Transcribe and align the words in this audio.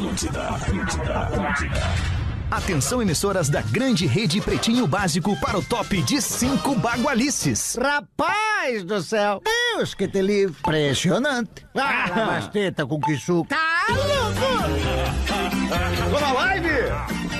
Atlântida, 0.00 0.48
Atlântida, 0.48 1.18
Atlântida. 1.18 1.80
Atenção, 2.50 3.02
emissoras 3.02 3.50
da 3.50 3.60
grande 3.60 4.06
rede 4.06 4.40
Pretinho 4.40 4.86
Básico 4.86 5.38
para 5.38 5.58
o 5.58 5.62
top 5.62 6.00
de 6.00 6.22
cinco 6.22 6.74
bagualices. 6.74 7.76
Rapaz 7.78 8.82
do 8.82 9.02
céu! 9.02 9.42
Deus 9.44 9.92
que 9.92 10.08
te 10.08 10.22
livre! 10.22 10.56
Impressionante! 10.60 11.66
Ah, 11.76 12.08
basteta 12.14 12.86
com 12.86 12.98
que 12.98 13.14
suco! 13.18 13.46
Tá 13.50 13.84
louco! 13.90 14.70
Vamos 16.10 16.20
na 16.22 16.32
live? 16.32 16.70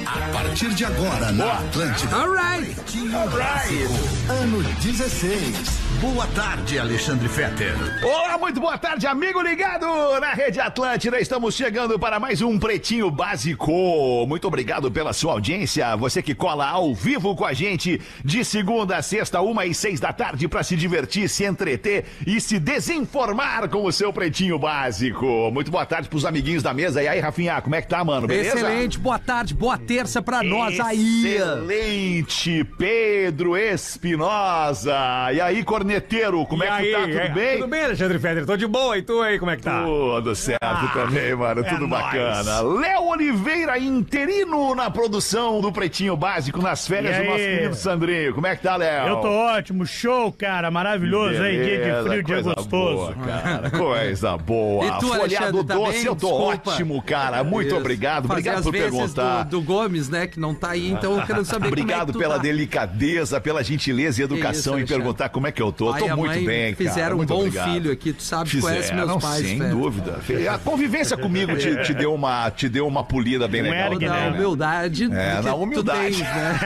A 0.04 0.32
partir 0.32 0.74
de 0.74 0.84
agora 0.84 1.32
na 1.32 1.60
Atlântida. 1.60 2.14
Alright! 2.14 2.74
Pretinho 2.74 3.30
Básico, 3.30 3.94
ano 4.28 4.62
16. 4.82 5.89
Boa 6.00 6.26
tarde, 6.28 6.78
Alexandre 6.78 7.28
Fetter. 7.28 7.74
Olá, 8.02 8.38
muito 8.38 8.58
boa 8.58 8.78
tarde, 8.78 9.06
amigo 9.06 9.42
ligado 9.42 9.84
na 10.18 10.32
Rede 10.32 10.58
Atlântida. 10.58 11.20
Estamos 11.20 11.54
chegando 11.54 11.98
para 11.98 12.18
mais 12.18 12.40
um 12.40 12.58
Pretinho 12.58 13.10
Básico. 13.10 14.24
Muito 14.26 14.48
obrigado 14.48 14.90
pela 14.90 15.12
sua 15.12 15.32
audiência. 15.32 15.94
Você 15.96 16.22
que 16.22 16.34
cola 16.34 16.66
ao 16.66 16.94
vivo 16.94 17.36
com 17.36 17.44
a 17.44 17.52
gente 17.52 18.00
de 18.24 18.42
segunda 18.46 18.96
a 18.96 19.02
sexta, 19.02 19.42
uma 19.42 19.66
e 19.66 19.74
seis 19.74 20.00
da 20.00 20.10
tarde, 20.10 20.48
para 20.48 20.62
se 20.62 20.74
divertir, 20.74 21.28
se 21.28 21.44
entreter 21.44 22.06
e 22.26 22.40
se 22.40 22.58
desinformar 22.58 23.68
com 23.68 23.84
o 23.84 23.92
seu 23.92 24.10
Pretinho 24.10 24.58
Básico. 24.58 25.50
Muito 25.52 25.70
boa 25.70 25.84
tarde 25.84 26.08
pros 26.08 26.24
amiguinhos 26.24 26.62
da 26.62 26.72
mesa. 26.72 27.02
E 27.02 27.08
aí, 27.08 27.20
Rafinha, 27.20 27.60
como 27.60 27.74
é 27.74 27.82
que 27.82 27.88
tá, 27.88 28.02
mano? 28.02 28.26
Beleza? 28.26 28.56
Excelente, 28.56 28.98
boa 28.98 29.18
tarde, 29.18 29.52
boa 29.52 29.76
terça 29.76 30.22
pra 30.22 30.42
nós 30.42 30.80
aí. 30.80 31.26
Excelente, 31.26 32.64
Pedro 32.78 33.54
Espinosa. 33.54 34.96
E 35.34 35.42
aí, 35.42 35.62
corneteiro, 35.90 36.46
como 36.46 36.62
E 36.62 36.66
é 36.66 36.70
que 36.70 36.72
aí, 36.74 36.92
tá? 36.92 37.00
Tudo 37.00 37.18
é, 37.18 37.28
bem? 37.28 37.58
Tudo 37.58 37.68
bem, 37.68 37.84
Alexandre 37.84 38.18
Feder? 38.18 38.46
Tô 38.46 38.56
de 38.56 38.66
boa. 38.66 38.96
E 38.96 39.02
tu 39.02 39.20
aí, 39.20 39.38
como 39.38 39.50
é 39.50 39.56
que 39.56 39.62
tá? 39.62 39.82
Tudo 39.82 40.34
certo 40.36 40.92
também, 40.92 41.34
mano. 41.34 41.64
Tudo 41.64 41.86
nóis. 41.88 42.02
bacana. 42.02 42.60
Léo 42.60 43.08
Oliveira, 43.08 43.78
interino 43.78 44.74
na 44.74 44.90
produção 44.90 45.60
do 45.60 45.72
Pretinho 45.72 46.16
Básico 46.16 46.62
nas 46.62 46.86
férias 46.86 47.16
do 47.16 47.24
nosso 47.24 47.38
querido 47.38 47.74
Sandrinho. 47.74 48.34
Como 48.34 48.46
é 48.46 48.54
que 48.54 48.62
tá, 48.62 48.76
Léo? 48.76 49.08
Eu 49.08 49.16
tô 49.16 49.28
ótimo, 49.28 49.84
show, 49.86 50.32
cara, 50.32 50.70
maravilhoso, 50.70 51.42
hein? 51.44 51.62
Dia 51.62 51.64
de 51.64 51.80
Beleza, 51.80 52.02
frio, 52.08 52.22
dia 52.22 52.34
coisa 52.34 52.54
gostoso. 52.54 52.96
Boa, 52.96 53.14
cara, 53.14 53.70
coisa 53.70 54.36
boa. 54.38 54.80
E 54.90 54.98
tu, 54.98 55.08
Folhado 55.08 55.22
Alexandre, 55.22 55.64
tá 55.64 55.74
doce, 55.74 55.92
bem? 55.92 56.06
eu 56.06 56.16
tô 56.16 56.26
Desculpa. 56.28 56.70
ótimo, 56.70 57.02
cara. 57.02 57.44
Muito 57.44 57.68
Isso. 57.68 57.76
obrigado. 57.76 58.28
Fazer 58.28 58.40
Obrigado 58.40 58.62
por 58.64 58.72
perguntar. 58.72 59.42
Do, 59.44 59.50
do 59.50 59.62
Gomes, 59.62 60.08
né, 60.08 60.26
que 60.26 60.38
não 60.40 60.54
tá 60.54 60.70
aí, 60.70 60.90
então 60.90 61.18
eu 61.18 61.26
quero 61.26 61.44
saber 61.44 61.68
Obrigado 61.68 61.90
como 61.90 62.02
é 62.02 62.06
que 62.06 62.12
tu 62.12 62.18
pela 62.18 62.36
tá. 62.36 62.42
delicadeza, 62.42 63.40
pela 63.40 63.62
gentileza 63.62 64.20
e 64.20 64.24
educação 64.24 64.52
isso, 64.52 64.68
em 64.70 64.72
Alexandre. 64.74 64.94
perguntar 64.96 65.28
como 65.28 65.46
é 65.46 65.52
que 65.52 65.62
eu 65.62 65.72
tô. 65.72 65.79
Pai 65.86 66.00
tô 66.00 66.06
e 66.06 66.10
a 66.10 66.16
muito 66.16 66.30
mãe 66.34 66.44
bem, 66.44 66.74
cara. 66.74 66.88
fizeram 66.90 67.18
um 67.20 67.24
bom 67.26 67.38
obrigado. 67.40 67.72
filho 67.72 67.92
aqui, 67.92 68.12
tu 68.12 68.22
sabe, 68.22 68.50
tu 68.50 68.60
conhece 68.60 68.88
Fizeram, 68.90 69.06
meus 69.08 69.22
pais, 69.22 69.46
sem 69.46 69.58
velho. 69.58 69.70
dúvida. 69.76 70.20
A 70.52 70.58
convivência 70.58 71.16
comigo 71.16 71.56
te, 71.56 71.82
te 71.84 71.94
deu 71.94 72.12
uma, 72.14 72.50
te 72.50 72.68
deu 72.68 72.86
uma 72.86 73.04
polida 73.04 73.46
bem 73.48 73.62
Um 73.62 73.64
legal. 73.64 73.92
ergue, 73.92 74.06
Na 74.06 74.14
né? 74.14 74.30
humildade. 74.30 75.04
É, 75.04 75.34
na 75.42 75.50
tu 75.52 75.56
humildade. 75.56 75.98
tens, 76.16 76.18
né? 76.20 76.60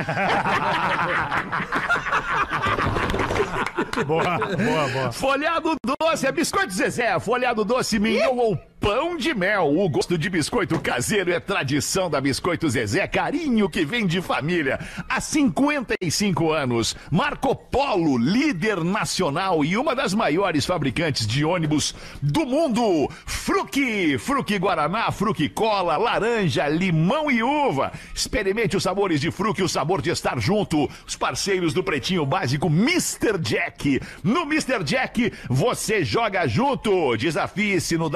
Boa, 4.06 4.38
boa, 4.38 4.88
boa. 4.88 5.12
Folhado 5.12 5.74
doce, 6.00 6.26
é 6.26 6.32
biscoito 6.32 6.72
Zezé, 6.72 7.18
folhado 7.20 7.64
doce 7.64 7.98
mignon 7.98 8.36
ou 8.36 8.58
pão 8.84 9.16
de 9.16 9.32
mel. 9.32 9.74
O 9.74 9.88
gosto 9.88 10.18
de 10.18 10.28
biscoito 10.28 10.78
caseiro 10.78 11.32
é 11.32 11.40
tradição 11.40 12.10
da 12.10 12.20
Biscoito 12.20 12.68
Zezé, 12.68 13.06
carinho 13.06 13.66
que 13.66 13.82
vem 13.82 14.06
de 14.06 14.20
família. 14.20 14.78
Há 15.08 15.22
55 15.22 16.52
anos, 16.52 16.94
Marco 17.10 17.56
Polo, 17.56 18.18
líder 18.18 18.84
nacional 18.84 19.64
e 19.64 19.78
uma 19.78 19.96
das 19.96 20.12
maiores 20.12 20.66
fabricantes 20.66 21.26
de 21.26 21.46
ônibus 21.46 21.94
do 22.20 22.44
mundo. 22.44 23.08
Fruque, 23.24 24.18
Fruque 24.18 24.58
Guaraná, 24.58 25.10
Fruque 25.10 25.48
Cola, 25.48 25.96
laranja, 25.96 26.68
limão 26.68 27.30
e 27.30 27.42
uva. 27.42 27.90
Experimente 28.14 28.76
os 28.76 28.82
sabores 28.82 29.18
de 29.18 29.30
Fruque, 29.30 29.62
o 29.62 29.68
sabor 29.68 30.02
de 30.02 30.10
estar 30.10 30.38
junto. 30.38 30.90
Os 31.06 31.16
parceiros 31.16 31.72
do 31.72 31.82
Pretinho 31.82 32.26
Básico, 32.26 32.66
Mr. 32.66 33.38
Jack. 33.40 33.98
No 34.22 34.42
Mr. 34.42 34.84
Jack, 34.84 35.32
você 35.48 36.04
joga 36.04 36.46
junto. 36.46 37.16
Desafie-se 37.16 37.96
no 37.96 38.10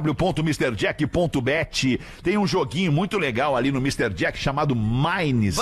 www.mrjack.bet. 0.00 2.00
Tem 2.22 2.38
um 2.38 2.46
joguinho 2.46 2.92
muito 2.92 3.18
legal 3.18 3.56
ali 3.56 3.70
no 3.70 3.78
Mr. 3.78 4.10
Jack 4.14 4.38
chamado 4.38 4.74
Mines. 4.74 5.56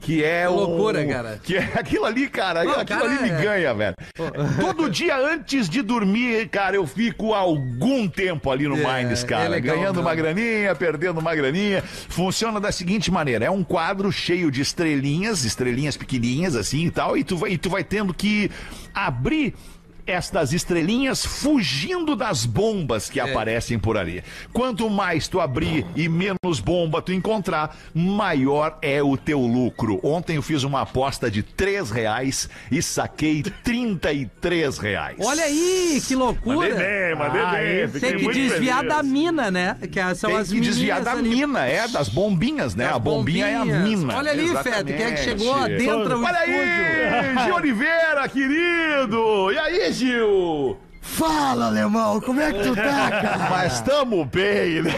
Que 0.00 0.22
é 0.24 0.48
o. 0.48 0.54
loucura, 0.54 1.04
cara. 1.06 1.40
Que 1.42 1.56
é 1.56 1.72
aquilo 1.74 2.04
ali, 2.04 2.28
cara. 2.28 2.64
Pô, 2.64 2.70
aquilo 2.70 3.00
cara, 3.00 3.10
ali 3.10 3.22
me 3.22 3.30
é- 3.30 3.42
ganha, 3.42 3.74
velho. 3.74 3.96
Todo 4.60 4.88
dia 4.88 5.16
antes 5.16 5.68
de 5.68 5.82
dormir, 5.82 6.48
cara, 6.48 6.76
eu 6.76 6.86
fico 6.86 7.34
algum 7.34 8.08
tempo 8.08 8.50
ali 8.50 8.68
no 8.68 8.76
É, 8.78 9.02
Mines, 9.02 9.24
é 9.24 9.26
cara. 9.26 9.48
legal 9.48 9.76
ganhando 9.76 9.96
mesmo. 9.96 10.08
uma 10.08 10.14
graninha, 10.14 10.74
perdendo 10.74 11.18
uma 11.20 11.34
graninha. 11.34 11.82
Funciona 11.82 12.60
da 12.60 12.70
seguinte 12.72 13.10
maneira: 13.10 13.44
é 13.44 13.50
um 13.50 13.64
quadro 13.64 14.10
cheio 14.12 14.50
de 14.50 14.60
estrelinhas, 14.60 15.44
estrelinhas 15.44 15.96
pequenininhas 15.96 16.56
assim 16.56 16.86
e 16.86 16.90
tal, 16.90 17.16
e 17.16 17.24
tu 17.24 17.36
vai, 17.36 17.52
e 17.52 17.58
tu 17.58 17.68
vai 17.70 17.84
tendo 17.84 18.12
que 18.14 18.50
abrir. 18.94 19.54
Estas 20.10 20.52
estrelinhas 20.52 21.24
fugindo 21.24 22.16
das 22.16 22.44
bombas 22.44 23.08
que 23.08 23.20
aparecem 23.20 23.78
por 23.78 23.96
ali. 23.96 24.24
Quanto 24.52 24.90
mais 24.90 25.28
tu 25.28 25.40
abrir 25.40 25.86
e 25.94 26.08
menos 26.08 26.58
bomba 26.58 27.00
tu 27.00 27.12
encontrar, 27.12 27.76
maior 27.94 28.76
é 28.82 29.00
o 29.00 29.16
teu 29.16 29.38
lucro. 29.38 30.00
Ontem 30.02 30.34
eu 30.34 30.42
fiz 30.42 30.64
uma 30.64 30.80
aposta 30.80 31.30
de 31.30 31.44
3 31.44 31.92
reais 31.92 32.50
e 32.72 32.82
saquei 32.82 33.40
33 33.42 34.78
reais. 34.78 35.16
Olha 35.20 35.44
aí, 35.44 36.02
que 36.04 36.16
loucura. 36.16 36.56
Mandei 36.70 36.74
bem, 36.74 37.14
mandei 37.14 37.40
Ah, 37.42 37.50
bem. 37.52 38.00
Tem 38.00 38.16
que 38.18 38.32
desviar 38.32 38.78
feliz. 38.80 38.96
da 38.96 39.02
mina, 39.04 39.48
né? 39.50 39.76
Que 39.92 40.14
são 40.16 40.30
Tem 40.30 40.38
as 40.40 40.50
que 40.50 40.60
desviar 40.60 41.02
da 41.02 41.12
ali. 41.12 41.28
mina, 41.28 41.66
é, 41.66 41.86
das 41.86 42.08
bombinhas, 42.08 42.74
né? 42.74 42.86
Das 42.86 42.96
a 42.96 42.98
bombinha 42.98 43.46
é 43.46 43.54
a 43.54 43.58
bombinhas. 43.60 43.88
mina. 44.00 44.16
Olha 44.16 44.32
ali, 44.32 44.48
Fede, 44.56 44.92
quem 44.92 45.06
é 45.06 45.12
que 45.12 45.22
chegou 45.22 45.68
dentro 45.68 46.08
do 46.08 46.24
Olha 46.24 46.38
aí? 46.40 47.44
Gil 47.44 47.54
Oliveira, 47.54 48.28
querido! 48.28 49.52
E 49.52 49.58
aí, 49.58 49.92
Gil? 50.00 50.78
Fala, 51.02 51.66
alemão, 51.66 52.20
como 52.22 52.40
é 52.40 52.50
que 52.52 52.62
tu 52.62 52.74
tá, 52.74 53.10
cara? 53.10 53.50
Mas 53.50 53.82
tamo 53.82 54.24
bem, 54.24 54.82
né? 54.82 54.94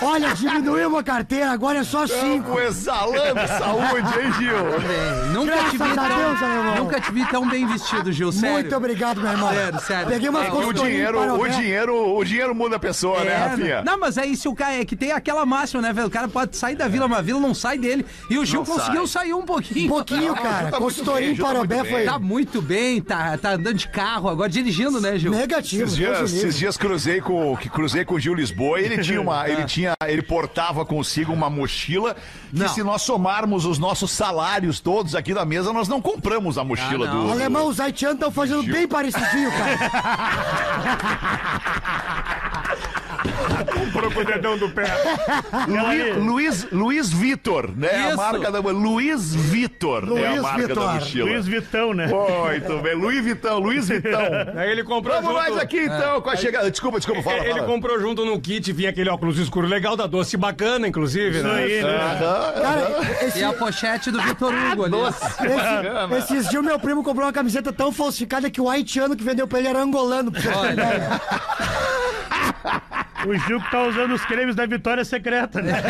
Olha, 0.00 0.32
diminuiu 0.32 0.88
uma 0.88 1.02
carteira, 1.02 1.50
agora 1.50 1.78
é 1.80 1.84
só 1.84 2.06
cinco. 2.06 2.46
Tamo 2.54 2.60
exalando 2.60 3.40
saúde, 3.48 4.08
hein, 4.20 4.32
Gil? 4.38 4.56
Bem, 4.86 5.32
Nunca 5.32 5.52
Graças 5.56 5.70
te 5.72 5.78
vi 5.78 5.94
tão, 5.94 6.08
Deus, 6.08 6.78
nunca 6.78 7.00
te 7.00 7.12
vi 7.12 7.26
tão 7.26 7.48
bem 7.48 7.66
vestido, 7.66 8.12
Gil, 8.12 8.30
sério. 8.30 8.54
Muito 8.54 8.76
obrigado, 8.76 9.20
meu 9.20 9.32
irmão. 9.32 9.48
Sério, 9.52 9.80
sério. 9.80 10.06
Peguei 10.08 10.28
umas 10.28 10.46
E 10.46 10.50
o 10.50 10.72
dinheiro, 10.72 11.18
o 11.34 11.42
ver. 11.42 11.50
dinheiro, 11.50 12.16
o 12.16 12.24
dinheiro 12.24 12.54
muda 12.54 12.76
a 12.76 12.78
pessoa, 12.78 13.24
né, 13.24 13.32
É, 13.32 13.36
Rafinha? 13.48 13.82
não, 13.82 13.98
mas 13.98 14.16
aí 14.16 14.36
se 14.36 14.46
o 14.48 14.54
cara 14.54 14.74
é 14.76 14.84
que 14.84 14.94
tem 14.94 15.10
aquela 15.10 15.44
máxima, 15.44 15.82
né, 15.82 15.92
velho? 15.92 16.06
O 16.06 16.10
cara 16.10 16.28
pode 16.28 16.56
sair 16.56 16.76
da 16.76 16.86
vila, 16.86 17.08
mas 17.08 17.18
a 17.18 17.22
vila 17.22 17.40
não 17.40 17.52
sai 17.52 17.76
dele. 17.76 18.06
E 18.30 18.38
o 18.38 18.44
Gil 18.44 18.60
Não 18.60 18.66
conseguiu 18.66 18.92
sai. 18.94 19.02
Um 19.02 19.06
sair 19.06 19.34
um 19.34 19.42
pouquinho. 19.44 19.88
pouquinho, 19.88 20.28
Não, 20.28 20.34
cara. 20.36 20.70
tá 20.70 20.78
Consultoria 20.78 21.30
em 21.32 21.34
tá 21.36 21.42
muito 21.42 21.54
Parobé 21.54 21.82
bem. 21.82 21.92
foi 21.92 22.04
Tá 22.04 22.18
muito 22.20 22.62
bem, 22.62 23.00
tá, 23.02 23.36
tá 23.36 23.50
andando 23.54 23.74
de 23.76 23.88
carro 23.88 24.28
agora, 24.28 24.48
dirigindo, 24.48 25.00
né, 25.00 25.18
Gil? 25.18 25.32
negativo. 25.32 25.82
Esses 25.84 25.96
dias, 25.96 26.20
esses 26.32 26.56
dias 26.56 26.76
cruzei 26.76 27.20
com 27.20 27.56
que 27.56 27.68
cruzei 27.68 28.04
com 28.04 28.14
o 28.14 28.20
Gil 28.20 28.34
Lisboa 28.34 28.80
e 28.80 28.84
ele 28.84 28.98
tinha 29.02 29.20
uma, 29.20 29.48
ele 29.48 29.64
tinha, 29.64 29.87
ele 30.06 30.22
portava 30.22 30.84
consigo 30.84 31.32
uma 31.32 31.48
mochila 31.50 32.14
que 32.14 32.58
Não. 32.58 32.68
se 32.68 32.82
nós 32.82 33.02
somarmos 33.02 33.64
os 33.64 33.78
nossos 33.78 34.10
salários 34.10 34.80
todos 34.80 35.14
aqui 35.14 35.32
da 35.34 35.44
mesa, 35.44 35.72
nós 35.72 35.88
não 35.88 36.00
compramos 36.00 36.58
a 36.58 36.64
mochila 36.64 37.08
Ah, 37.08 37.12
do 37.12 37.30
Alemão, 37.30 37.66
os 37.68 37.80
haitianos 37.80 38.16
estão 38.16 38.30
fazendo 38.30 38.62
bem 38.64 38.86
parecidinho, 38.88 39.50
cara. 39.52 39.78
Comprou 43.64 44.10
com 44.10 44.20
o 44.20 44.24
dedão 44.24 44.58
do 44.58 44.68
pé. 44.70 44.84
Luiz, 45.66 46.16
Luiz, 46.16 46.66
Luiz 46.72 47.12
Vitor, 47.12 47.70
né? 47.76 47.88
A 47.90 48.08
Isso. 48.08 48.16
marca 48.16 48.50
da 48.50 48.60
Luiz 48.60 49.34
Vitor 49.34 50.04
é 50.04 50.06
a 50.26 50.30
Luiz 50.30 50.42
marca 50.42 50.62
da 50.62 50.66
Vitor. 50.68 50.94
mochila. 50.94 51.30
Luiz 51.30 51.46
Vitão, 51.46 51.94
né? 51.94 52.06
Muito 52.06 52.78
bem, 52.82 52.94
Luiz 52.94 53.24
Vitão, 53.24 53.58
Luiz 53.58 53.88
Vitão. 53.88 54.20
Aí 54.56 54.70
ele 54.70 54.84
comprou 54.84 55.14
Vamos 55.16 55.30
junto... 55.30 55.40
mais 55.42 55.56
aqui 55.58 55.84
então 55.84 56.20
com 56.20 56.30
a 56.30 56.36
chegada. 56.36 56.70
Desculpa, 56.70 56.98
desculpa, 56.98 57.22
fala, 57.22 57.38
Ele 57.44 57.54
fala. 57.54 57.66
comprou 57.66 58.00
junto 58.00 58.24
no 58.24 58.40
kit, 58.40 58.72
vinha 58.72 58.90
aquele 58.90 59.10
óculos 59.10 59.38
escuro 59.38 59.66
legal 59.66 59.96
da 59.96 60.06
Doce, 60.06 60.36
bacana, 60.36 60.86
inclusive, 60.88 61.38
Isso 61.38 61.46
né? 61.46 61.54
aí, 61.54 61.82
né? 61.82 61.98
Cara, 62.60 63.24
esse, 63.26 63.38
E 63.40 63.44
a 63.44 63.52
pochete 63.52 64.10
do 64.10 64.20
Vitor 64.20 64.52
Hugo 64.52 64.84
ali. 64.84 64.94
esse, 66.16 66.34
esses 66.34 66.48
dias 66.48 66.62
meu 66.62 66.78
primo 66.78 67.02
comprou 67.02 67.26
uma 67.26 67.32
camiseta 67.32 67.72
tão 67.72 67.92
falsificada 67.92 68.50
que 68.50 68.60
o 68.60 68.68
haitiano 68.68 69.16
que 69.16 69.24
vendeu 69.24 69.46
pra 69.46 69.58
ele 69.58 69.68
era 69.68 69.80
angolano. 69.80 70.30
pra 70.32 70.40
você 70.40 70.48
Gil 73.48 73.62
que 73.62 73.70
tá 73.70 73.82
usando 73.84 74.12
os 74.12 74.22
cremes 74.26 74.54
da 74.54 74.66
Vitória 74.66 75.02
Secreta, 75.06 75.62
né? 75.62 75.82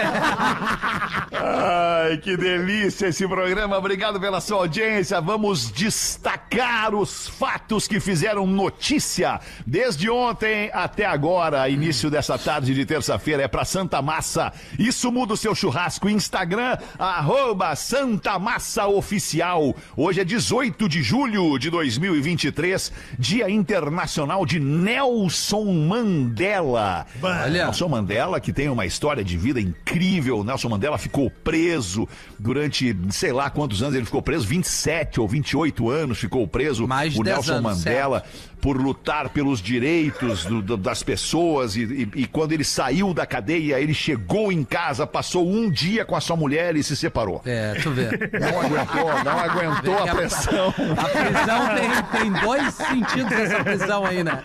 Ai, 1.32 2.16
que 2.18 2.36
delícia 2.36 3.08
esse 3.08 3.26
programa. 3.26 3.76
Obrigado 3.76 4.20
pela 4.20 4.40
sua 4.40 4.58
audiência. 4.58 5.20
Vamos 5.20 5.68
destacar 5.72 6.94
os 6.94 7.26
fatos 7.26 7.88
que 7.88 7.98
fizeram 7.98 8.46
notícia 8.46 9.40
desde 9.66 10.08
ontem 10.08 10.70
até 10.72 11.04
agora, 11.04 11.68
início 11.68 12.08
dessa 12.08 12.38
tarde 12.38 12.72
de 12.72 12.86
terça-feira, 12.86 13.42
é 13.42 13.48
pra 13.48 13.64
Santa 13.64 14.00
Massa. 14.00 14.52
Isso 14.78 15.10
muda 15.10 15.34
o 15.34 15.36
seu 15.36 15.52
churrasco. 15.52 16.08
Instagram, 16.08 16.78
arroba 16.96 17.74
Santa 17.74 18.38
Massa 18.38 18.86
Oficial. 18.86 19.74
Hoje 19.96 20.20
é 20.20 20.24
18 20.24 20.88
de 20.88 21.02
julho 21.02 21.58
de 21.58 21.70
2023, 21.70 22.92
Dia 23.18 23.50
Internacional 23.50 24.46
de 24.46 24.60
Nelson 24.60 25.64
Mandela. 25.88 27.04
Olha. 27.48 27.64
Nelson 27.64 27.88
Mandela, 27.88 28.40
que 28.40 28.52
tem 28.52 28.68
uma 28.68 28.86
história 28.86 29.24
de 29.24 29.36
vida 29.36 29.60
incrível. 29.60 30.44
Nelson 30.44 30.68
Mandela 30.68 30.98
ficou 30.98 31.30
preso 31.30 32.08
durante, 32.38 32.96
sei 33.10 33.32
lá 33.32 33.50
quantos 33.50 33.82
anos 33.82 33.94
ele 33.94 34.04
ficou 34.04 34.22
preso, 34.22 34.46
27 34.46 35.20
ou 35.20 35.28
28 35.28 35.90
anos 35.90 36.18
ficou 36.18 36.46
preso. 36.46 36.86
Mais 36.86 37.16
o 37.16 37.22
10 37.22 37.36
Nelson 37.36 37.52
anos, 37.52 37.78
Mandela 37.78 38.24
por 38.60 38.76
lutar 38.76 39.28
pelos 39.28 39.60
direitos 39.62 40.44
do- 40.44 40.60
do- 40.62 40.76
das 40.76 41.02
pessoas 41.02 41.76
e, 41.76 41.82
e- 41.82 42.08
e 42.22 42.26
quando 42.26 42.52
ele 42.52 42.64
saiu 42.64 43.14
da 43.14 43.24
cadeia, 43.26 43.78
ele 43.80 43.94
chegou 43.94 44.50
em 44.50 44.64
casa, 44.64 45.06
passou 45.06 45.48
um 45.48 45.70
dia 45.70 46.04
com 46.04 46.16
a 46.16 46.20
sua 46.20 46.36
mulher 46.36 46.74
e 46.76 46.82
se 46.82 46.96
separou. 46.96 47.40
É, 47.46 47.74
tu 47.82 47.90
vê. 47.90 48.08
Não 48.38 48.60
aguentou, 48.60 49.24
não 49.24 49.38
aguentou 49.38 49.98
a 49.98 50.14
pressão. 50.14 50.68
A 50.96 51.04
prisão 51.08 51.68
tem, 51.76 52.20
tem 52.20 52.32
dois 52.40 52.74
sentidos 52.74 53.32
essa 53.32 53.62
prisão 53.64 54.04
aí, 54.04 54.24
né? 54.24 54.42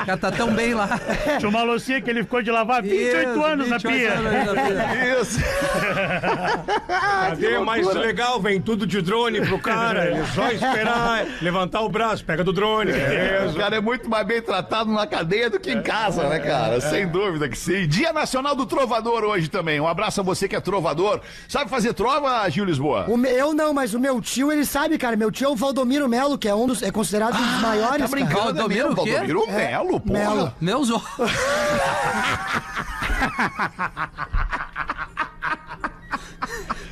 O 0.00 0.04
cara 0.06 0.18
tá 0.18 0.30
tão 0.32 0.52
bem 0.52 0.74
lá. 0.74 1.00
Tinha 1.38 1.48
uma 1.48 1.62
loucinha 1.62 2.00
que 2.00 2.10
ele 2.10 2.22
ficou 2.22 2.42
de 2.42 2.50
lavar 2.50 2.82
28 2.82 3.30
Isso, 3.30 3.44
anos 3.44 3.68
na 3.68 3.78
28 3.78 3.98
pia. 3.98 4.12
anos 4.12 4.46
na 4.54 4.62
pia. 4.62 5.20
Isso. 5.20 5.40
Cadê 6.88 7.58
mais 7.58 7.86
legal? 7.94 8.40
Vem 8.40 8.60
tudo 8.60 8.86
de 8.86 9.00
drone 9.00 9.40
pro 9.40 9.58
cara. 9.58 10.06
Ele 10.10 10.24
só 10.34 10.50
esperar 10.50 11.24
levantar 11.40 11.80
o 11.82 11.88
braço, 11.88 12.24
pega 12.24 12.42
do 12.44 12.52
drone. 12.52 12.92
O 13.22 13.38
Beleza. 13.38 13.58
cara 13.58 13.76
é 13.76 13.80
muito 13.80 14.08
mais 14.10 14.26
bem 14.26 14.40
tratado 14.42 14.90
na 14.90 15.06
cadeia 15.06 15.48
do 15.50 15.58
que 15.60 15.70
em 15.72 15.82
casa, 15.82 16.28
né, 16.28 16.38
cara? 16.38 16.80
Sem 16.80 17.06
dúvida 17.08 17.48
que 17.48 17.56
sim. 17.58 17.86
Dia 17.86 18.12
Nacional 18.12 18.54
do 18.54 18.66
Trovador 18.66 19.24
hoje 19.24 19.48
também. 19.48 19.80
Um 19.80 19.86
abraço 19.88 20.20
a 20.20 20.24
você 20.24 20.48
que 20.48 20.56
é 20.56 20.60
trovador. 20.60 21.20
Sabe 21.48 21.70
fazer 21.70 21.92
trova, 21.94 22.48
Gil 22.50 22.64
Lisboa? 22.64 23.06
O 23.08 23.16
me- 23.16 23.30
eu 23.30 23.52
não, 23.54 23.72
mas 23.72 23.94
o 23.94 24.00
meu 24.00 24.20
tio, 24.20 24.50
ele 24.52 24.64
sabe, 24.64 24.98
cara. 24.98 25.16
Meu 25.16 25.30
tio 25.30 25.46
é 25.46 25.50
o 25.50 25.56
Valdomiro 25.56 26.08
Melo, 26.08 26.36
que 26.38 26.48
é 26.48 26.54
um 26.54 26.66
dos. 26.66 26.82
É 26.82 26.90
considerado 26.90 27.34
um 27.36 27.42
dos 27.52 27.60
maiores. 27.60 28.02
Tá 28.02 28.08
brincando, 28.08 28.34
cara. 28.38 28.52
Valdomiro 28.54 28.88
é 28.88 28.90
o? 28.90 28.94
Valdomiro 28.94 29.46
Melo, 29.46 30.00
porra. 30.00 30.18
Melo. 30.18 30.54
Meus 30.60 30.90
olhos. 30.90 31.32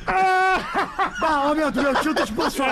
Ah, 0.07 1.49
ô 1.51 1.55
meu, 1.55 1.71
do 1.71 1.81
meu 1.81 1.93
tio, 1.95 2.13
tu 2.15 2.25
te 2.25 2.33
passou. 2.33 2.65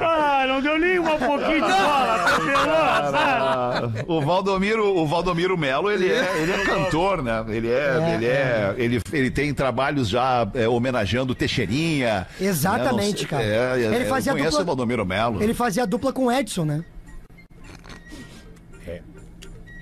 Ah, 0.00 0.44
não 0.48 0.60
deu 0.60 0.78
nem 0.78 0.98
uma 0.98 1.16
pouquinho 1.18 1.54
de 1.54 1.60
bola, 1.60 2.14
atropelou? 2.14 2.74
Ah, 2.74 3.82
o 4.06 4.20
Valdomiro, 4.22 4.96
o 4.98 5.06
Valdomiro 5.06 5.56
Melo, 5.58 5.90
ele 5.90 6.10
é, 6.10 6.42
ele 6.42 6.52
é 6.52 6.64
cantor, 6.64 7.22
né? 7.22 7.44
Ele 7.48 7.68
é, 7.70 8.14
ele 8.14 8.26
é, 8.26 8.74
ele, 8.78 9.00
ele 9.12 9.30
tem 9.30 9.52
trabalhos 9.52 10.08
já 10.08 10.48
é, 10.54 10.66
homenageando 10.68 11.34
Teixeirinha. 11.34 12.26
Exatamente, 12.40 13.22
né? 13.24 13.28
cara. 13.28 13.42
É, 13.44 13.82
é, 13.82 13.94
Ele 13.94 14.04
fazia 14.06 14.32
eu 14.32 14.36
conheço 14.36 14.50
dupla- 14.52 14.62
o 14.62 14.66
Valdomiro 14.66 15.04
Melo. 15.06 15.42
Ele 15.42 15.54
fazia 15.54 15.86
dupla 15.86 16.12
com 16.12 16.26
o 16.26 16.32
Edson, 16.32 16.64
né? 16.64 16.84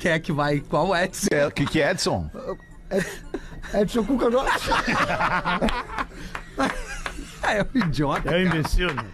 Quem 0.01 0.13
é 0.13 0.19
que 0.21 0.31
vai? 0.33 0.61
Qual 0.61 0.95
é? 0.95 1.09
É, 1.33 1.51
que 1.51 1.67
que 1.67 1.81
é 1.81 1.93
Edson? 3.75 4.05
Cuca 4.05 4.31
Grosso. 4.31 4.71
É 7.43 7.63
um 7.63 7.79
idiota. 7.79 8.31
É 8.31 8.39
um 8.39 8.47
imbecil, 8.47 8.93
né? 8.95 9.05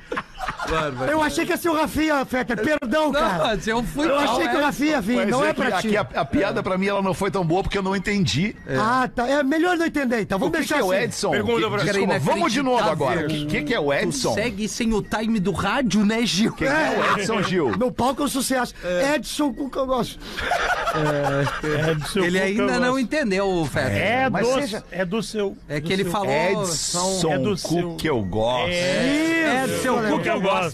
Eu 1.11 1.22
achei 1.22 1.44
que 1.44 1.52
ia 1.52 1.56
ser 1.56 1.69
o 1.69 1.75
Rafinha, 1.75 2.25
Feta. 2.25 2.56
Perdão, 2.56 3.12
Não, 3.12 3.20
cara. 3.20 3.38
mas 3.44 3.66
eu 3.66 3.82
fui 3.82 4.08
Eu 4.08 4.19
achei 4.19 4.49
que 4.49 4.56
o 4.56 4.61
é. 4.61 4.64
Rafinha 4.64 5.00
vinha, 5.00 5.26
não 5.26 5.44
é 5.44 5.49
que 5.49 5.61
pra 5.61 5.72
ti. 5.81 5.96
aqui 5.96 5.96
a, 5.96 6.20
a 6.20 6.25
piada 6.25 6.62
pra 6.62 6.76
mim 6.78 6.87
ela 6.87 7.02
não 7.02 7.14
foi 7.14 7.31
tão 7.31 7.44
boa 7.44 7.62
porque 7.62 7.76
eu 7.78 7.82
não 7.82 7.94
entendi. 7.96 8.55
Ah, 8.69 9.08
tá. 9.14 9.26
É 9.28 9.43
melhor 9.43 9.76
não 9.76 9.87
entender, 9.87 10.20
então. 10.22 10.37
O 10.37 10.40
Vamos 10.40 10.56
que, 10.56 10.62
que 10.62 10.69
deixar 10.69 10.82
é 10.84 10.87
o 10.87 10.93
assim. 10.93 11.02
Edson? 11.05 11.31
Pergunta 11.31 11.61
Que- 11.62 11.70
pra- 11.70 11.84
desculpa, 11.84 12.19
vamos 12.19 12.52
de 12.52 12.62
novo 12.62 12.88
agora. 12.90 13.25
O 13.25 13.28
que, 13.28 13.46
que, 13.46 13.62
que 13.62 13.75
é 13.75 13.81
o 13.81 13.87
Tu 13.87 13.93
Edson? 13.94 14.34
segue 14.34 14.69
sem 14.69 14.93
o 14.93 15.02
time 15.02 15.38
do 15.40 15.52
rádio, 15.52 16.05
né, 16.05 16.25
Gil? 16.25 16.52
Quem 16.52 16.67
é 16.69 16.96
o 17.14 17.19
Edson 17.19 17.43
Gil? 17.43 17.72
Meu 17.78 17.90
palco 17.93 18.22
é 18.22 18.25
um 18.25 18.28
sucesso. 18.28 18.75
Edson 19.14 19.52
Cuca 19.52 19.84
Grosso. 19.84 20.19
É 21.88 21.94
do 21.94 22.08
seu 22.08 22.25
Ele 22.25 22.38
cu 22.40 22.46
que 22.46 22.58
eu 22.58 22.64
ainda 22.64 22.78
não 22.81 22.88
gosto. 22.93 23.00
entendeu, 23.00 23.69
Feta. 23.72 23.88
É, 23.88 24.31
do, 24.31 24.44
seja- 24.60 24.84
é 24.90 25.05
do 25.05 25.22
seu. 25.22 25.56
É 25.69 25.81
que 25.81 25.93
ele 25.93 26.02
seu- 26.05 26.12
falou. 26.12 26.31
Edson 26.31 27.32
é 27.32 27.38
do 27.38 27.56
seu- 27.56 27.82
Cu 27.90 27.96
que 27.96 28.08
eu 28.08 28.22
gosto. 28.22 28.70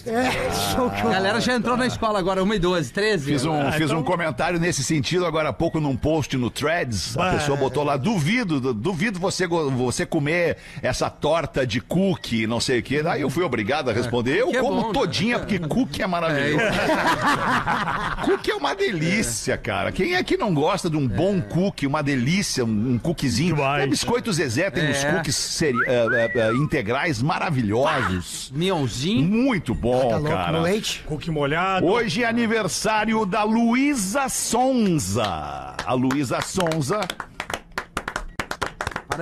É, 0.05 0.11
É, 0.11 0.29
que 0.29 0.37
eu 0.37 0.89
gosto. 0.89 0.95
Edson 0.97 1.07
A 1.07 1.11
galera 1.11 1.41
já 1.41 1.53
entrou 1.55 1.75
na 1.77 1.87
escola 1.87 2.19
agora, 2.19 2.43
1 2.43 2.53
e 2.53 2.59
12, 2.59 2.91
13. 2.91 3.25
Fiz 3.25 3.45
um, 3.45 3.59
Ah, 3.67 3.71
fiz 3.71 3.83
então- 3.85 3.99
um 3.99 4.03
comentário 4.03 4.59
nesse 4.59 4.83
sentido 4.83 5.25
agora 5.25 5.49
há 5.49 5.53
pouco 5.53 5.79
num 5.79 5.95
post 5.95 6.35
no 6.37 6.49
Threads. 6.49 7.15
A 7.17 7.19
Bah. 7.19 7.31
pessoa 7.33 7.57
botou 7.57 7.83
lá: 7.83 7.97
duvido, 7.97 8.59
du- 8.59 8.73
duvido 8.73 9.19
você, 9.19 9.47
go- 9.47 9.69
você 9.71 10.05
comer 10.05 10.57
essa 10.81 11.09
torta 11.09 11.65
de 11.65 11.79
cookie, 11.81 12.45
não 12.47 12.59
sei 12.59 12.79
o 12.79 12.83
quê. 12.83 13.03
Aí 13.07 13.21
eu 13.21 13.29
fui 13.29 13.43
obrigado 13.43 13.89
a 13.89 13.93
responder. 13.93 14.37
Eu 14.37 14.49
é 14.51 14.59
como 14.59 14.81
bom, 14.81 14.87
né? 14.87 14.93
todinha, 14.93 15.39
porque 15.39 15.59
cookie 15.59 16.01
é 16.01 16.07
maravilhoso. 16.07 16.63
cookie 18.25 18.51
é 18.51 18.55
uma 18.55 18.75
delícia, 18.75 19.57
cara. 19.57 19.91
Quem 19.91 20.15
é 20.15 20.23
que 20.23 20.37
não 20.37 20.53
gosta 20.53 20.89
de 20.89 20.97
um 20.97 21.07
bom 21.07 21.41
cookie, 21.41 21.87
uma 21.87 22.01
delícia, 22.03 22.63
um, 22.65 22.93
um 22.93 22.97
cookiezinho? 22.97 23.55
Demais. 23.55 23.85
O 23.85 23.89
Biscoito 23.89 24.31
Zezé 24.31 24.69
tem 24.69 24.89
uns 24.89 25.03
É. 25.03 25.11
cookies 25.13 25.35
seri- 25.35 25.77
eh, 25.87 26.07
eh, 26.13 26.31
eh, 26.35 26.51
integrais 26.53 27.21
maravilhosos. 27.21 28.51
Mionzinho. 28.53 29.27
Muito 29.27 29.70
bom, 29.73 30.09
Tá 30.09 30.17
louco 30.17 30.29
cara. 30.29 30.51
no 30.57 30.61
leite? 30.63 31.03
Cookie 31.05 31.31
molhado. 31.31 31.85
Hoje 31.85 32.23
é 32.23 32.27
aniversário 32.27 33.25
da 33.25 33.43
Luísa 33.43 34.27
Sonza. 34.29 35.75
A 35.85 35.93
Luísa 35.93 36.39
Sonza. 36.41 37.01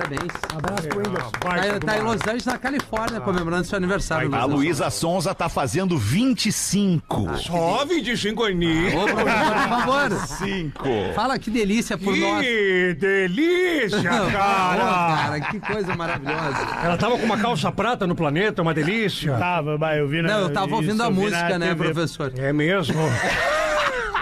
Parabéns. 0.00 0.32
Abraço 0.56 0.88
pro 0.88 0.98
Whindersson. 0.98 1.30
Baita 1.44 1.80
Tá, 1.80 1.86
tá 1.92 1.98
em. 1.98 2.02
Los 2.02 2.20
Angeles, 2.22 2.44
na 2.46 2.58
Califórnia, 2.58 3.20
comemorando 3.20 3.64
seu 3.64 3.76
aniversário. 3.76 4.34
A 4.34 4.44
Luísa 4.44 4.88
Sonza 4.90 5.34
tá 5.34 5.48
fazendo 5.48 5.98
25. 5.98 7.36
Só 7.36 7.84
25 7.84 8.44
aninhos. 8.44 8.94
Ô, 8.94 9.04
professor, 9.04 9.52
por 9.52 9.68
favor. 9.68 10.10
5. 10.26 10.84
Fala 11.14 11.38
que 11.38 11.50
delícia 11.50 11.98
por 11.98 12.16
nós. 12.16 12.40
Que 12.44 12.96
delícia, 12.98 14.02
cara. 14.02 14.76
cara, 14.78 15.40
que 15.40 15.60
coisa 15.60 15.94
maravilhosa. 15.94 16.58
Ela 16.82 16.96
tava 16.96 17.18
com 17.18 17.24
uma 17.26 17.38
calça 17.38 17.70
prata 17.70 18.06
no 18.06 18.14
planeta, 18.14 18.62
uma 18.62 18.72
delícia. 18.74 19.36
Tava, 19.36 19.76
vai, 19.76 20.00
eu 20.00 20.08
vi 20.08 20.22
na 20.22 20.28
Não, 20.28 20.40
eu 20.42 20.50
tava 20.52 20.74
ouvindo 20.74 20.94
isso, 20.94 21.02
a 21.02 21.10
música, 21.10 21.58
né, 21.58 21.68
TV. 21.68 21.84
professor? 21.92 22.32
É 22.36 22.52
mesmo? 22.52 22.94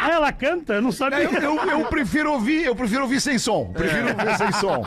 Ah, 0.09 0.15
ela 0.15 0.33
canta? 0.33 0.75
Eu 0.75 0.83
não 0.83 0.91
sabia. 0.93 1.19
Eu, 1.21 1.33
eu- 1.33 1.71
eu 1.71 1.85
prefiro 1.87 2.33
ouvir, 2.33 2.65
eu 2.65 2.75
prefiro 2.75 3.03
ouvir 3.03 3.21
sem 3.21 3.39
som. 3.39 3.71
Prefiro 3.75 4.09
ouvir 4.09 4.37
sem 4.39 4.53
som. 4.53 4.83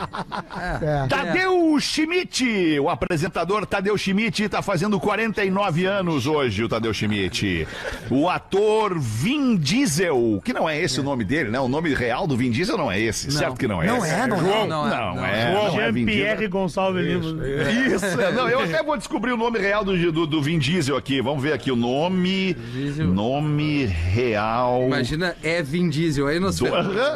É. 0.80 1.06
Tadeu 1.06 1.78
Schmidt, 1.80 2.78
o 2.80 2.88
apresentador 2.88 3.64
Tadeu 3.66 3.96
Schmidt 3.96 4.48
tá 4.48 4.60
fazendo 4.62 4.98
49 4.98 5.84
anos 5.86 6.26
hoje, 6.26 6.64
o 6.64 6.68
Tadeu 6.68 6.92
Schmidt. 6.92 7.66
O 8.10 8.28
ator 8.28 8.98
Vin 8.98 9.56
Diesel, 9.56 10.40
que 10.44 10.52
não 10.52 10.68
é 10.68 10.80
esse 10.80 10.98
o 10.98 11.02
nome 11.04 11.24
dele, 11.24 11.50
né? 11.50 11.60
O 11.60 11.68
nome 11.68 11.94
real 11.94 12.26
do 12.26 12.36
Vin 12.36 12.50
Diesel 12.50 12.76
não 12.76 12.90
é 12.90 12.98
esse, 13.00 13.30
certo 13.30 13.56
que 13.56 13.68
não 13.68 13.82
é 13.82 13.86
Não 13.86 13.98
esse. 13.98 14.14
é, 14.14 14.26
não 14.26 14.38
é. 14.38 14.40
Não, 14.42 14.66
Não, 14.66 15.14
não 15.16 15.24
é. 15.26 15.40
é. 15.50 15.54
Não 15.54 15.66
é. 15.66 15.70
Jean-Pierre 15.92 16.48
Gonçalves 16.48 17.04
Lima. 17.04 17.46
Isso, 17.94 18.20
é, 18.20 18.32
não, 18.32 18.48
eu 18.48 18.60
até 18.60 18.82
vou 18.82 18.96
descobrir 18.96 19.32
o 19.32 19.36
nome 19.36 19.58
real 19.58 19.84
do, 19.84 20.10
do, 20.12 20.26
do 20.26 20.42
Vin 20.42 20.58
Diesel 20.58 20.96
aqui. 20.96 21.20
Vamos 21.20 21.42
ver 21.42 21.52
aqui 21.52 21.70
o 21.70 21.76
nome. 21.76 22.54
Diesel. 22.54 23.06
Nome 23.06 23.84
real 23.86 24.84
Imagina, 24.86 25.11
é 25.42 25.62
Vin 25.62 25.88
Diesel, 25.88 26.26
aí 26.26 26.40
sei. 26.52 26.70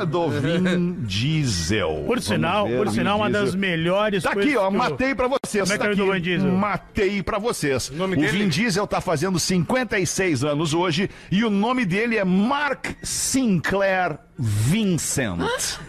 do, 0.06 0.28
Vin 0.28 0.92
Diesel. 1.06 2.04
Por 2.06 2.20
sinal, 2.20 2.68
por 2.68 2.88
sinal, 2.90 3.18
uma 3.18 3.30
das 3.30 3.54
melhores 3.54 4.22
Tá 4.22 4.32
coisas 4.32 4.52
aqui, 4.52 4.58
ó, 4.58 4.70
matei 4.70 5.14
pra 5.14 5.28
vocês. 5.28 5.62
Como 5.68 5.72
é 5.72 5.78
que 5.78 5.78
tá 5.78 5.86
é 5.86 5.88
o 5.88 5.92
aqui, 5.92 6.00
do 6.04 6.12
Vin 6.12 6.20
Diesel? 6.20 6.50
Matei 6.52 7.22
pra 7.22 7.38
vocês. 7.38 7.88
O, 7.90 7.94
nome 7.94 8.16
Vin? 8.16 8.48
Diesel 8.48 8.86
tá 8.86 9.00
fazendo 9.00 9.38
56 9.38 10.44
anos 10.44 10.74
hoje 10.74 11.10
e 11.30 11.44
o 11.44 11.50
nome 11.50 11.84
dele 11.84 12.16
é 12.16 12.24
Mark 12.24 12.86
Sinclair 13.02 14.18
Vincent. 14.38 15.38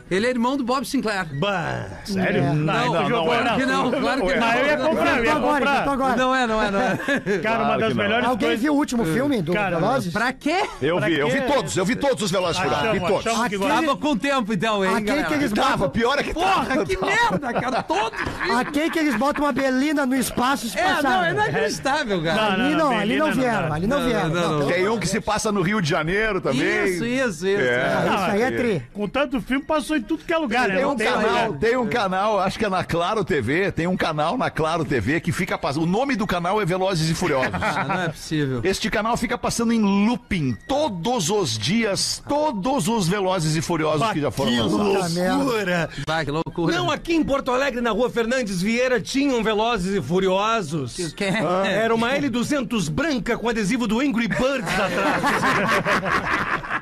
Ele 0.10 0.25
é 0.25 0.30
irmão 0.30 0.56
do 0.56 0.63
Bob 0.63 0.86
Sinclair. 0.86 1.25
Bah, 1.38 1.86
sério? 2.06 2.44
É. 2.44 2.54
Não, 2.54 2.88
claro 3.25 3.56
que 3.60 3.66
não, 3.66 3.92
claro 3.92 4.25
que 4.25 4.36
Mas 4.38 4.60
eu 4.62 4.66
ia 4.68 4.77
não. 4.77 4.89
comprar, 4.89 5.06
eu 5.08 5.16
ia 5.25 5.32
Inventou 5.32 5.36
agora, 5.38 5.66
comprar. 5.66 5.92
agora. 5.94 6.16
Não 6.16 6.36
é, 6.36 6.48
não 6.48 6.63
é, 6.63 6.72
não 6.72 6.82
é. 6.82 6.98
Cara, 7.44 7.63
uma 7.66 7.77
das 7.77 7.89
não. 7.94 8.04
melhores 8.04 8.25
Alguém 8.25 8.48
coisas... 8.48 8.62
viu 8.63 8.74
o 8.74 8.77
último 8.77 9.04
filme 9.04 9.42
do 9.42 9.51
Cara, 9.51 9.77
Velozes? 9.77 10.13
Pra 10.13 10.32
quê? 10.32 10.63
Eu 10.82 10.98
vi, 11.01 11.20
eu 11.20 11.30
vi 11.30 11.42
todos, 11.42 11.75
eu 11.75 11.84
vi 11.86 11.96
todos 11.98 12.24
os 12.24 12.32
Velozes 12.32 12.58
Furiosos, 12.62 12.92
vi 12.94 13.00
todos. 13.01 13.27
Aquele- 13.42 13.68
Tava 13.68 13.98
com 13.98 14.16
tempo 14.18 14.54
então, 14.54 14.86
hein, 14.86 14.92
Aquele 14.92 15.06
galera? 15.08 15.27
que 15.27 15.34
eles 15.34 15.51
Tava, 15.51 15.70
botam, 15.77 15.89
pior 15.89 16.18
é 16.20 16.24
que 16.24 16.34
Porra, 16.34 16.66
tava. 16.66 16.86
que 16.86 16.98
merda, 16.98 17.54
cara. 17.54 17.84
Todo 17.84 18.16
filme. 18.16 18.62
aquele 18.62 18.89
que 18.89 19.00
eles 19.00 19.16
botam 19.16 19.44
uma 19.44 19.51
belina 19.51 20.06
no 20.06 20.16
espaço 20.16 20.68
e 20.68 20.70
se 20.70 20.80
É, 20.80 21.01
não, 21.01 21.24
é 21.24 21.32
inacreditável, 21.32 22.24
cara. 22.24 22.54
Ali 22.54 22.75
não, 22.75 22.98
ali 22.98 23.18
não 23.18 23.32
vieram, 23.34 23.74
ali 23.74 23.88
não 23.88 24.00
Não, 24.00 24.06
vieram. 24.08 24.30
não, 24.30 24.60
não. 24.60 24.68
Tem 24.68 24.88
um 24.88 24.98
que 24.98 25.08
se 25.08 25.20
passa 25.20 25.51
no 25.51 25.62
Rio 25.62 25.82
de 25.82 25.89
Janeiro 25.89 26.39
também. 26.39 26.62
Isso, 26.86 27.06
isso, 27.06 27.46
isso. 27.48 28.37
Aí 28.38 28.53
é 28.53 28.58
tri. 28.58 28.84
Com 28.94 29.08
tanto 29.08 29.41
filme, 29.41 29.63
passou 29.63 29.98
em 29.98 30.01
tudo 30.01 30.24
que 30.24 30.34
é 30.34 30.38
lugar, 30.38 30.67
né? 30.70 30.75
Tem 30.75 30.84
Não 30.84 30.91
um 30.94 30.98
canal, 30.98 31.46
lugar. 31.48 31.60
tem 31.60 31.77
um 31.77 31.88
canal, 31.88 32.39
acho 32.39 32.58
que 32.60 32.65
é 32.65 32.70
na 32.70 32.84
Claro 32.84 33.24
TV, 33.24 33.72
tem 33.72 33.88
um 33.88 33.98
canal 33.98 34.38
na 34.38 34.50
Claro 34.50 34.86
TV 34.86 35.20
que 35.20 35.32
fica 35.32 35.58
passando. 35.58 35.84
O 35.84 35.86
nome 35.86 36.15
do 36.15 36.25
canal 36.27 36.62
é 36.62 36.65
Velozes 36.65 37.10
e 37.10 37.13
Furiosos. 37.13 37.51
Ah, 37.53 37.84
não 37.88 38.01
é 38.03 38.10
possível. 38.10 38.62
Este 38.63 38.89
canal 38.89 39.15
fica 39.17 39.38
passando 39.38 39.72
em 39.74 39.82
looping 40.08 40.58
todos 40.67 41.29
os 41.29 41.58
dias, 41.58 42.22
todos 42.27 42.88
os 42.88 43.08
Velozes 43.08 43.56
e 43.56 43.62
Furiosos 43.62 44.12
que 44.12 44.22
já 44.22 44.32
foram 44.32 44.51
Que 44.51 44.60
lançados. 44.60 45.13
Merda. 45.13 45.36
loucura! 45.38 45.89
Vai, 46.08 46.25
que 46.25 46.32
loucura. 46.32 46.75
Não, 46.75 46.89
aqui 46.91 47.13
em 47.15 47.24
Porto 47.24 47.51
Alegre, 47.51 47.82
na 47.82 47.91
rua 47.91 48.10
Fernandes 48.10 48.62
Vieira, 48.62 49.00
tinham 49.01 49.44
Velozes 49.44 49.96
e 49.96 50.01
Furiosos. 50.01 51.13
Quem 51.15 51.27
é? 51.27 51.41
Ah, 51.46 51.67
Era 51.67 51.94
uma 51.96 52.12
L200 52.13 52.89
branca 52.89 53.38
com 53.38 53.50
adesivo 53.50 53.88
do 53.88 54.00
Angry 54.00 54.27
Birds 54.27 54.74
atrás. 54.79 55.24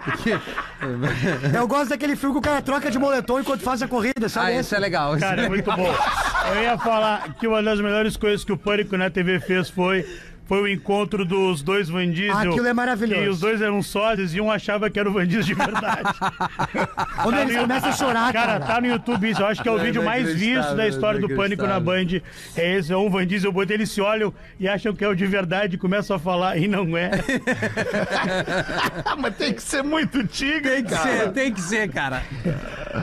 Eu 1.53 1.67
gosto 1.67 1.89
daquele 1.89 2.15
filme 2.15 2.33
que 2.33 2.39
o 2.39 2.41
cara 2.41 2.61
troca 2.61 2.89
de 2.89 2.97
moletom 2.97 3.39
enquanto 3.39 3.61
faz 3.61 3.81
a 3.81 3.87
corrida, 3.87 4.27
sabe? 4.29 4.47
Ah, 4.47 4.51
esse? 4.51 4.61
isso 4.61 4.75
é 4.75 4.79
legal. 4.79 5.15
isso 5.15 5.25
Cara, 5.25 5.41
é 5.41 5.45
é 5.45 5.49
muito 5.49 5.71
bom. 5.71 5.93
Eu 6.53 6.61
ia 6.63 6.77
falar 6.77 7.33
que 7.35 7.47
uma 7.47 7.61
das 7.61 7.79
melhores 7.79 8.17
coisas 8.17 8.43
que 8.43 8.51
o 8.51 8.57
Pânico 8.57 8.97
na 8.97 9.09
TV 9.09 9.39
fez 9.39 9.69
foi. 9.69 10.05
Foi 10.47 10.61
o 10.61 10.67
encontro 10.67 11.25
dos 11.25 11.63
dois 11.63 11.89
Van 11.89 12.09
Diesel. 12.09 12.51
Aquilo 12.51 12.67
é 12.67 12.73
maravilhoso. 12.73 13.21
E 13.23 13.27
os 13.27 13.39
dois 13.39 13.61
eram 13.61 13.81
sócios 13.81 14.35
e 14.35 14.39
um 14.41 14.51
achava 14.51 14.89
que 14.91 14.99
era 14.99 15.09
o 15.09 15.13
Van 15.13 15.25
Diesel 15.25 15.43
de 15.43 15.53
verdade. 15.55 16.09
Quando 17.23 17.39
eles 17.39 17.57
começam 17.57 17.89
a 17.89 17.93
chorar, 17.93 18.31
Cara, 18.33 18.59
cara. 18.59 18.65
tá 18.65 18.81
no 18.81 18.87
YouTube 18.87 19.29
isso. 19.29 19.41
Eu 19.41 19.47
acho 19.47 19.63
que 19.63 19.67
é 19.67 19.71
o 19.71 19.79
É 19.79 19.83
vídeo 19.83 20.03
mais 20.03 20.33
visto 20.35 20.75
da 20.75 20.87
história 20.87 21.19
do 21.19 21.29
Pânico 21.35 21.65
na 21.65 21.79
Band. 21.79 22.21
É 22.55 22.77
esse, 22.77 22.93
é 22.93 22.97
um 22.97 23.09
Van 23.09 23.25
Diesel, 23.25 23.51
botei, 23.51 23.75
eles 23.77 23.89
se 23.89 24.01
olham 24.01 24.31
e 24.59 24.67
acham 24.67 24.93
que 24.93 25.03
é 25.03 25.07
o 25.07 25.15
de 25.15 25.25
verdade, 25.25 25.77
começam 25.77 26.15
a 26.15 26.19
falar 26.19 26.57
e 26.57 26.67
não 26.67 26.95
é. 26.95 27.09
Mas 29.17 29.35
tem 29.37 29.53
que 29.53 29.61
ser 29.61 29.83
muito 29.83 30.25
tigre, 30.27 30.69
Tem 30.75 30.83
que 30.83 30.95
ser, 30.95 31.31
tem 31.31 31.51
que 31.53 31.61
ser, 31.61 31.89
cara. 31.89 32.21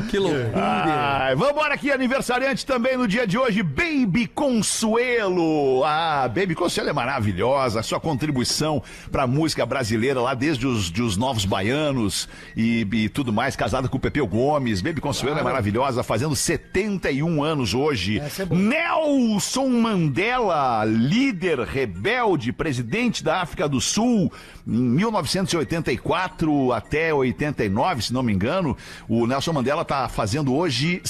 Que 0.09 0.19
loucura. 0.19 0.53
Ai, 0.55 1.35
vambora 1.35 1.75
aqui, 1.75 1.91
aniversariante 1.91 2.65
também 2.65 2.97
no 2.97 3.09
dia 3.09 3.27
de 3.27 3.37
hoje, 3.37 3.63
Baby 3.63 4.27
Consuelo. 4.29 5.85
Ah, 5.85 6.29
Baby 6.29 6.55
Consuelo 6.55 6.91
é 6.91 6.93
maravilhosa, 7.33 7.81
a 7.81 7.83
sua 7.83 7.99
contribuição 7.99 8.83
pra 9.11 9.27
música 9.27 9.65
brasileira 9.65 10.21
lá 10.21 10.35
desde 10.35 10.67
os, 10.67 10.91
de 10.91 11.03
os 11.03 11.17
Novos 11.17 11.45
Baianos 11.45 12.29
e, 12.57 12.87
e 12.93 13.09
tudo 13.09 13.33
mais, 13.33 13.57
casada 13.57 13.89
com 13.89 13.97
o 13.97 14.01
Pepeu 14.01 14.27
Gomes. 14.27 14.83
Baby 14.83 15.01
Consuelo 15.01 15.39
é 15.39 15.43
maravilhosa, 15.43 16.03
fazendo 16.03 16.37
71 16.37 17.43
anos 17.43 17.75
hoje. 17.75 18.21
É. 18.21 18.55
Nelson 18.55 19.69
Mandela, 19.69 20.85
líder 20.85 21.61
rebelde, 21.61 22.53
presidente 22.53 23.25
da 23.25 23.41
África 23.41 23.69
do 23.69 23.81
Sul, 23.81 24.31
em 24.67 24.73
1984 24.73 26.73
até 26.73 27.15
89, 27.15 28.03
se 28.03 28.13
não 28.13 28.23
me 28.23 28.33
engano. 28.33 28.77
O 29.09 29.27
Nelson 29.27 29.53
Mandela 29.53 29.83
está 29.83 30.09
fazendo 30.09 30.55
hoje. 30.55 31.01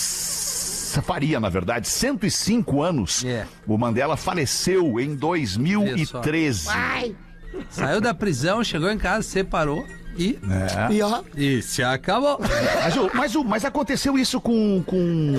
Faria, 1.01 1.39
na 1.41 1.49
verdade, 1.49 1.89
105 1.89 2.83
anos. 2.83 3.25
É. 3.25 3.47
O 3.67 3.79
Mandela 3.79 4.17
faleceu 4.17 4.99
em 5.01 5.15
2013. 5.15 6.69
Saiu 7.71 8.01
da 8.01 8.13
prisão, 8.13 8.63
chegou 8.65 8.91
em 8.91 8.99
casa, 8.99 9.23
separou 9.23 9.87
e. 10.17 10.39
É. 10.89 10.93
E 10.93 11.03
ó, 11.03 11.23
E 11.37 11.63
se 11.63 11.83
acabou. 11.83 12.39
Mas, 12.83 12.97
o- 12.97 13.11
mas, 13.15 13.35
mas 13.47 13.65
aconteceu 13.65 14.19
isso 14.19 14.41
com, 14.41 14.83
com, 14.87 15.35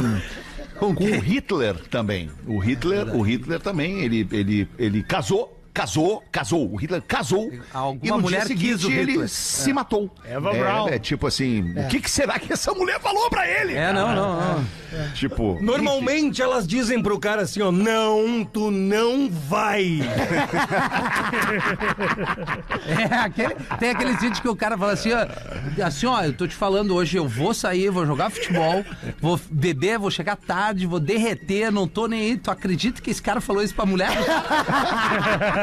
com 0.80 0.86
o 0.94 1.20
Hitler 1.20 1.76
também. 1.90 2.30
O 2.48 2.58
Hitler, 2.60 3.16
o 3.16 3.22
Hitler 3.22 3.60
também, 3.60 4.00
ele, 4.02 4.28
ele, 4.32 4.68
ele 4.78 5.04
casou. 5.04 5.60
Casou, 5.74 6.24
casou. 6.32 6.72
O 6.72 6.76
Hitler 6.76 7.02
casou. 7.02 7.52
Alguma 7.74 8.06
e 8.06 8.10
no 8.12 8.20
mulher 8.20 8.46
dia 8.46 8.56
quis 8.56 8.82
seguinte 8.82 8.94
ele 8.94 9.28
se 9.28 9.74
matou. 9.74 10.10
Eva. 10.24 10.52
É, 10.92 10.96
é 10.96 11.00
tipo 11.00 11.26
assim, 11.26 11.74
o 11.76 11.88
que, 11.88 12.00
que 12.00 12.12
será 12.12 12.38
que 12.38 12.54
essa 12.54 12.72
mulher 12.74 13.00
falou 13.00 13.28
pra 13.30 13.48
ele? 13.48 13.74
É, 13.74 13.92
não, 13.92 14.16
não, 14.16 14.40
não. 14.40 14.66
Tipo. 15.16 15.58
Normalmente 15.62 16.42
elas 16.42 16.68
dizem 16.68 17.02
pro 17.02 17.20
cara 17.20 17.42
assim, 17.42 17.62
ó, 17.62 17.72
não, 17.72 18.46
tu 18.46 18.70
não 18.70 19.30
vai. 19.30 20.00
É, 22.86 23.16
aquele, 23.16 23.56
tem 23.80 23.90
aqueles 23.92 24.20
vídeos 24.20 24.40
que 24.40 24.48
o 24.48 24.56
cara 24.56 24.78
fala 24.78 24.94
assim, 24.94 25.12
ó, 25.14 25.26
assim, 25.84 26.06
ó, 26.06 26.22
eu 26.24 26.34
tô 26.34 26.48
te 26.48 26.56
falando 26.56 26.94
hoje, 26.94 27.18
eu 27.18 27.28
vou 27.28 27.54
sair, 27.54 27.90
vou 27.90 28.06
jogar 28.06 28.30
futebol, 28.30 28.84
vou 29.20 29.40
beber, 29.50 29.98
vou 29.98 30.12
chegar 30.12 30.36
tarde, 30.36 30.86
vou 30.86 31.00
derreter, 31.00 31.72
não 31.72 31.88
tô 31.88 32.08
nem 32.08 32.22
aí. 32.22 32.38
Tu 32.38 32.52
acredita 32.52 33.02
que 33.02 33.10
esse 33.10 33.22
cara 33.22 33.42
falou 33.42 33.64
isso 33.64 33.74
pra 33.74 33.86
mulher? 33.86 34.12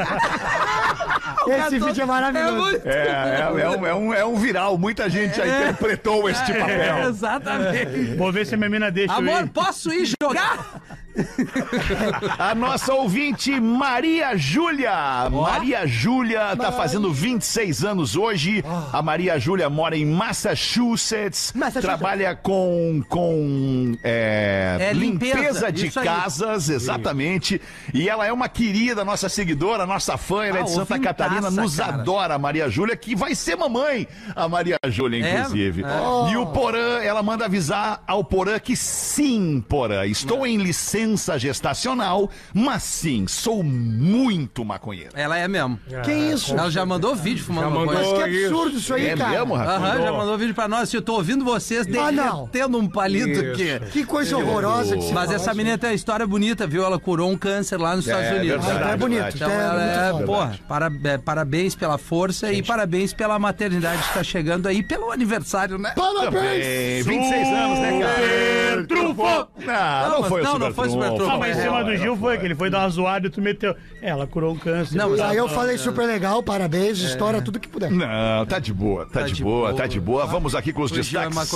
Esse 1.46 1.78
vídeo 1.78 2.02
é 2.02 2.06
maravilhoso. 2.06 2.56
muito- 2.56 2.88
É, 2.88 2.92
é, 2.92 3.40
é 3.40 3.68
um, 3.70 3.86
é, 3.86 3.94
um, 3.94 4.14
é 4.14 4.24
um 4.24 4.36
viral. 4.36 4.76
Muita 4.78 5.08
gente 5.08 5.36
já 5.36 5.46
interpretou 5.46 6.28
este 6.28 6.52
É, 6.52 6.58
papel. 6.60 7.08
exatamente. 7.08 8.14
Vou 8.16 8.32
ver 8.32 8.46
se 8.46 8.54
a 8.54 8.58
minha 8.58 8.70
mina 8.70 8.90
deixa 8.90 9.12
eu 9.14 9.18
Amor, 9.18 9.42
ir. 9.44 9.48
posso 9.50 9.92
ir 9.92 10.10
jogar? 10.22 10.80
A 12.38 12.54
nossa 12.54 12.94
ouvinte 12.94 13.58
Maria 13.60 14.36
Júlia. 14.36 15.28
Maria 15.30 15.86
Júlia 15.86 16.56
tá 16.56 16.72
fazendo 16.72 17.12
26 17.12 17.84
anos 17.84 18.16
hoje. 18.16 18.64
A 18.92 19.02
Maria 19.02 19.38
Júlia 19.38 19.68
mora 19.68 19.96
em 19.96 20.04
Massachusetts. 20.06 21.52
Massachusetts. 21.54 21.82
Trabalha 21.82 22.34
com, 22.34 23.02
com 23.08 23.96
é, 24.02 24.76
É, 24.80 24.92
limpeza, 24.92 25.34
limpeza, 25.40 25.72
de 25.72 25.86
isso 25.88 25.98
aí. 26.00 26.06
casas, 26.06 26.68
exatamente. 26.68 27.60
E 27.92 28.08
ela 28.08 28.26
é 28.26 28.32
uma 28.32 28.48
querida 28.48 29.04
nossa 29.04 29.28
seguidora, 29.28 29.86
nossa 29.86 30.16
fã. 30.16 30.44
Ela 30.44 30.58
é 30.58 30.60
Ah, 30.60 30.64
de 30.64 30.70
Santa 30.72 30.98
Catarina. 30.98 31.50
Nos 31.50 31.76
cara. 31.76 31.94
adora 31.94 32.34
a 32.34 32.38
Maria 32.38 32.68
Júlia, 32.68 32.96
que 32.96 33.14
vai 33.16 33.34
ser 33.34 33.56
mamãe. 33.56 34.06
A 34.34 34.48
Maria 34.48 34.78
Júlia, 34.88 35.24
É? 35.24 35.40
inclusive. 35.40 35.82
É. 35.84 36.32
E 36.32 36.36
o 36.36 36.46
Porã, 36.46 37.00
ela 37.02 37.22
manda 37.22 37.44
avisar 37.44 38.02
ao 38.06 38.22
Porã 38.22 38.58
que 38.58 38.76
sim, 38.76 39.64
Porã, 39.68 40.06
estou 40.06 40.46
em 40.46 40.56
licença 40.58 40.99
gestacional, 41.38 42.30
mas 42.54 42.82
sim, 42.82 43.26
sou 43.28 43.62
muito 43.62 44.64
maconheiro. 44.64 45.10
Ela 45.14 45.38
é 45.38 45.46
mesmo. 45.48 45.78
Que 46.04 46.12
isso? 46.12 46.52
Ela 46.52 46.70
já 46.70 46.84
mandou 46.84 47.14
vídeo 47.14 47.44
fumando 47.44 47.64
Já 47.64 47.70
mandou. 47.70 47.94
maconha. 47.94 48.28
Que 48.28 48.44
absurdo 48.46 48.76
isso 48.76 48.94
aí, 48.94 49.06
É 49.08 49.16
cara. 49.16 49.30
mesmo, 49.30 49.54
rapaz? 49.54 49.82
Aham, 49.82 50.02
já 50.02 50.12
mandou 50.12 50.38
vídeo 50.38 50.54
pra 50.54 50.68
nós. 50.68 50.92
Eu 50.92 51.02
tô 51.02 51.14
ouvindo 51.14 51.44
vocês 51.44 51.86
Ah, 51.96 52.10
não. 52.12 52.44
derretendo 52.46 52.78
um 52.78 52.88
palito 52.88 53.28
Isso. 53.28 53.52
aqui. 53.52 53.90
Que 53.90 54.04
coisa 54.04 54.36
horrorosa 54.36 54.96
que 54.96 55.02
você 55.02 55.12
Mas 55.12 55.30
essa 55.30 55.52
menina 55.54 55.76
tem 55.78 55.90
uma 55.90 55.94
história 55.96 56.26
bonita, 56.26 56.66
viu? 56.66 56.84
Ela 56.84 56.98
curou 56.98 57.30
um 57.30 57.36
câncer 57.36 57.76
lá 57.78 57.96
nos 57.96 58.06
Estados 58.06 58.30
Unidos. 58.38 58.66
Ah, 58.66 58.74
então 58.74 58.88
é 58.90 58.96
bonito. 58.96 59.22
verdade. 59.22 59.36
Então 59.36 59.50
Então 59.50 59.60
é 59.60 59.64
ela 59.64 60.20
é, 60.20 60.24
porra, 60.26 60.58
para- 60.68 60.90
é, 61.04 61.18
parabéns 61.18 61.74
pela 61.74 61.98
força 61.98 62.52
e 62.52 62.62
parabéns 62.62 63.12
pela 63.12 63.38
maternidade 63.38 64.02
que 64.02 64.14
tá 64.14 64.22
chegando 64.22 64.66
aí, 64.68 64.82
pelo 64.82 65.10
aniversário, 65.10 65.78
né? 65.78 65.92
Parabéns! 65.96 67.04
Também, 67.04 67.20
26 67.20 67.48
anos, 67.48 67.78
né, 67.78 68.00
cara? 68.00 68.86
Trufo! 68.86 69.22
Não, 69.22 70.10
não, 70.10 70.20
mas- 70.20 70.28
foi 70.28 70.40
o 70.40 70.44
não, 70.44 70.52
super 70.52 70.66
não 70.68 70.74
foi 70.74 70.88
o. 70.94 71.30
Ah, 71.30 71.38
mas 71.38 71.58
em 71.58 71.62
cima 71.62 71.84
do 71.84 71.96
Gil 71.96 72.16
foi 72.16 72.38
que 72.38 72.44
ele 72.44 72.54
foi 72.54 72.70
dar 72.70 72.80
uma 72.80 72.88
zoada 72.88 73.26
e 73.26 73.30
tu 73.30 73.40
meteu. 73.40 73.74
É, 74.00 74.10
ela 74.10 74.26
curou 74.26 74.54
um 74.54 74.58
câncer. 74.58 74.96
Não, 74.96 75.10
mas 75.10 75.20
Aí 75.20 75.36
eu 75.36 75.48
falei 75.48 75.78
super 75.78 76.06
legal, 76.06 76.42
parabéns, 76.42 76.98
estoura 76.98 77.40
tudo 77.40 77.58
que 77.58 77.68
puder. 77.68 77.90
Não, 77.90 78.46
tá 78.46 78.58
de 78.58 78.72
boa, 78.72 79.06
tá, 79.06 79.22
de, 79.22 79.34
de 79.34 79.42
boa, 79.42 79.74
tá 79.74 79.86
de 79.86 80.00
boa. 80.00 80.26
Vamos 80.26 80.54
aqui 80.54 80.72
com 80.72 80.82
os 80.82 80.90
O 80.90 80.94
é 80.94 80.98
destaques. 80.98 81.52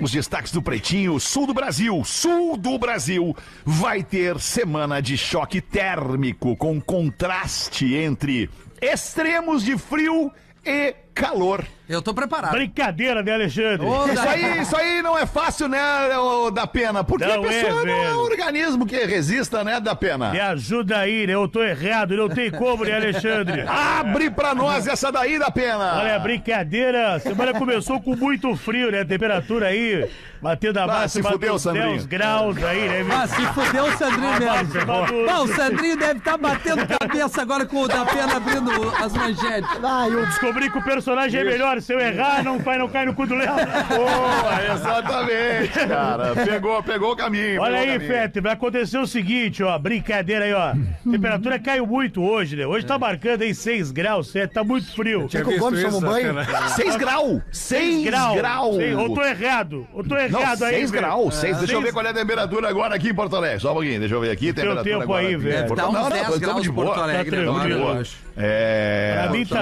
Os 0.00 0.10
destaques 0.10 0.52
do 0.52 0.62
Pretinho, 0.62 1.18
sul 1.20 1.46
do 1.46 1.54
Brasil, 1.54 2.02
sul 2.04 2.56
do 2.56 2.78
Brasil, 2.78 3.36
vai 3.64 4.02
ter 4.02 4.38
semana 4.40 5.00
de 5.00 5.16
choque 5.16 5.60
térmico 5.60 6.56
com 6.56 6.80
contraste 6.80 7.94
entre 7.94 8.50
extremos 8.80 9.62
de 9.62 9.78
frio 9.78 10.30
e 10.64 10.94
calor. 11.14 11.64
Eu 11.88 12.00
tô 12.00 12.14
preparado. 12.14 12.52
Brincadeira, 12.52 13.22
né, 13.22 13.34
Alexandre? 13.34 13.84
Ô, 13.86 14.06
Isso 14.06 14.26
aí, 14.28 14.60
isso 14.62 14.76
aí 14.76 15.02
não 15.02 15.18
é 15.18 15.26
fácil, 15.26 15.68
né, 15.68 15.78
ô, 16.16 16.50
da 16.50 16.66
pena? 16.66 17.04
Porque 17.04 17.26
Não 17.26 17.34
a 17.44 17.46
pessoa 17.46 17.82
é, 17.82 17.84
não 17.84 17.92
é 18.04 18.14
um 18.14 18.20
organismo 18.20 18.86
que 18.86 18.96
resista, 19.04 19.62
né, 19.62 19.78
da 19.78 19.94
pena? 19.94 20.30
Me 20.30 20.40
ajuda 20.40 20.98
aí, 20.98 21.26
né? 21.26 21.34
Eu 21.34 21.46
tô 21.48 21.62
errado, 21.62 22.16
não 22.16 22.28
tem 22.30 22.50
como, 22.50 22.84
né, 22.84 22.94
Alexandre? 22.96 23.62
Abre 23.68 24.30
pra 24.30 24.54
nós 24.54 24.86
essa 24.86 25.12
daí 25.12 25.38
da 25.38 25.50
pena. 25.50 25.98
Olha, 25.98 26.18
brincadeira. 26.18 27.18
Semana 27.18 27.52
começou 27.52 28.00
com 28.00 28.16
muito 28.16 28.56
frio, 28.56 28.90
né? 28.90 29.04
Temperatura 29.04 29.66
aí 29.66 30.08
batendo 30.40 30.80
Ah, 30.80 30.84
abaixo 30.84 31.08
se 31.14 31.22
fudeu, 31.22 31.52
dos 31.52 31.62
Sandrinho. 31.62 31.86
10 31.90 32.06
graus 32.06 32.56
aí, 32.64 32.88
né? 32.88 33.06
Ah, 33.14 33.26
se 33.28 33.46
fudeu 33.52 33.84
o 33.84 33.92
Sandrinho 33.96 34.38
mesmo. 34.40 34.86
Maduro. 34.86 35.26
Bom, 35.26 35.42
o 35.44 35.48
Sandrinho 35.48 35.96
deve 35.96 36.18
estar 36.18 36.36
batendo 36.36 36.86
cabeça 36.98 37.42
agora 37.42 37.64
com 37.66 37.82
o 37.82 37.88
da 37.88 38.04
pena 38.04 38.36
abrindo 38.36 38.70
as 38.98 39.12
manchetes. 39.12 39.70
Ah, 39.84 40.08
eu 40.08 40.22
Descobri 40.26 40.70
que 40.70 40.78
o 40.78 40.82
personagem 41.02 41.40
é 41.40 41.44
melhor. 41.44 41.80
Se 41.82 41.92
eu 41.92 41.98
errar, 42.00 42.42
não 42.44 42.58
vai, 42.60 42.78
não 42.78 42.88
cai 42.88 43.04
no 43.04 43.14
cu 43.14 43.26
do 43.26 43.34
Léo. 43.34 43.48
Boa, 43.88 44.74
exatamente, 44.74 45.86
cara. 45.88 46.32
Pegou, 46.44 46.82
pegou 46.82 47.12
o 47.12 47.16
caminho. 47.16 47.60
Olha 47.60 47.78
aí. 47.78 47.98
Fete, 48.00 48.40
vai 48.40 48.52
acontecer 48.52 48.98
o 48.98 49.06
seguinte, 49.06 49.62
ó, 49.62 49.76
brincadeira 49.78 50.44
aí, 50.44 50.52
ó. 50.54 50.72
Temperatura 51.10 51.58
caiu 51.58 51.86
muito 51.86 52.22
hoje, 52.22 52.56
né? 52.56 52.66
Hoje 52.66 52.86
tá 52.86 52.98
marcando 52.98 53.42
aí 53.42 53.54
6 53.54 53.90
graus, 53.90 54.30
7, 54.30 54.52
tá 54.52 54.62
muito 54.64 54.94
frio. 54.94 55.26
Quer 55.28 55.44
que 55.44 55.54
o 55.54 55.58
Gomes 55.58 55.82
tome 55.82 55.96
um 55.96 56.00
banho? 56.00 56.34
6 56.76 56.96
graus! 56.96 57.42
6 57.50 58.04
Grau. 58.04 58.34
graus! 58.36 58.76
Sei, 58.76 58.94
Ou 58.94 59.14
tô 59.14 59.22
errado, 59.22 59.86
ou 59.92 60.02
tô 60.04 60.14
Não, 60.14 60.20
errado 60.20 60.62
aí, 60.64 60.74
6 60.76 60.90
velho. 60.90 61.02
graus, 61.02 61.34
6. 61.34 61.58
Deixa 61.58 61.72
eu 61.74 61.82
ver 61.82 61.92
qual 61.92 62.04
é 62.06 62.10
a 62.10 62.14
temperatura 62.14 62.68
agora 62.68 62.94
aqui 62.94 63.08
em 63.10 63.14
Porto 63.14 63.36
Alegre. 63.36 63.60
Só 63.60 63.70
um 63.72 63.74
pouquinho, 63.74 63.98
deixa 64.00 64.14
eu 64.14 64.20
ver 64.20 64.30
aqui. 64.30 64.52
Temperatura 64.52 64.84
tempo 64.84 65.02
agora 65.02 65.26
aí, 65.26 65.36
velho. 65.36 65.66
Porto- 65.66 65.80
dar 65.80 65.88
uns 65.88 65.92
Não, 65.94 66.02
não, 66.02 66.08
10 66.10 66.22
estamos 66.22 66.40
graus 66.40 66.62
de. 66.62 66.72
Porto 66.72 67.00
Alegre 67.00 67.36
Tá 67.36 67.42
agora, 67.42 67.60
tranquilo. 67.60 67.88
eu 67.88 68.00
acho. 68.00 68.16
É. 68.36 69.18
Pra 69.22 69.30
mim 69.32 69.44
tá. 69.46 69.58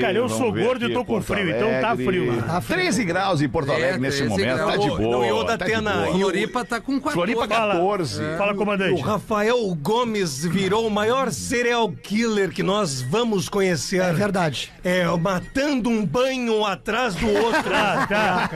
Cara, 0.00 0.12
eu 0.18 0.28
sou 0.28 0.52
ver. 0.52 0.64
Acordo 0.72 0.86
e 0.90 0.92
tô 0.94 1.04
com 1.04 1.20
frio, 1.22 1.50
então 1.50 1.68
tá 1.80 1.90
Alegre. 1.90 2.04
frio. 2.06 2.42
Tá 2.42 2.60
frio. 2.60 2.78
13 2.82 3.04
graus 3.04 3.42
em 3.42 3.48
Porto 3.48 3.70
Alegre 3.70 3.96
É, 3.96 3.98
nesse 3.98 4.18
13 4.18 4.30
momento, 4.30 4.58
tá 4.66 4.76
de 4.76 4.88
Não, 4.88 4.96
boa. 4.96 5.26
e 5.26 5.32
o 5.32 5.42
da 5.44 5.58
tá 5.58 5.66
de 5.66 5.72
Atena, 5.74 6.06
e 6.08 6.10
o- 6.10 6.18
Floripa 6.20 6.64
tá 6.64 6.80
com 6.80 7.00
14. 7.00 7.12
Floripa 7.14 7.46
Fala. 7.48 7.74
14. 7.74 8.22
Fala, 8.38 8.52
O 8.52 8.56
comandante. 8.56 9.02
Rafael 9.02 9.74
Gomes 9.76 10.44
virou 10.44 10.86
o 10.86 10.90
maior 10.90 11.30
serial 11.30 11.90
killer 12.02 12.50
que 12.50 12.62
nós 12.62 13.00
vamos 13.02 13.48
conhecer. 13.48 14.00
É 14.02 14.12
verdade. 14.12 14.72
É, 14.84 15.04
matando 15.16 15.88
um 15.90 16.04
banho 16.04 16.64
atrás 16.64 17.14
do 17.14 17.28
outro. 17.28 17.72
Ah, 17.82 18.06
tá. 18.06 18.50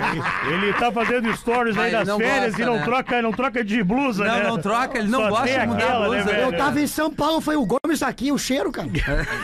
Ele 0.50 0.72
tá 0.74 0.92
fazendo 0.92 1.34
stories 1.36 1.76
aí 1.76 1.90
nas 1.92 2.06
não 2.06 2.18
férias 2.18 2.50
gosta, 2.52 2.62
e 2.62 2.66
não 2.66 2.76
né? 2.76 2.84
troca, 2.84 3.22
não 3.22 3.32
troca 3.32 3.64
de 3.64 3.82
blusa, 3.82 4.24
Não, 4.24 4.34
né? 4.36 4.42
não 4.48 4.58
troca, 4.58 4.98
ele 4.98 5.08
não 5.08 5.20
Só 5.22 5.28
gosta 5.30 5.46
de 5.60 5.66
mudar 5.66 5.82
a 5.82 5.86
aquela, 5.88 6.06
blusa. 6.06 6.24
né, 6.24 6.32
velho? 6.32 6.42
Eu 6.52 6.56
tava 6.56 6.80
em 6.80 6.86
São 6.86 7.12
Paulo, 7.12 7.40
foi 7.40 7.56
o 7.56 7.66
Gomes 7.66 8.02
aqui, 8.02 8.30
o 8.30 8.38
cheiro, 8.38 8.70
cara. 8.70 8.88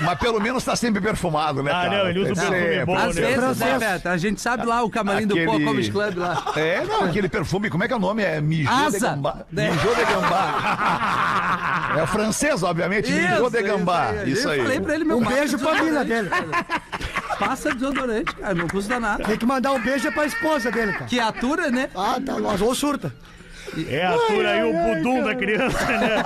Mas 0.03 0.19
pelo 0.19 0.41
menos 0.41 0.65
tá 0.65 0.77
sempre 0.77 1.01
perfumado, 1.01 1.63
né, 1.63 1.71
Ah, 1.71 1.83
cara? 1.85 1.99
não, 2.05 2.11
ele 2.11 2.19
usa 2.21 2.27
Tem 2.35 2.35
perfume 2.51 2.61
sempre. 2.63 2.85
bom, 2.85 2.97
Às 2.97 3.15
né? 3.17 3.21
vezes, 3.23 3.59
né. 3.59 3.79
Beto? 3.79 4.09
A 4.09 4.17
gente 4.17 4.41
sabe 4.41 4.67
lá 4.67 4.83
o 4.83 4.91
camarim 4.91 5.27
do 5.27 5.35
Pô 5.37 5.43
Aquele- 5.53 5.65
Comedy 5.65 5.91
Club 5.91 6.17
lá. 6.19 6.53
É, 6.57 6.85
não, 6.85 7.05
aquele 7.05 7.29
perfume, 7.29 7.69
como 7.71 7.85
é 7.85 7.89
que 7.89 7.93
é 7.95 7.97
o 7.97 8.01
nome? 8.01 8.23
É 8.23 8.41
Mijô 8.41 8.71
de 8.71 8.97
Asa. 8.97 9.11
Gambá. 9.11 9.37
Né? 9.51 9.71
Mijô 9.71 9.95
de 9.95 10.05
Gambá. 10.05 11.95
É 11.99 12.03
o 12.03 12.07
francês, 12.07 12.63
obviamente, 12.63 13.11
Mijô 13.13 13.51
de 13.51 13.63
Gambá. 13.63 14.13
Isso 14.27 14.49
aí. 14.49 14.59
Eu 14.59 14.65
falei 14.65 14.81
pra 14.81 14.95
ele, 14.95 15.05
meu 15.05 15.19
Um 15.19 15.23
passa 15.25 15.37
beijo 15.37 15.59
pra 15.59 15.83
mina 15.83 16.05
desodorante. 16.05 16.31
dele. 16.41 16.65
Passa 17.39 17.75
desodorante, 17.75 18.35
cara, 18.37 18.55
não 18.55 18.69
custa 18.69 19.01
nada. 19.01 19.25
Tem 19.25 19.37
que 19.37 19.47
mandar 19.47 19.73
um 19.73 19.81
beijo 19.81 20.11
pra 20.13 20.27
esposa 20.27 20.71
dele, 20.71 20.93
cara. 20.93 21.05
Que 21.07 21.19
atura, 21.19 21.71
né? 21.71 21.89
Ah, 21.95 22.19
tá, 22.25 22.39
nós 22.39 22.61
ou 22.61 22.75
surta. 22.75 23.13
É, 23.89 24.05
atura 24.07 24.51
aí 24.51 24.63
o 24.65 24.73
budum 24.95 25.23
da 25.23 25.35
criança, 25.35 25.87
né? 25.87 26.23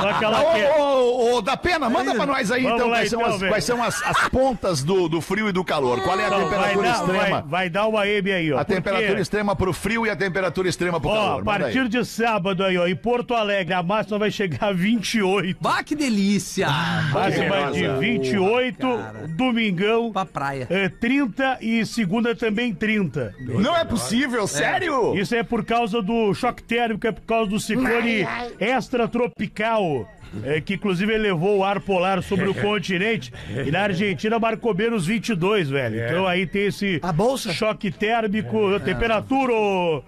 Só 0.00 0.08
aquela 0.10 0.38
que... 0.54 0.64
Ô, 0.80 0.82
ô, 0.82 1.34
ô, 1.36 1.42
da 1.42 1.56
pena, 1.56 1.88
manda 1.88 2.14
pra 2.14 2.26
nós 2.26 2.50
aí 2.50 2.62
Vamos 2.62 2.76
então, 2.78 2.88
lá, 2.88 2.96
quais, 2.98 3.10
são 3.10 3.20
então, 3.20 3.32
as, 3.34 3.40
velho. 3.40 3.52
quais 3.52 3.64
são 3.64 3.82
as, 3.82 4.02
as 4.02 4.28
pontas 4.28 4.82
do, 4.82 5.08
do 5.08 5.20
frio 5.20 5.48
e 5.48 5.52
do 5.52 5.64
calor. 5.64 6.00
Qual 6.02 6.18
é 6.18 6.24
a 6.24 6.26
Então, 6.26 6.38
vai, 6.40 6.48
temperatura 6.50 6.88
dar, 6.88 7.04
vai, 7.04 7.16
extrema? 7.16 7.44
vai 7.46 7.70
dar 7.70 7.86
uma 7.86 8.06
M 8.08 8.32
aí, 8.32 8.52
ó. 8.52 8.56
A 8.56 8.64
porque- 8.64 8.74
temperatura 8.74 9.20
extrema 9.20 9.54
pro 9.56 9.72
frio 9.72 10.06
e 10.06 10.10
a 10.10 10.16
temperatura 10.16 10.68
extrema 10.68 11.00
pro 11.00 11.10
Ó, 11.10 11.14
calor. 11.14 11.40
a 11.40 11.44
partir 11.44 11.88
de 11.88 12.04
sábado 12.04 12.64
aí, 12.64 12.76
ó, 12.78 12.86
em 12.86 12.96
Porto 12.96 13.34
Alegre, 13.34 13.74
a 13.74 13.82
máxima 13.82 14.18
vai 14.18 14.30
chegar 14.30 14.68
a 14.68 14.72
28. 14.72 15.58
Bah, 15.60 15.82
que 15.82 15.94
delícia! 15.94 16.68
Máxima 17.12 17.70
de 17.72 17.86
28, 17.88 18.78
cara. 18.78 19.28
domingão, 19.28 20.12
Pra 20.12 20.24
praia. 20.26 20.66
é, 20.70 20.88
30 20.88 21.58
e 21.60 21.84
segunda 21.86 22.34
também 22.34 22.74
30. 22.74 23.34
Não 23.40 23.76
é 23.76 23.84
possível, 23.84 24.46
sério? 24.46 25.14
Isso 25.14 25.34
é 25.34 25.42
por 25.42 25.64
causa 25.64 26.00
do 26.02 26.32
choque 26.34 26.62
térmico, 26.74 27.06
é 27.06 27.12
por 27.12 27.22
causa 27.22 27.50
do 27.50 27.60
ciclone 27.60 28.26
extratropical. 28.58 30.08
é, 30.44 30.62
que 30.62 30.74
inclusive 30.74 31.12
elevou 31.12 31.58
o 31.58 31.64
ar 31.64 31.78
polar 31.78 32.22
sobre 32.22 32.48
o 32.48 32.54
continente 32.56 33.30
e 33.66 33.70
na 33.70 33.82
Argentina 33.82 34.38
marcou 34.38 34.74
menos 34.74 35.04
22, 35.06 35.68
velho. 35.68 36.06
Então 36.06 36.26
aí 36.26 36.46
tem 36.46 36.68
esse 36.68 36.98
A 37.02 37.12
bolsa? 37.12 37.52
choque 37.52 37.90
térmico, 37.90 38.80
temperatura, 38.80 39.52
ô, 39.52 40.02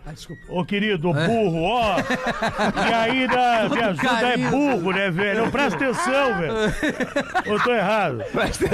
ô 0.48 0.64
querido, 0.64 1.10
ô 1.10 1.12
burro, 1.12 1.62
ó. 1.64 1.96
E 2.88 2.94
aí 2.94 3.26
na, 3.26 3.68
me 3.74 3.82
ajuda, 3.82 4.28
é 4.32 4.36
burro, 4.38 4.92
né, 4.92 5.10
velho? 5.10 5.42
Não 5.44 5.50
presta 5.50 5.76
atenção, 5.76 6.38
velho. 6.38 6.54
Eu 7.44 7.62
tô 7.62 7.74
errado. 7.74 8.18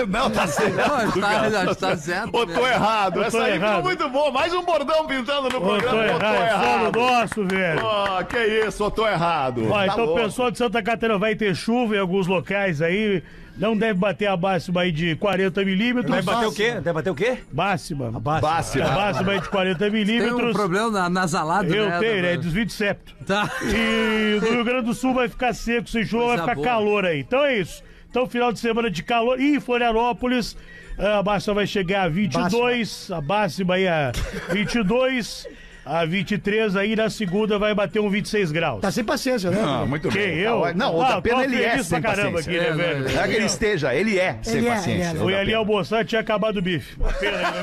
Não, 0.08 0.30
tá 0.30 0.46
certo. 0.46 0.76
Não, 0.76 1.20
tá- 1.64 1.74
tá 1.74 1.96
certo, 1.96 2.30
Ou 2.32 2.46
né? 2.46 2.54
tô 2.54 2.64
errado. 2.68 3.22
Essa 3.24 3.38
tô 3.38 3.42
aí 3.42 3.54
errado. 3.54 3.70
ficou 3.70 3.82
muito 3.84 4.08
boa. 4.08 4.30
Mais 4.30 4.54
um 4.54 4.62
bordão 4.64 5.04
pintando 5.04 5.48
no 5.48 5.60
programa. 5.60 5.80
tô 5.80 5.96
Ou 5.96 6.18
tô 6.20 6.24
errado, 6.26 6.42
é 6.44 6.48
só 6.50 6.78
no 6.78 6.82
errado. 6.84 6.96
nosso, 7.00 7.44
velho. 7.44 7.79
Ó, 7.82 8.22
que 8.24 8.38
isso, 8.38 8.82
eu 8.84 8.90
tô 8.90 9.06
errado. 9.08 9.66
Ó, 9.68 9.72
Tá 9.72 9.86
então 9.86 10.04
o 10.12 10.14
pessoal 10.14 10.50
de 10.50 10.58
Santa 10.58 10.82
Catarina 10.82 11.18
vai 11.18 11.34
ter 11.34 11.54
chuva 11.54 11.96
em 11.96 11.98
alguns 11.98 12.26
locais 12.26 12.80
aí. 12.82 13.22
Não 13.56 13.76
deve 13.76 13.94
bater 13.94 14.26
a 14.26 14.36
máxima 14.38 14.80
aí 14.82 14.92
de 14.92 15.16
40 15.16 15.64
milímetros. 15.64 16.10
Vai 16.10 16.22
bater 16.22 16.46
o 16.46 16.52
quê? 16.52 16.80
Vai 16.82 16.92
bater 16.94 17.10
o 17.10 17.14
quê? 17.14 17.38
Máxima. 17.52 18.10
Básico. 18.18 18.82
A 18.86 18.90
máxima 18.92 19.32
aí 19.32 19.40
de 19.40 19.48
40 19.50 19.78
Tem 19.78 19.88
um 19.88 19.92
milímetros. 19.92 20.52
problema 20.56 20.90
na, 20.90 21.10
nasalado, 21.10 21.74
Eu 21.74 21.88
né? 21.90 21.98
tenho, 21.98 22.22
né? 22.22 22.36
da- 22.36 22.40
Desvio 22.42 22.64
de 22.64 22.72
septo. 22.72 23.12
Tá. 23.26 23.50
E 23.62 24.40
no 24.40 24.50
Rio 24.52 24.64
Grande 24.64 24.86
do 24.86 24.94
Sul 24.94 25.12
vai 25.12 25.28
ficar 25.28 25.52
seco, 25.52 25.88
sem 25.90 26.04
chuva, 26.04 26.28
vai 26.28 26.38
ficar 26.38 26.54
boa. 26.54 26.66
calor 26.66 27.04
aí. 27.04 27.20
Então 27.20 27.44
é 27.44 27.58
isso. 27.58 27.82
Então, 28.08 28.26
final 28.26 28.50
de 28.50 28.58
semana 28.60 28.90
de 28.90 29.02
calor. 29.02 29.38
E 29.38 29.56
em 29.56 29.60
Florianópolis, 29.60 30.56
a 30.98 31.22
máxima 31.22 31.54
vai 31.56 31.66
chegar 31.66 32.04
a 32.04 32.08
22, 32.08 33.10
a 33.10 33.20
máxima 33.20 33.74
aí 33.74 33.86
a 33.86 34.10
22, 34.52 35.46
a 35.84 36.04
23, 36.04 36.76
aí 36.76 36.94
na 36.96 37.08
segunda 37.10 37.58
vai 37.58 37.74
bater 37.74 38.00
um 38.00 38.08
26 38.10 38.52
graus. 38.52 38.80
Tá 38.80 38.90
sem 38.90 39.04
paciência, 39.04 39.50
né? 39.50 39.62
Ah, 39.64 39.84
muito 39.86 40.08
Quem, 40.08 40.22
bem. 40.26 40.38
eu? 40.38 40.60
Tá, 40.62 40.74
Não, 40.74 40.96
o 40.96 41.02
da 41.02 41.16
Ah, 41.16 41.22
pena 41.22 41.36
tô 41.36 41.42
ele 41.42 41.62
é 41.62 41.82
sem 41.82 42.00
pra 42.00 42.10
caramba 42.10 42.38
paciência. 42.38 42.60
aqui, 42.70 42.76
né, 42.78 42.84
É, 42.84 42.92
velho? 42.94 43.14
Não 43.14 43.22
é 43.22 43.28
que 43.28 43.34
ele 43.34 43.44
esteja, 43.46 43.94
ele 43.94 44.18
é 44.18 44.36
sem 44.42 44.56
Ele 44.58 44.68
é, 44.68 44.70
paciência. 44.74 45.10
é. 45.10 45.14
Fui 45.14 45.34
ali 45.34 45.54
almoçar, 45.54 46.04
tinha 46.04 46.20
acabado 46.20 46.58
o 46.58 46.62
bife. 46.62 46.98
Né? 47.00 47.08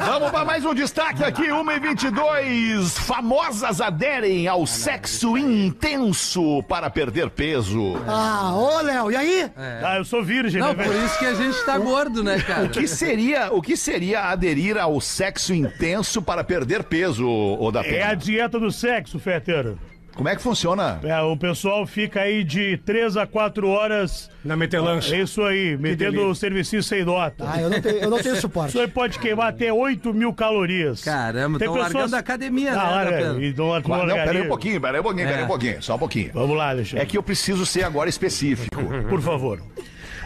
Vamos 0.05 0.31
para 0.31 0.45
mais 0.45 0.65
um 0.65 0.73
destaque 0.73 1.23
aqui, 1.23 1.51
1 1.51 1.71
e 1.71 1.79
22 1.79 2.97
Famosas 2.99 3.81
aderem 3.81 4.47
ao 4.47 4.65
sexo 4.65 5.37
intenso 5.37 6.63
para 6.63 6.89
perder 6.89 7.29
peso. 7.29 7.97
Ah, 8.07 8.53
ô, 8.55 8.81
Léo, 8.81 9.11
e 9.11 9.15
aí? 9.15 9.49
Ah, 9.83 9.97
eu 9.97 10.05
sou 10.05 10.23
virgem, 10.23 10.59
Não, 10.61 10.73
né, 10.73 10.83
por 10.83 10.93
velho? 10.93 11.05
isso 11.05 11.19
que 11.19 11.25
a 11.25 11.33
gente 11.33 11.65
tá 11.65 11.77
gordo, 11.77 12.23
né, 12.23 12.39
cara? 12.39 12.65
O 12.65 12.69
que 12.69 12.87
seria, 12.87 13.51
o 13.53 13.61
que 13.61 13.77
seria 13.77 14.25
aderir 14.29 14.77
ao 14.77 14.99
sexo 14.99 15.53
intenso 15.53 16.21
para 16.21 16.43
perder 16.43 16.83
peso, 16.83 17.27
o 17.27 17.71
da 17.71 17.81
É 17.81 17.83
pena? 17.83 18.05
Dieta 18.17 18.59
do 18.59 18.71
sexo, 18.71 19.19
Feteiro. 19.19 19.77
Como 20.15 20.27
é 20.27 20.35
que 20.35 20.41
funciona? 20.41 20.99
É, 21.03 21.21
o 21.21 21.37
pessoal 21.37 21.85
fica 21.85 22.21
aí 22.21 22.43
de 22.43 22.75
3 22.77 23.17
a 23.17 23.27
4 23.27 23.67
horas. 23.69 24.31
Na 24.43 24.57
metelanche. 24.57 25.13
É 25.13 25.21
isso 25.21 25.43
aí, 25.43 25.77
metendo 25.77 26.25
o 26.27 26.33
serviço 26.33 26.81
sem 26.81 27.05
nota. 27.05 27.45
Ah, 27.47 27.61
eu 27.61 27.69
não 27.69 27.79
tenho, 27.79 27.97
eu 27.97 28.09
não 28.09 28.17
tenho 28.17 28.33
Isso 28.33 28.41
suporte. 28.41 28.79
aí 28.79 28.87
pode 28.87 29.19
queimar 29.19 29.49
até 29.49 29.71
8 29.71 30.11
mil 30.15 30.33
calorias. 30.33 31.03
Caramba, 31.03 31.59
Tem 31.59 31.67
tão 31.67 31.77
largando 31.77 32.15
a 32.15 32.19
academia, 32.19 32.71
né, 32.71 32.79
Ah, 32.81 33.05
Pedro? 33.07 33.43
e 33.43 33.53
não, 33.53 33.65
Não, 33.67 33.73
largaria. 33.73 34.23
peraí 34.25 34.41
um 34.41 34.47
pouquinho, 34.47 34.81
peraí 34.81 34.99
um 34.99 35.03
pouquinho, 35.03 35.27
peraí 35.27 35.41
É. 35.41 35.45
um 35.45 35.47
pouquinho, 35.47 35.83
só 35.83 35.95
um 35.95 35.99
pouquinho. 35.99 36.31
Vamos 36.33 36.57
lá, 36.57 36.69
Alexandre. 36.71 37.03
É 37.03 37.05
que 37.05 37.15
eu 37.15 37.21
preciso 37.21 37.63
ser 37.63 37.83
agora 37.83 38.09
específico. 38.09 38.75
Por 39.07 39.21
favor. 39.21 39.61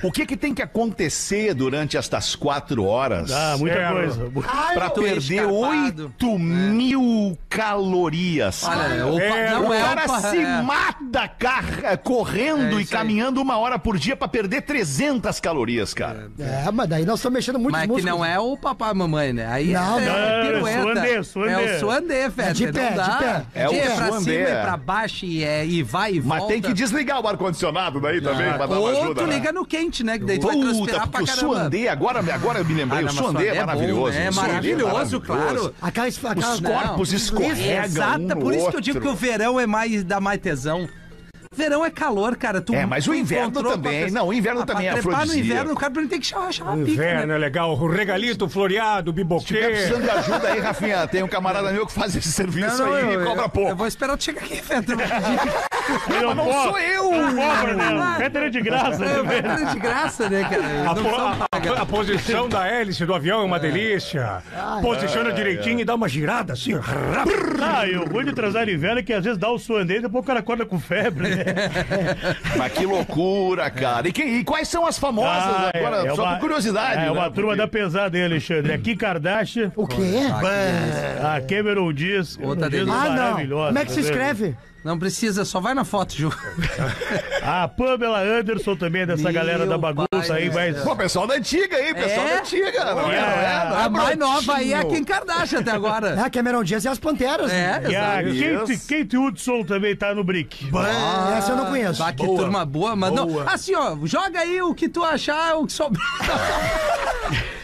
O 0.03 0.11
que 0.11 0.25
que 0.25 0.35
tem 0.37 0.53
que 0.53 0.61
acontecer 0.61 1.53
durante 1.53 1.95
estas 1.97 2.35
quatro 2.35 2.85
horas 2.85 3.31
Ah, 3.31 3.55
muita 3.57 3.89
coisa. 3.91 4.31
para 4.73 4.89
perder 4.89 5.17
escapado. 5.17 6.05
8 6.19 6.39
mil 6.39 7.37
calorias? 7.49 8.63
Olha, 8.63 9.07
o, 9.07 9.17
pa- 9.17 9.23
É, 9.23 9.51
não 9.51 9.67
o 9.69 9.73
é 9.73 9.81
cara 9.81 10.03
o 10.03 10.07
pa- 10.07 10.19
se 10.21 10.37
é. 10.37 10.61
mata 10.61 11.27
car- 11.27 11.97
correndo 12.03 12.75
É 12.77 12.79
e 12.79 12.83
isso 12.83 12.93
aí. 12.95 12.99
caminhando 13.01 13.41
uma 13.41 13.57
hora 13.57 13.77
por 13.79 13.97
dia 13.97 14.15
pra 14.15 14.27
perder 14.27 14.61
300 14.61 15.39
calorias, 15.39 15.93
cara. 15.93 16.31
É, 16.39 16.69
mas 16.71 16.89
daí 16.89 17.05
nós 17.05 17.19
estamos 17.19 17.35
mexendo 17.37 17.59
muito 17.59 17.73
Mas 17.73 17.89
que 17.89 18.01
não 18.01 18.23
é 18.23 18.39
o 18.39 18.57
papai 18.57 18.91
e 18.91 18.93
mamãe, 18.95 19.33
né? 19.33 19.47
Aí 19.47 19.71
Não, 19.71 19.99
é, 19.99 20.05
não, 20.05 20.15
é 20.15 20.41
pirueta. 20.51 20.81
suandê, 20.81 21.23
suandê. 21.23 21.51
É 21.51 21.75
o 21.75 21.79
suandê, 21.79 22.29
Feta. 22.29 22.53
de 22.53 22.71
pé, 22.71 22.89
de 22.91 23.17
pé. 23.17 23.45
É 23.53 23.69
o 23.69 23.73
É 23.73 23.81
pra 23.95 24.07
suandê, 24.07 24.23
cima 24.23 24.49
é. 24.49 24.59
e 24.59 24.61
pra 24.63 24.77
baixo 24.77 25.25
e, 25.25 25.43
é, 25.43 25.65
e 25.65 25.83
vai 25.83 26.13
e 26.13 26.21
Mas 26.21 26.39
volta. 26.39 26.53
tem 26.53 26.61
que 26.61 26.73
desligar 26.73 27.21
o 27.21 27.27
ar-condicionado 27.27 27.99
daí 27.99 28.21
também 28.21 28.47
pra 28.53 28.65
dar 28.65 28.79
uma 28.79 28.79
Ou 28.79 28.87
ajuda. 29.01 29.21
tu 29.21 29.27
né? 29.27 29.33
liga 29.35 29.51
no 29.51 29.65
quente, 29.91 30.03
né? 30.03 30.17
Que 30.17 30.25
daí 30.25 30.39
tu 30.39 30.47
vai 30.47 30.55
Puta, 30.55 30.67
transpirar 30.69 31.07
pra 31.09 31.19
porque 31.19 31.23
o 31.23 31.35
caramba. 31.35 31.55
suandê, 31.55 31.87
agora, 31.87 32.19
agora 32.33 32.59
eu 32.59 32.65
me 32.65 32.73
lembrei, 32.73 32.99
Ah, 32.99 33.01
o 33.03 33.05
não, 33.05 33.13
mas 33.13 33.23
suandê 33.25 33.47
é 33.47 33.51
bom, 33.53 33.59
maravilhoso. 33.65 34.11
né? 34.17 34.25
É 34.25 34.29
o 34.29 34.33
suandê 34.33 34.47
maravilhoso, 34.49 35.21
claro. 35.21 35.75
Aquelas, 35.81 36.17
Os 36.17 36.25
aquelas, 36.25 36.59
corpos 36.59 37.09
Não. 37.09 37.17
escorregam 37.17 37.83
Exata, 37.85 38.19
um 38.19 38.27
por 38.27 38.51
no 38.51 38.53
isso 38.55 38.69
que 38.69 38.75
eu 38.77 38.81
digo 38.81 39.01
que 39.01 39.07
outro. 39.07 39.25
o 39.25 39.29
verão 39.29 39.59
é 39.59 39.67
mais, 39.67 40.03
dá 40.03 40.19
mais 40.19 40.39
tesão. 40.39 40.87
Verão 41.53 41.83
é 41.85 41.91
calor, 41.91 42.37
cara. 42.37 42.61
Tu, 42.61 42.73
É, 42.73 42.85
mas 42.85 43.05
o 43.07 43.13
inverno 43.13 43.61
também. 43.61 44.09
Não, 44.09 44.27
o 44.29 44.33
inverno 44.33 44.61
Ah, 44.61 44.65
também 44.65 44.87
é 44.87 44.93
trepar 44.93 45.11
no 45.11 45.17
afrodisíaco. 45.17 45.47
inverno, 45.49 45.73
o 45.73 45.75
cara 45.75 45.93
tem 46.07 46.19
que 46.19 46.25
chamar, 46.25 46.53
chamar 46.53 46.73
O 46.75 46.77
pica, 46.77 46.91
inverno 46.91 47.27
né? 47.27 47.35
é 47.35 47.37
legal. 47.37 47.73
O 47.77 47.87
regalito 47.89 48.47
floreado, 48.47 49.11
Se 49.11 49.15
biboquê. 49.15 49.57
precisando 49.57 50.01
de 50.03 50.09
ajuda 50.11 50.47
aí, 50.47 50.59
Rafinha, 50.61 51.05
tem 51.07 51.21
um 51.23 51.27
camarada 51.27 51.69
meu 51.73 51.85
que 51.85 51.91
faz 51.91 52.15
esse 52.15 52.31
serviço 52.31 52.81
aí 52.81 53.03
eu, 53.15 53.21
e 53.21 53.25
cobra 53.25 53.43
eu, 53.43 53.49
pouco. 53.49 53.69
eu 53.69 53.75
vou 53.75 53.85
esperar 53.85 54.15
tu 54.15 54.23
chegar 54.23 54.41
aqui, 54.43 54.61
Mas 56.07 56.35
não 56.37 56.45
co- 56.45 56.53
sou 56.53 56.79
eu! 56.79 57.11
Não 57.11 57.35
cobra, 57.35 57.73
né? 57.73 58.15
Fetter 58.17 58.43
é 58.43 58.49
de 58.49 58.61
graça, 58.61 58.97
né, 58.99 59.13
Eu 59.17 59.25
velho? 59.25 59.57
vou 59.57 59.65
de 59.73 59.79
graça, 59.79 60.29
né, 60.29 60.43
cara? 60.49 60.63
A, 60.89 61.75
Não 61.75 61.85
posição 61.85 62.47
da 62.47 62.65
hélice 62.65 63.05
do 63.05 63.13
avião 63.13 63.41
é 63.41 63.43
uma 63.43 63.59
delícia. 63.59 64.41
Posiciona 64.81 65.33
direitinho 65.33 65.81
e 65.81 65.83
dá 65.85 65.95
uma 65.95 66.07
girada 66.07 66.53
assim. 66.53 66.71
Ah, 67.61 67.85
e 67.85 67.97
o 67.97 68.05
ruim 68.05 68.23
de 68.25 68.31
transar 68.33 68.65
no 68.65 68.71
inverno 68.71 68.99
é 68.99 69.03
que 69.03 69.11
às 69.11 69.23
vezes 69.25 69.37
dá 69.37 69.49
o 69.49 69.59
suandê 69.59 69.97
e 69.97 70.01
depois 70.01 70.23
o 70.23 70.27
cara 70.27 70.39
acorda 70.39 70.65
com 70.65 70.79
febre, 70.79 71.35
né? 71.35 71.40
Mas 72.57 72.71
que 72.73 72.85
loucura, 72.85 73.69
cara. 73.69 74.07
E, 74.07 74.11
quem- 74.11 74.37
e 74.39 74.43
quais 74.43 74.67
são 74.67 74.85
as 74.85 74.97
famosas 74.97 75.31
Ah, 75.43 75.71
agora? 75.73 76.07
é 76.07 76.15
Só 76.15 76.23
uma- 76.23 76.33
por 76.33 76.39
curiosidade. 76.41 77.05
É 77.05 77.11
uma 77.11 77.23
né? 77.25 77.29
turma 77.29 77.49
Porque- 77.49 77.57
da 77.57 77.67
pesada 77.67 78.17
aí, 78.17 78.23
Alexandre. 78.23 78.73
Aqui 78.73 78.95
Kardashian, 78.95 79.71
O 79.75 79.87
quê? 79.87 80.19
a 81.23 81.41
Cameron 81.41 81.91
Diaz. 81.93 82.37
Outra 82.41 82.69
delícia. 82.69 82.93
Ah, 82.93 83.09
não. 83.09 83.15
maravilhosa, 83.15 83.67
Como 83.67 83.79
é 83.79 83.85
que 83.85 83.91
se 83.91 83.99
escreve? 84.01 84.55
Não 84.83 84.97
precisa, 84.97 85.45
só 85.45 85.59
vai 85.59 85.75
na 85.75 85.83
foto, 85.85 86.15
Ju. 86.15 86.31
A 87.43 87.67
Pamela 87.67 88.19
Anderson 88.19 88.75
também 88.75 89.03
é 89.03 89.05
dessa 89.05 89.23
Meu 89.23 89.33
galera 89.33 89.65
da 89.67 89.77
bagunça 89.77 90.07
pai 90.09 90.31
aí, 90.31 90.49
do 90.49 90.55
mas... 90.55 90.79
Pô, 90.81 90.95
pessoal 90.95 91.27
da 91.27 91.35
antiga 91.35 91.75
aí, 91.77 91.93
pessoal 91.93 92.25
É? 92.27 92.33
da 92.33 92.39
antiga. 92.39 92.85
Não 92.85 92.91
é, 92.91 92.95
não 92.95 93.11
é, 93.11 93.11
não 93.11 93.21
é 93.21 93.83
A 93.85 93.89
mais 93.89 93.91
brotinho. 93.91 94.19
nova 94.19 94.55
aí 94.55 94.73
é 94.73 94.77
a 94.79 94.85
Kim 94.85 95.03
Kardashian 95.03 95.59
até 95.59 95.69
agora. 95.71 96.09
É, 96.15 96.19
a 96.21 96.29
Cameron 96.31 96.63
Diaz 96.63 96.83
e 96.83 96.87
as 96.87 96.97
Panteras. 96.97 97.51
É, 97.51 97.81
E 97.89 97.95
a 97.95 98.23
exato. 98.23 98.67
Kate, 98.67 98.77
Kate 98.87 99.17
Hudson 99.17 99.63
também 99.63 99.95
tá 99.95 100.15
no 100.15 100.23
Brick. 100.23 100.69
Ah, 100.75 101.35
Essa 101.37 101.51
eu 101.51 101.57
não 101.57 101.65
conheço. 101.67 101.99
Bah, 101.99 102.11
que 102.11 102.25
turma 102.25 102.65
boa, 102.65 102.95
mas 102.95 103.13
não. 103.13 103.39
Assim, 103.47 103.75
ó, 103.75 103.95
joga 104.05 104.39
aí 104.39 104.61
o 104.63 104.73
que 104.73 104.89
tu 104.89 105.03
achar, 105.03 105.57
o 105.57 105.67
que 105.67 105.73
souber. 105.73 106.01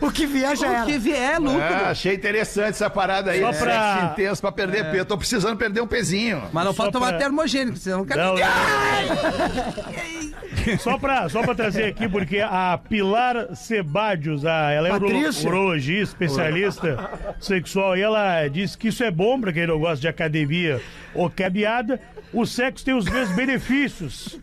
O 0.00 0.10
que 0.10 0.26
vier 0.26 0.56
já 0.56 0.68
O 0.68 0.72
era. 0.74 0.84
que 0.86 0.98
vier 0.98 1.34
é 1.34 1.38
lucro. 1.38 1.60
Ah, 1.62 1.90
achei 1.90 2.14
interessante 2.14 2.70
essa 2.70 2.90
parada 2.90 3.30
aí. 3.30 3.40
Só 3.40 3.50
de 3.50 3.58
pra- 3.58 3.94
Sexo 3.94 4.12
intenso 4.12 4.40
pra 4.42 4.52
perder 4.52 4.90
peso. 4.90 5.04
Tô 5.06 5.18
precisando 5.18 5.56
perder 5.56 5.80
um 5.80 5.86
pezinho. 5.86 6.42
Mas 6.52 6.64
não 6.64 6.74
pode 6.74 6.92
tomar 6.92 7.08
pra- 7.10 7.18
termogênico, 7.18 7.76
senão 7.76 7.98
não 7.98 8.04
quer 8.06 8.16
Não, 8.16 8.34
Só 10.78 10.98
pra, 10.98 11.28
só 11.28 11.42
pra 11.42 11.54
trazer 11.54 11.84
aqui, 11.84 12.08
porque 12.08 12.38
a 12.40 12.78
Pilar 12.88 13.54
Sebadios, 13.54 14.46
a, 14.46 14.70
ela 14.70 14.88
é 14.88 14.90
Patrícia. 14.92 15.48
urologista, 15.48 16.02
especialista 16.24 17.10
sexual, 17.40 17.96
e 17.96 18.02
ela 18.02 18.46
disse 18.48 18.76
que 18.78 18.88
isso 18.88 19.04
é 19.04 19.10
bom 19.10 19.38
pra 19.40 19.52
quem 19.52 19.66
não 19.66 19.78
gosta 19.78 20.00
de 20.00 20.08
academia 20.08 20.80
ou 21.14 21.28
cabeada. 21.28 22.00
O 22.32 22.46
sexo 22.46 22.84
tem 22.84 22.94
os 22.94 23.04
mesmos 23.04 23.36
benefícios. 23.36 24.38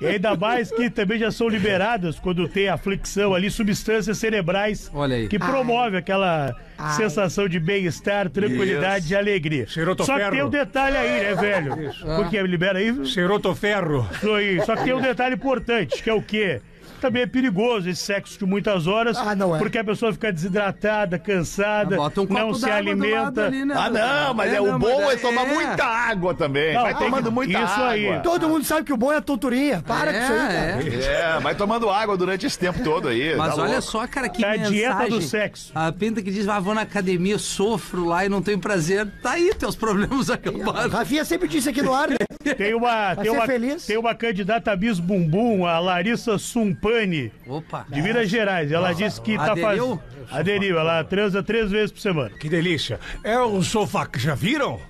E 0.00 0.06
ainda 0.06 0.34
mais 0.34 0.70
que 0.70 0.88
também 0.88 1.18
já 1.18 1.30
são 1.30 1.46
liberadas, 1.48 2.18
quando 2.18 2.48
tem 2.48 2.68
aflicção 2.68 3.34
ali, 3.34 3.50
substâncias 3.50 4.16
cerebrais 4.16 4.90
Olha 4.94 5.16
aí. 5.16 5.28
que 5.28 5.38
promove 5.38 5.98
aquela 5.98 6.56
Ai. 6.78 6.96
sensação 6.96 7.46
de 7.46 7.60
bem-estar, 7.60 8.30
tranquilidade 8.30 9.12
e 9.12 9.16
alegria. 9.16 9.66
Só 9.68 10.18
que 10.18 10.30
tem 10.30 10.42
um 10.42 10.48
detalhe 10.48 10.96
aí, 10.96 11.22
né, 11.22 11.34
velho? 11.34 11.76
Porque 12.16 12.40
libera 12.42 12.78
aí, 12.78 13.06
Serotoferro. 13.06 14.08
isso 14.12 14.32
aí. 14.32 14.64
Só 14.64 14.74
que 14.74 14.84
tem 14.84 14.94
um 14.94 15.02
detalhe 15.02 15.34
importante, 15.34 16.02
que 16.02 16.08
é 16.08 16.14
o 16.14 16.22
quê? 16.22 16.60
Também 17.00 17.22
é 17.22 17.26
perigoso 17.26 17.88
esse 17.88 18.02
sexo 18.02 18.38
de 18.38 18.44
muitas 18.46 18.86
horas, 18.86 19.16
Ah, 19.16 19.34
não 19.34 19.54
é. 19.54 19.58
porque 19.58 19.78
a 19.78 19.84
pessoa 19.84 20.12
fica 20.12 20.32
desidratada, 20.32 21.18
cansada, 21.18 21.96
Bota 21.96 22.20
um 22.22 22.26
não 22.26 22.54
se 22.54 22.70
alimenta. 22.70 23.46
ali, 23.46 23.64
né? 23.64 23.74
Ah, 23.76 23.90
não, 23.90 24.34
mas 24.34 24.52
é, 24.52 24.60
o 24.60 24.66
não, 24.66 24.78
bom 24.78 25.00
mas 25.06 25.14
é 25.14 25.16
tomar 25.16 25.46
muita 25.46 25.84
água 25.84 26.34
também. 26.34 26.74
Não, 26.74 26.82
vai 26.82 26.96
tomando 26.96 27.32
muita 27.32 27.52
isso 27.58 27.72
água. 27.72 27.88
aí. 27.90 28.20
Todo 28.22 28.48
mundo 28.48 28.64
sabe 28.64 28.84
que 28.84 28.92
o 28.92 28.96
bom 28.96 29.12
é 29.12 29.16
a 29.16 29.20
tonturinha. 29.22 29.82
Para 29.86 30.12
com 30.12 30.18
isso 30.18 30.32
aí, 30.32 30.38
cara. 30.38 30.54
É, 30.54 30.88
é. 30.88 31.36
É, 31.36 31.40
vai 31.40 31.54
tomando 31.54 31.88
água 31.90 32.16
durante 32.16 32.46
esse 32.46 32.58
tempo 32.58 32.82
todo 32.82 33.08
aí. 33.08 33.34
Mas 33.36 33.54
tá 33.54 33.62
olha 33.62 33.72
louco. 33.72 33.82
só, 33.82 34.06
cara, 34.06 34.28
que 34.28 34.44
É 34.44 34.48
a 34.48 34.50
mensagem. 34.52 34.72
dieta 34.72 35.08
do 35.08 35.22
sexo. 35.22 35.72
A 35.74 35.90
pinta 35.92 36.22
que 36.22 36.30
diz, 36.30 36.46
ah, 36.48 36.60
vou 36.60 36.74
na 36.74 36.82
academia, 36.82 37.38
sofro 37.38 38.04
lá 38.04 38.24
e 38.24 38.28
não 38.28 38.42
tenho 38.42 38.58
prazer. 38.58 39.06
Tá 39.22 39.32
aí, 39.32 39.52
teus 39.54 39.74
problemas 39.76 40.30
acabaram. 40.30 40.90
Rafinha 40.90 41.24
sempre 41.24 41.48
disse 41.48 41.68
aqui 41.68 41.82
no 41.82 41.94
ar, 41.94 42.08
né? 42.10 42.16
Tem 42.56 42.74
uma, 42.74 43.14
tem, 43.16 43.30
uma, 43.30 43.46
feliz. 43.46 43.84
tem 43.86 43.98
uma 43.98 44.14
candidata 44.14 44.72
a 44.72 44.76
Bis 44.76 44.98
Bumbum, 44.98 45.66
a 45.66 45.78
Larissa 45.78 46.38
Sumpani, 46.38 47.30
Opa. 47.46 47.84
de 47.88 48.00
Minas 48.00 48.30
Gerais. 48.30 48.72
Ela 48.72 48.94
disse 48.94 49.20
que 49.20 49.36
tá 49.36 49.52
Aderiu? 49.52 49.66
fazendo. 49.66 50.00
Aderiu, 50.30 50.78
ela 50.78 51.04
transa 51.04 51.42
três 51.42 51.70
vezes 51.70 51.92
por 51.92 52.00
semana. 52.00 52.30
Que 52.30 52.48
delícia. 52.48 52.98
É 53.22 53.38
um 53.40 53.62
sofá. 53.62 54.08
Já 54.16 54.34
viram? 54.34 54.80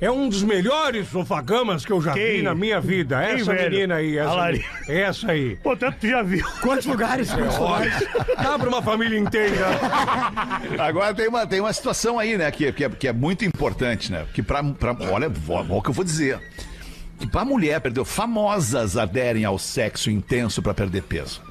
É 0.00 0.08
um 0.10 0.28
dos 0.28 0.42
melhores 0.44 1.08
sofacamas 1.08 1.84
que 1.84 1.90
eu 1.92 2.00
já 2.00 2.12
Quem? 2.12 2.36
vi 2.36 2.42
na 2.42 2.54
minha 2.54 2.80
vida. 2.80 3.20
Quem, 3.20 3.34
Essa 3.40 3.52
velho? 3.52 3.70
menina 3.70 3.96
aí. 3.96 4.16
Essa, 4.16 4.32
Lari- 4.32 4.64
essa 4.88 5.32
aí. 5.32 5.56
Portanto, 5.56 5.96
tu 6.00 6.06
já 6.08 6.22
viu. 6.22 6.46
Quantos 6.62 6.86
lugares? 6.86 7.30
Quantos 7.32 7.58
lugares? 7.58 7.94
Dá 8.40 8.56
pra 8.58 8.68
uma 8.68 8.80
família 8.80 9.18
inteira. 9.18 9.66
Agora 10.78 11.12
tem 11.12 11.28
uma, 11.28 11.46
tem 11.46 11.60
uma 11.60 11.72
situação 11.72 12.16
aí, 12.18 12.38
né, 12.38 12.48
que, 12.50 12.70
que, 12.72 12.84
é, 12.84 12.88
que 12.88 13.08
é 13.08 13.12
muito 13.12 13.44
importante, 13.44 14.10
né? 14.12 14.24
Que 14.32 14.40
pra, 14.42 14.62
pra 14.62 14.96
olha, 15.12 15.30
ó 15.48 15.76
o 15.76 15.82
que 15.82 15.90
eu 15.90 15.94
vou 15.94 16.04
dizer. 16.04 16.38
Pra 17.26 17.44
mulher 17.44 17.80
perder, 17.80 18.04
famosas 18.04 18.96
aderem 18.96 19.44
ao 19.44 19.58
sexo 19.58 20.10
intenso 20.10 20.62
pra 20.62 20.72
perder 20.72 21.02
peso. 21.02 21.42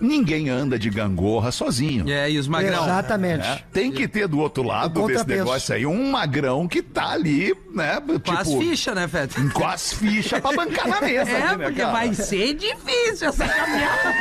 Ninguém 0.00 0.48
anda 0.48 0.78
de 0.78 0.90
gangorra 0.90 1.50
sozinho. 1.52 2.08
É, 2.08 2.30
e 2.30 2.38
os 2.38 2.46
magrão. 2.48 2.84
Exatamente. 2.84 3.38
né? 3.38 3.60
Tem 3.72 3.90
que 3.92 4.06
ter 4.08 4.26
do 4.28 4.38
outro 4.38 4.62
lado 4.62 5.06
desse 5.06 5.26
negócio 5.26 5.74
aí 5.74 5.86
um 5.86 6.10
magrão 6.10 6.66
que 6.68 6.82
tá 6.82 7.10
ali, 7.12 7.54
né? 7.74 8.00
Com 8.24 8.32
as 8.32 8.48
tipo, 8.48 8.60
fichas, 8.60 8.94
né, 8.94 9.08
Feta? 9.08 9.34
com 9.52 9.66
as 9.66 9.92
fichas 9.92 10.40
pra 10.40 10.52
bancar 10.52 10.88
na 10.88 11.00
mesa. 11.00 11.30
É, 11.30 11.42
ali, 11.48 11.56
né, 11.58 11.64
porque 11.64 11.80
cara? 11.80 11.92
vai 11.92 12.14
ser 12.14 12.54
difícil 12.54 13.28
essa 13.28 13.46
caminhada. 13.48 14.14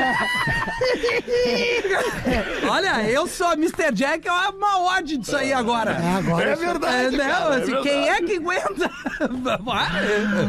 Olha, 2.70 3.04
eu 3.10 3.28
sou 3.28 3.52
Mr. 3.54 3.92
Jack, 3.94 4.28
é 4.28 4.32
uma 4.32 4.96
ode 4.96 5.18
disso 5.18 5.36
aí 5.36 5.52
agora. 5.54 5.92
É, 5.92 6.18
agora. 6.18 6.50
É 6.50 6.54
É, 6.54 6.56
verdade, 6.56 7.18
não, 7.18 7.26
cara, 7.26 7.56
é 7.56 7.58
assim, 7.62 7.72
verdade. 7.74 7.90
quem 7.90 8.10
é 8.10 8.22
que 8.22 8.36
aguenta? 8.38 8.92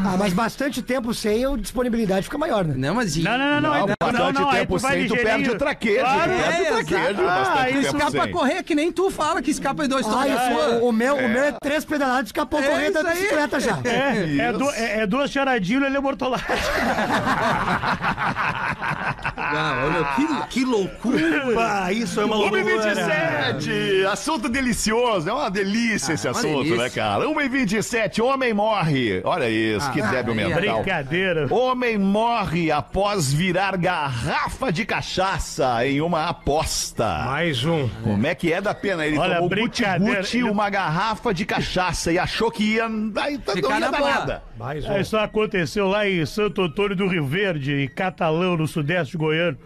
Ah, 0.04 0.16
mas 0.18 0.32
bastante 0.32 0.82
tempo 0.82 1.14
sem, 1.14 1.44
a 1.44 1.56
disponibilidade 1.56 2.24
fica 2.24 2.36
maior, 2.38 2.64
né? 2.64 2.74
Não, 2.76 2.94
mas... 2.94 3.16
e- 3.16 3.22
Não, 3.22 3.38
não, 3.38 3.60
não, 3.60 3.60
não. 3.60 3.70
Não, 3.74 3.86
não, 3.86 3.94
bastante 4.00 4.40
não, 4.40 4.50
aí 4.50 4.58
tempo 4.60 4.76
tu 4.76 4.82
vai 4.82 4.92
sem, 4.92 5.06
tu 5.06 5.14
ligeirinho. 5.14 5.23
Perde 5.24 5.50
o 5.50 5.58
traquejo. 5.58 6.00
Claro, 6.00 6.30
perde 6.30 6.62
é, 6.62 6.62
o 6.62 6.74
traquejo, 6.74 7.24
bastante 7.24 7.58
Ah, 7.74 7.80
Escapa 7.80 8.10
sem. 8.22 8.30
correr, 8.32 8.62
que 8.62 8.74
nem 8.74 8.92
tu 8.92 9.10
fala 9.10 9.42
que 9.42 9.50
escapa 9.50 9.84
em 9.84 9.88
dois 9.88 10.06
Ah, 10.06 10.10
toques. 10.10 10.32
isso, 10.32 10.74
o, 10.84 10.88
o 10.88 10.92
meu, 10.92 11.16
o 11.16 11.28
meu 11.28 11.44
é 11.44 11.52
três 11.62 11.84
pedaladas, 11.84 12.26
escapou 12.26 12.60
É 12.60 12.66
correndo 12.68 12.92
da 12.94 13.02
bicicleta 13.10 13.60
já. 13.60 13.78
É, 13.84 14.36
é, 14.48 14.52
du- 14.52 14.70
é, 14.70 15.00
é 15.00 15.06
duas 15.06 15.30
charadinhas 15.30 15.82
e 15.82 15.86
ele 15.86 15.96
é 15.96 16.00
mortolate. 16.00 16.44
Ah, 19.36 19.84
olha, 19.84 20.04
que, 20.16 20.46
que 20.60 20.64
loucura. 20.64 21.18
Ah, 21.58 21.92
isso 21.92 22.20
é 22.20 22.24
uma 22.24 22.36
Uma 22.36 22.58
e 22.58 22.62
loucura. 22.62 22.94
27, 22.94 24.06
assunto 24.10 24.48
delicioso, 24.48 25.28
é 25.28 25.32
uma 25.32 25.50
delícia 25.50 26.12
esse 26.14 26.26
Ah, 26.26 26.30
uma 26.32 26.38
assunto, 26.38 26.62
delícia. 26.64 26.76
né, 26.82 26.90
cara? 26.90 27.28
1 27.28 27.40
e 27.40 27.48
27, 27.48 28.22
homem 28.22 28.52
morre. 28.54 29.20
Olha 29.24 29.48
isso, 29.48 29.90
que 29.92 30.00
débil 30.02 30.34
mental. 30.34 30.60
Brincadeira. 30.82 31.46
Homem 31.50 31.98
morre 31.98 32.70
após 32.72 33.32
virar 33.32 33.76
garrafa 33.76 34.72
de 34.72 34.84
cachaça 35.04 35.86
em 35.86 36.00
uma 36.00 36.28
aposta. 36.28 37.24
Mais 37.26 37.62
um. 37.62 37.88
Como 38.02 38.26
é 38.26 38.34
que 38.34 38.50
é 38.50 38.60
da 38.60 38.74
pena? 38.74 39.06
Ele 39.06 39.18
Olha, 39.18 39.36
tomou 39.36 39.50
guti-guti, 39.50 40.42
uma 40.42 40.70
garrafa 40.70 41.34
de 41.34 41.44
cachaça 41.44 42.10
e 42.10 42.18
achou 42.18 42.50
que 42.50 42.64
ia, 42.64 42.86
aí, 43.16 43.38
Ficar 43.38 43.60
não 43.60 43.70
ia 43.70 43.80
na 43.80 43.90
dar 43.90 44.00
nada. 44.00 44.42
Mais 44.58 44.84
um. 44.84 44.92
É, 44.92 45.00
Isso 45.02 45.16
aconteceu 45.18 45.88
lá 45.88 46.08
em 46.08 46.24
Santo 46.24 46.62
Antônio 46.62 46.96
do 46.96 47.06
Rio 47.06 47.26
Verde, 47.26 47.84
em 47.84 47.88
Catalão, 47.88 48.56
no 48.56 48.66
sudeste 48.66 49.16
goiano. 49.18 49.58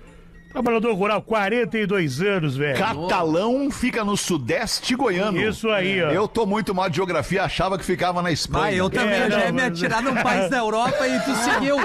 Trabalhador 0.59 0.93
rural, 0.95 1.23
42 1.23 2.21
anos, 2.21 2.57
velho. 2.57 2.77
Catalão 2.77 3.71
fica 3.71 4.05
no 4.05 4.17
sudeste 4.17 4.97
goiano. 4.97 5.41
Isso 5.41 5.71
aí, 5.71 6.03
ó. 6.03 6.11
Eu 6.11 6.27
tô 6.27 6.45
muito 6.45 6.75
mal 6.75 6.91
de 6.91 6.97
geografia, 6.97 7.45
achava 7.45 7.79
que 7.79 7.85
ficava 7.85 8.21
na 8.21 8.33
Espanha. 8.33 8.65
Ah, 8.65 8.73
eu 8.73 8.91
também, 8.91 9.21
É, 9.21 9.27
eu 9.27 9.31
já 9.31 9.39
não, 9.39 9.47
ia 9.47 9.53
me 9.53 9.63
atirar 9.63 10.03
num 10.03 10.17
país 10.17 10.51
da 10.51 10.59
Europa 10.59 11.07
e 11.07 11.21
tu 11.21 11.35
seguiu. 11.37 11.77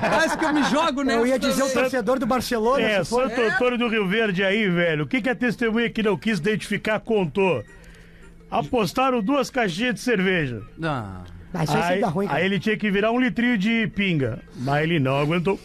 Parece 0.00 0.38
que 0.38 0.44
eu 0.44 0.52
me 0.52 0.62
jogo 0.64 1.02
nessa. 1.02 1.18
Eu 1.18 1.26
ia 1.26 1.38
dizer 1.38 1.64
o 1.64 1.70
torcedor 1.70 2.20
do 2.20 2.26
Barcelona. 2.26 2.80
É, 2.80 3.02
se 3.02 3.10
for. 3.10 3.28
Santo 3.28 3.40
Antônio 3.40 3.78
do 3.78 3.88
Rio 3.88 4.06
Verde 4.06 4.44
aí, 4.44 4.68
velho. 4.68 5.02
O 5.02 5.06
que, 5.08 5.20
que 5.20 5.28
a 5.28 5.34
testemunha 5.34 5.90
que 5.90 6.02
não 6.02 6.16
quis 6.16 6.38
identificar 6.38 7.00
contou? 7.00 7.64
Apostaram 8.48 9.20
duas 9.20 9.50
caixinhas 9.50 9.94
de 9.96 10.00
cerveja. 10.00 10.62
Não. 10.78 11.24
Ah, 11.52 11.64
isso 11.64 11.76
aí 11.76 12.04
Aí, 12.04 12.10
ruim, 12.10 12.26
aí 12.30 12.44
ele 12.44 12.60
tinha 12.60 12.76
que 12.76 12.88
virar 12.88 13.10
um 13.10 13.18
litrinho 13.18 13.58
de 13.58 13.88
pinga, 13.88 14.40
mas 14.56 14.84
ele 14.84 15.00
não 15.00 15.18
aguentou. 15.18 15.58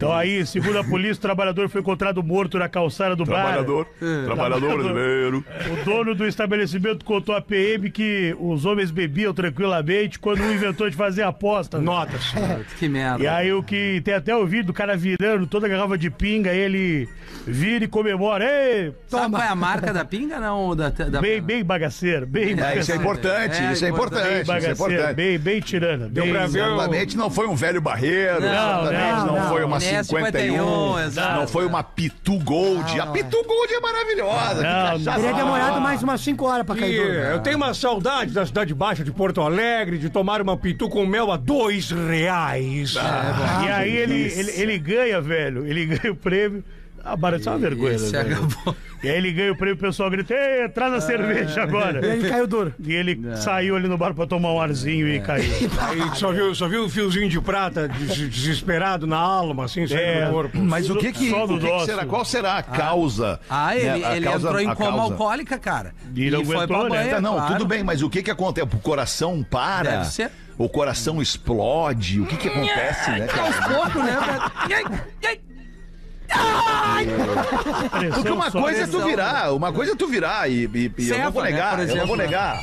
Então 0.00 0.14
aí, 0.14 0.46
segundo 0.46 0.78
a 0.78 0.82
polícia, 0.82 1.18
o 1.18 1.20
trabalhador 1.20 1.68
foi 1.68 1.82
encontrado 1.82 2.22
morto 2.22 2.58
na 2.58 2.70
calçada 2.70 3.14
do 3.14 3.22
Trabalhador, 3.26 3.86
bar. 4.00 4.24
trabalhador 4.24 4.72
brasileiro. 4.78 5.44
O 5.70 5.84
dono 5.84 6.14
do 6.14 6.26
estabelecimento 6.26 7.04
contou 7.04 7.34
à 7.36 7.42
PM 7.42 7.90
que 7.90 8.34
os 8.40 8.64
homens 8.64 8.90
bebiam 8.90 9.34
tranquilamente 9.34 10.18
quando 10.18 10.42
um 10.42 10.50
inventou 10.54 10.88
de 10.88 10.96
fazer 10.96 11.22
aposta. 11.22 11.78
Notas. 11.78 12.32
Que 12.78 12.88
merda. 12.88 13.22
E 13.22 13.26
aí 13.28 13.52
o 13.52 13.62
que 13.62 14.00
tem 14.02 14.14
até 14.14 14.34
ouvido 14.34 14.68
do 14.68 14.72
cara 14.72 14.96
virando 14.96 15.46
toda 15.46 15.66
a 15.66 15.68
garrafa 15.68 15.98
de 15.98 16.08
pinga, 16.08 16.50
ele 16.50 17.06
vira 17.46 17.84
e 17.84 17.88
comemora. 17.88 18.42
Ei, 18.42 18.94
Sabe 19.06 19.30
qual 19.34 19.42
é 19.42 19.48
a 19.48 19.54
marca 19.54 19.92
da 19.92 20.02
pinga, 20.02 20.40
não? 20.40 20.74
Da, 20.74 20.88
da... 20.88 21.20
bem, 21.20 21.42
bem 21.42 21.62
bagaceiro, 21.62 22.26
bem 22.26 22.44
É, 22.44 22.46
isso 22.52 22.60
é 22.62 22.64
bagaceiro. 22.64 23.00
importante, 23.02 23.62
É, 23.62 23.72
isso 23.72 23.84
é 23.84 23.88
importante. 23.90 24.20
importante, 24.20 24.42
isso 24.42 24.50
é 24.50 24.54
bagaceiro, 24.54 24.92
importante. 24.94 25.14
bem, 25.14 25.38
bem 25.38 25.60
tirana. 25.60 26.08
Bem, 26.08 26.30
pra 26.32 26.46
ver 26.46 26.62
o- 26.62 26.76
Certamente 26.78 27.16
não 27.18 27.28
foi 27.30 27.46
um 27.46 27.54
velho 27.54 27.82
barreiro, 27.82 28.40
Não, 28.40 28.48
certamente 28.86 29.16
não, 29.18 29.26
não, 29.26 29.34
não. 29.42 29.48
foi 29.50 29.64
uma 29.64 29.78
é 29.94 30.02
51, 30.02 30.32
51, 30.32 30.98
exato. 31.00 31.40
não 31.40 31.48
foi 31.48 31.66
uma 31.66 31.82
Pitu 31.82 32.38
Gold. 32.38 33.00
a 33.00 33.06
Pitu 33.06 33.42
Gold 33.44 33.74
é 33.74 33.80
maravilhosa. 33.80 34.62
Não, 34.62 34.98
que 34.98 35.04
cachaça 35.04 35.20
Teria 35.20 35.34
demorado 35.34 35.80
mais 35.80 36.02
umas 36.02 36.20
5 36.20 36.44
horas 36.44 36.66
pra 36.66 36.76
cair 36.76 37.00
eu 37.00 37.40
tenho 37.40 37.56
uma 37.56 37.74
saudade 37.74 38.32
da 38.32 38.44
Cidade 38.46 38.74
Baixa 38.74 39.04
de 39.04 39.12
Porto 39.12 39.40
Alegre, 39.40 39.98
de 39.98 40.08
tomar 40.10 40.40
uma 40.40 40.56
pitu 40.56 40.88
com 40.88 41.06
mel 41.06 41.30
a 41.30 41.36
dois 41.36 41.90
reais. 41.90 42.94
E 42.94 43.68
aí 43.68 43.96
ele, 43.96 44.14
ele, 44.14 44.50
ele 44.60 44.78
ganha, 44.78 45.20
velho. 45.20 45.66
Ele 45.66 45.86
ganha 45.96 46.12
o 46.12 46.16
prêmio. 46.16 46.64
Ah, 47.02 47.16
barato, 47.16 47.40
isso 47.40 47.48
é 47.48 47.52
uma 47.52 47.58
vergonha, 47.58 47.94
Esse 47.94 48.12
né, 48.12 48.20
acabou. 48.20 48.76
E 49.02 49.08
aí 49.08 49.16
ele 49.16 49.32
ganha 49.32 49.52
o 49.52 49.56
prêmio, 49.56 49.74
o 49.76 49.78
pessoal 49.78 50.10
grita, 50.10 50.34
Ei, 50.34 50.68
traz 50.68 50.92
a 50.92 51.00
cerveja 51.00 51.60
E 51.60 51.62
agora. 51.62 52.06
ele 52.06 52.28
caiu 52.28 52.46
duro. 52.46 52.74
E 52.78 52.92
ele 52.92 53.18
saiu 53.36 53.74
ali 53.76 53.88
no 53.88 53.96
bar 53.96 54.12
pra 54.12 54.26
tomar 54.26 54.52
um 54.52 54.60
arzinho 54.60 55.08
e 55.08 55.18
caiu. 55.20 55.50
Aí 55.80 56.16
só 56.16 56.30
viu, 56.32 56.54
só 56.54 56.68
viu 56.68 56.84
o 56.84 56.88
fiozinho 56.90 57.28
de 57.28 57.40
prata 57.40 57.88
des- 57.88 58.28
desesperado 58.30 59.06
na 59.06 59.16
alma, 59.16 59.64
assim, 59.64 59.86
saindo 59.86 60.02
É. 60.02 60.26
do 60.26 60.30
corpo. 60.32 60.58
Mas 60.58 60.90
o 60.90 60.96
que 60.96 61.10
que, 61.12 61.32
o 61.32 61.58
que 61.58 61.70
que 61.70 61.84
será? 61.86 62.04
Qual 62.04 62.24
será 62.24 62.58
a 62.58 62.62
causa? 62.62 63.40
Ah, 63.48 63.74
ele, 63.74 63.84
né, 64.00 64.04
a 64.06 64.16
ele 64.16 64.26
causa- 64.26 64.48
entrou 64.48 64.60
em 64.62 64.68
a 64.68 64.74
coma 64.76 64.90
causa- 64.90 65.02
alcoólica, 65.12 65.58
cara. 65.58 65.94
E 66.14 66.30
não 66.30 66.44
foi 66.44 66.56
aguentou, 66.56 66.76
pra 66.80 66.88
né? 66.90 67.02
banha, 67.04 67.14
Tá, 67.14 67.20
não, 67.22 67.34
claro. 67.36 67.52
tudo 67.54 67.66
bem, 67.66 67.82
mas 67.82 68.02
o 68.02 68.10
que 68.10 68.22
que 68.22 68.30
acontece? 68.30 68.66
O 68.66 68.78
coração 68.80 69.42
para? 69.42 69.90
Deve 69.92 70.06
ser. 70.06 70.30
O 70.58 70.68
coração 70.68 71.22
explode? 71.22 72.20
O 72.20 72.26
que 72.26 72.36
que 72.36 72.48
acontece, 72.48 73.10
né, 73.12 73.26
Aos 73.38 73.56
cara? 73.56 73.74
poucos, 73.74 74.04
né? 74.04 74.18
Ai, 76.32 77.06
Porque 78.14 78.30
uma 78.30 78.50
coisa 78.50 78.82
é 78.82 78.86
tu 78.86 79.04
virar, 79.04 79.52
uma 79.52 79.72
coisa 79.72 79.92
é 79.92 79.96
tu 79.96 80.06
virar 80.06 80.48
e, 80.50 80.64
e- 80.72 80.92
e 80.98 81.08
eu 81.10 81.18
não 81.18 81.30
vou 81.32 81.42
né, 81.42 81.50
negar, 81.50 81.76
por 81.76 81.80
eu 81.80 81.86
não 81.86 81.94
vou 81.94 81.96
exemplo, 81.96 82.16
né? 82.16 82.24
negar. 82.24 82.62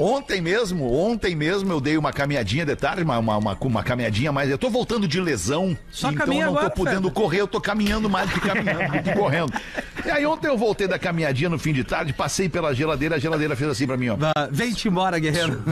Ontem 0.00 0.40
mesmo, 0.40 0.92
ontem 0.94 1.34
mesmo 1.34 1.72
eu 1.72 1.80
dei 1.80 1.98
uma 1.98 2.12
caminhadinha 2.12 2.64
de 2.64 2.76
tarde, 2.76 3.02
uma, 3.02 3.18
uma, 3.18 3.36
uma, 3.36 3.58
uma 3.60 3.82
caminhadinha 3.82 4.30
mais. 4.30 4.48
Eu 4.48 4.56
tô 4.56 4.70
voltando 4.70 5.08
de 5.08 5.20
lesão, 5.20 5.76
Só 5.90 6.12
então 6.12 6.32
eu 6.32 6.40
não 6.40 6.48
agora, 6.50 6.70
tô 6.70 6.76
podendo 6.76 7.08
Feta. 7.08 7.14
correr, 7.20 7.40
eu 7.40 7.48
tô 7.48 7.60
caminhando 7.60 8.08
mais 8.08 8.30
do 8.30 8.34
que 8.40 8.46
caminhando, 8.46 8.92
do 8.96 9.02
que 9.02 9.12
correndo. 9.12 9.52
E 10.04 10.10
aí 10.10 10.24
ontem 10.26 10.48
eu 10.48 10.56
voltei 10.56 10.86
da 10.86 10.98
caminhadinha 10.98 11.48
no 11.50 11.58
fim 11.58 11.72
de 11.72 11.84
tarde, 11.84 12.12
passei 12.12 12.48
pela 12.48 12.74
geladeira, 12.74 13.16
a 13.16 13.18
geladeira 13.18 13.54
fez 13.56 13.70
assim 13.70 13.86
pra 13.86 13.96
mim, 13.96 14.08
ó. 14.10 14.16
Vá, 14.16 14.32
Vem-te 14.50 14.88
embora, 14.88 15.18
guerreiro. 15.18 15.62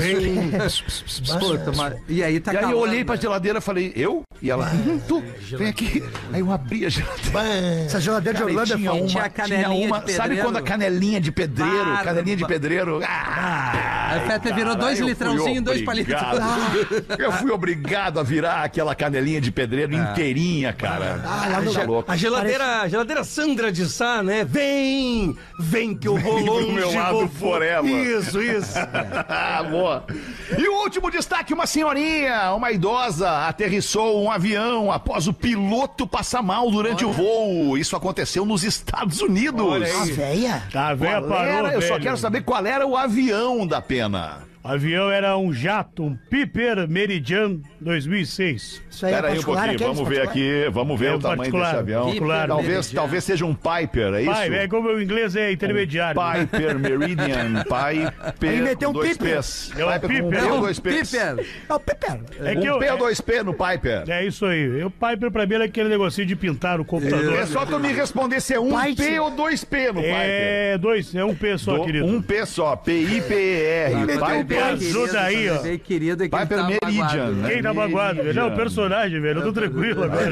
Puta, 1.39 1.73
mas- 1.77 1.95
E 2.09 2.23
aí 2.23 2.41
tá 2.41 2.53
E 2.53 2.57
aí 2.59 2.71
eu 2.71 2.79
olhei 2.79 3.05
pra 3.05 3.15
né? 3.15 3.21
geladeira 3.21 3.59
e 3.59 3.62
falei, 3.62 3.93
eu? 3.97 4.23
E 4.43 4.51
ela, 4.51 4.71
"Hum, 4.71 5.01
tu, 5.09 5.23
vem 5.57 5.69
aqui. 5.69 6.03
Aí 6.33 6.41
eu 6.41 6.53
abri 6.53 6.85
a 6.85 6.89
geladeira. 6.91 7.41
Essa 7.87 8.01
geladeira 8.01 8.37
de 8.39 8.45
Cara, 8.45 8.51
e 8.53 8.55
Orlando 8.55 8.73
é 8.73 8.77
tinha 8.77 8.93
uma, 8.93 9.07
Tinha 9.07 9.23
a 9.25 9.29
canelinha 9.31 9.65
tinha 9.69 9.87
uma- 9.87 10.01
de 10.01 10.12
sabe 10.12 10.29
pedreiro. 10.29 10.45
quando 10.49 10.57
a 10.57 10.62
canelinha 10.62 11.21
de 11.21 11.33
pedreiro, 11.33 11.85
Barba. 11.85 12.05
canelinha 12.05 12.37
de 12.37 12.47
pedreiro, 12.47 13.01
ah, 13.05 14.12
A 14.17 14.21
Feta 14.21 14.55
virou 14.55 14.73
cara, 14.77 14.85
dois 14.87 14.99
litrãozinhos, 15.01 15.62
dois 15.65 15.83
palitos. 15.83 16.15
obrigado. 16.15 17.21
Eu 17.21 17.33
fui 17.33 17.51
obrigado 17.51 18.21
a 18.21 18.23
virar 18.23 18.62
aquela 18.62 18.95
canelinha 18.95 19.41
de 19.41 19.51
pedreiro 19.51 19.95
inteirinha, 19.95 20.73
cara. 20.73 21.21
Ah, 21.25 21.49
lá 21.53 21.61
no- 21.61 21.87
louco. 21.87 22.11
A 22.12 22.17
geladeira, 22.17 22.83
a 22.83 22.89
geladeira 22.89 23.25
Sandra 23.25 23.73
de 23.73 23.87
Sá, 23.87 24.23
né? 24.27 24.45
Vem! 24.45 25.35
Vem 25.59 25.95
que 25.97 26.07
eu 26.07 26.19
vou 26.19 26.35
Vem 26.37 26.45
longe. 26.47 26.73
meu 26.73 26.93
lado 26.93 27.12
vou- 27.21 27.29
forever. 27.29 27.85
Isso, 27.91 28.43
isso. 28.43 28.75
Ah, 29.29 29.62
Boa. 29.71 30.05
E 30.59 30.69
o 30.69 30.83
último 30.83 31.11
destaque: 31.11 31.55
uma 31.55 31.67
senhorinha, 31.67 32.53
uma 32.53 32.71
idosa, 32.73 33.47
aterrissou 33.49 34.23
um 34.23 34.31
avião 34.31 34.93
após 34.93 35.27
o 35.27 35.33
piloto 35.33 36.07
passar 36.07 36.43
mal 36.43 36.71
durante 36.71 37.05
o 37.05 37.12
voo. 37.12 37.79
Isso 37.79 37.97
aconteceu 37.97 38.45
nos 38.45 38.62
Estados 38.65 39.21
Unidos. 39.23 39.65
Olha 39.65 39.87
A 39.87 40.03
aí. 40.03 40.12
véia? 40.12 40.62
Tá, 40.73 40.89
a 40.89 40.95
véia 40.95 41.21
Qual 41.21 41.31
parou, 41.31 41.45
era? 41.53 41.73
Eu 41.73 41.83
só 41.83 41.99
quero 41.99 42.17
saber 42.17 42.43
qual 42.43 42.65
era 42.67 42.87
o 42.87 42.97
avião 42.97 43.67
da 43.67 43.81
pena. 43.81 44.41
O 44.67 44.69
avião 44.69 45.11
era 45.13 45.37
um 45.39 45.53
jato, 45.53 46.03
um 46.03 46.17
Piper 46.29 46.89
Meridian 46.89 47.61
2006. 47.81 48.83
Isso 48.91 49.07
aí 49.07 49.13
é 49.13 49.15
Pera 49.17 49.29
aí 49.29 49.39
um 49.39 49.43
pouquinho, 49.43 49.79
vamos 49.79 50.09
ver 50.09 50.21
aqui, 50.23 50.69
vamos 50.73 50.99
ver 50.99 51.07
É 51.07 51.15
o 51.15 51.19
tamanho 51.21 51.39
particular, 51.39 51.67
desse 51.69 51.77
avião. 51.79 52.05
particular. 52.07 52.49
Talvez, 52.49 52.69
Meridian. 52.69 53.01
talvez 53.01 53.25
seja 53.25 53.45
um 53.47 53.55
Piper, 53.55 54.15
é 54.15 54.23
isso? 54.23 54.31
Pai, 54.33 54.55
é 54.55 54.67
como 54.69 54.89
o 54.89 55.01
inglês 55.01 55.37
é 55.37 55.53
intermediário. 55.53 56.21
Piper 56.21 56.79
Meridian, 56.81 57.63
Piper 58.33 58.51
Ele 58.53 58.63
meteu 58.63 58.91
um 58.91 58.93
dois 58.93 59.17
Piper. 59.17 59.37
P's. 59.37 59.73
É 59.79 59.85
um 59.87 59.93
Piper 59.93 60.11
um 60.11 60.31
Piper. 60.31 60.31
P 60.41 60.45
ou 60.47 60.51
Não, 60.51 60.61
dois 60.61 60.81
P's? 60.81 61.11
Piper. 61.13 61.47
É 61.69 61.75
o 61.75 61.81
Pepe. 61.81 62.07
É 62.41 62.55
que 62.57 62.61
Um 62.61 62.65
eu, 62.65 62.79
P 62.81 62.91
ou 62.91 62.99
dois 62.99 63.21
P 63.21 63.43
no 63.45 63.53
Piper? 63.55 64.03
é, 64.09 64.23
é 64.23 64.27
isso 64.27 64.47
aí. 64.47 64.83
O 64.83 64.91
Piper 64.91 65.31
pra 65.31 65.47
mim 65.47 65.55
era 65.55 65.65
aquele 65.67 65.89
negocinho 65.89 66.27
de 66.27 66.35
pintar 66.35 66.81
o 66.81 66.85
computador. 66.85 67.35
É 67.39 67.47
só 67.47 67.65
tu 67.65 67.79
me 67.79 67.93
responder 67.93 68.41
se 68.41 68.55
é 68.55 68.59
um. 68.59 68.71
P 68.97 69.21
ou 69.21 69.31
dois 69.31 69.63
P 69.63 69.87
no 69.93 70.01
Piper. 70.03 70.13
É, 70.13 70.77
dois, 70.79 71.15
é 71.15 71.25
um 71.25 71.37
P 71.37 71.57
só, 71.57 71.77
Do- 71.79 71.85
querido. 71.85 72.05
um 72.07 72.21
P 72.21 72.45
só, 72.47 72.75
P-I-P-E-R. 72.75 73.95
Piper. 74.07 74.56
Veio 74.62 74.75
ajuda 75.05 75.21
aí, 75.21 75.51
ó. 75.51 75.59
querido, 75.85 76.25
é 76.25 76.29
que 76.29 76.35
ele 76.35 76.42
Piper 76.47 76.59
tá 76.59 76.66
Meridian, 76.66 77.03
magoado. 77.05 77.33
né? 77.33 77.49
Quem 77.51 77.62
tá 77.62 77.75
magoado, 77.75 78.23
velho? 78.23 78.35
Não, 78.35 78.49
o 78.49 78.57
personagem, 78.57 79.21
velho. 79.21 79.40
Eu 79.40 79.45
tô 79.45 79.53
tranquilo 79.53 80.05
agora. 80.05 80.27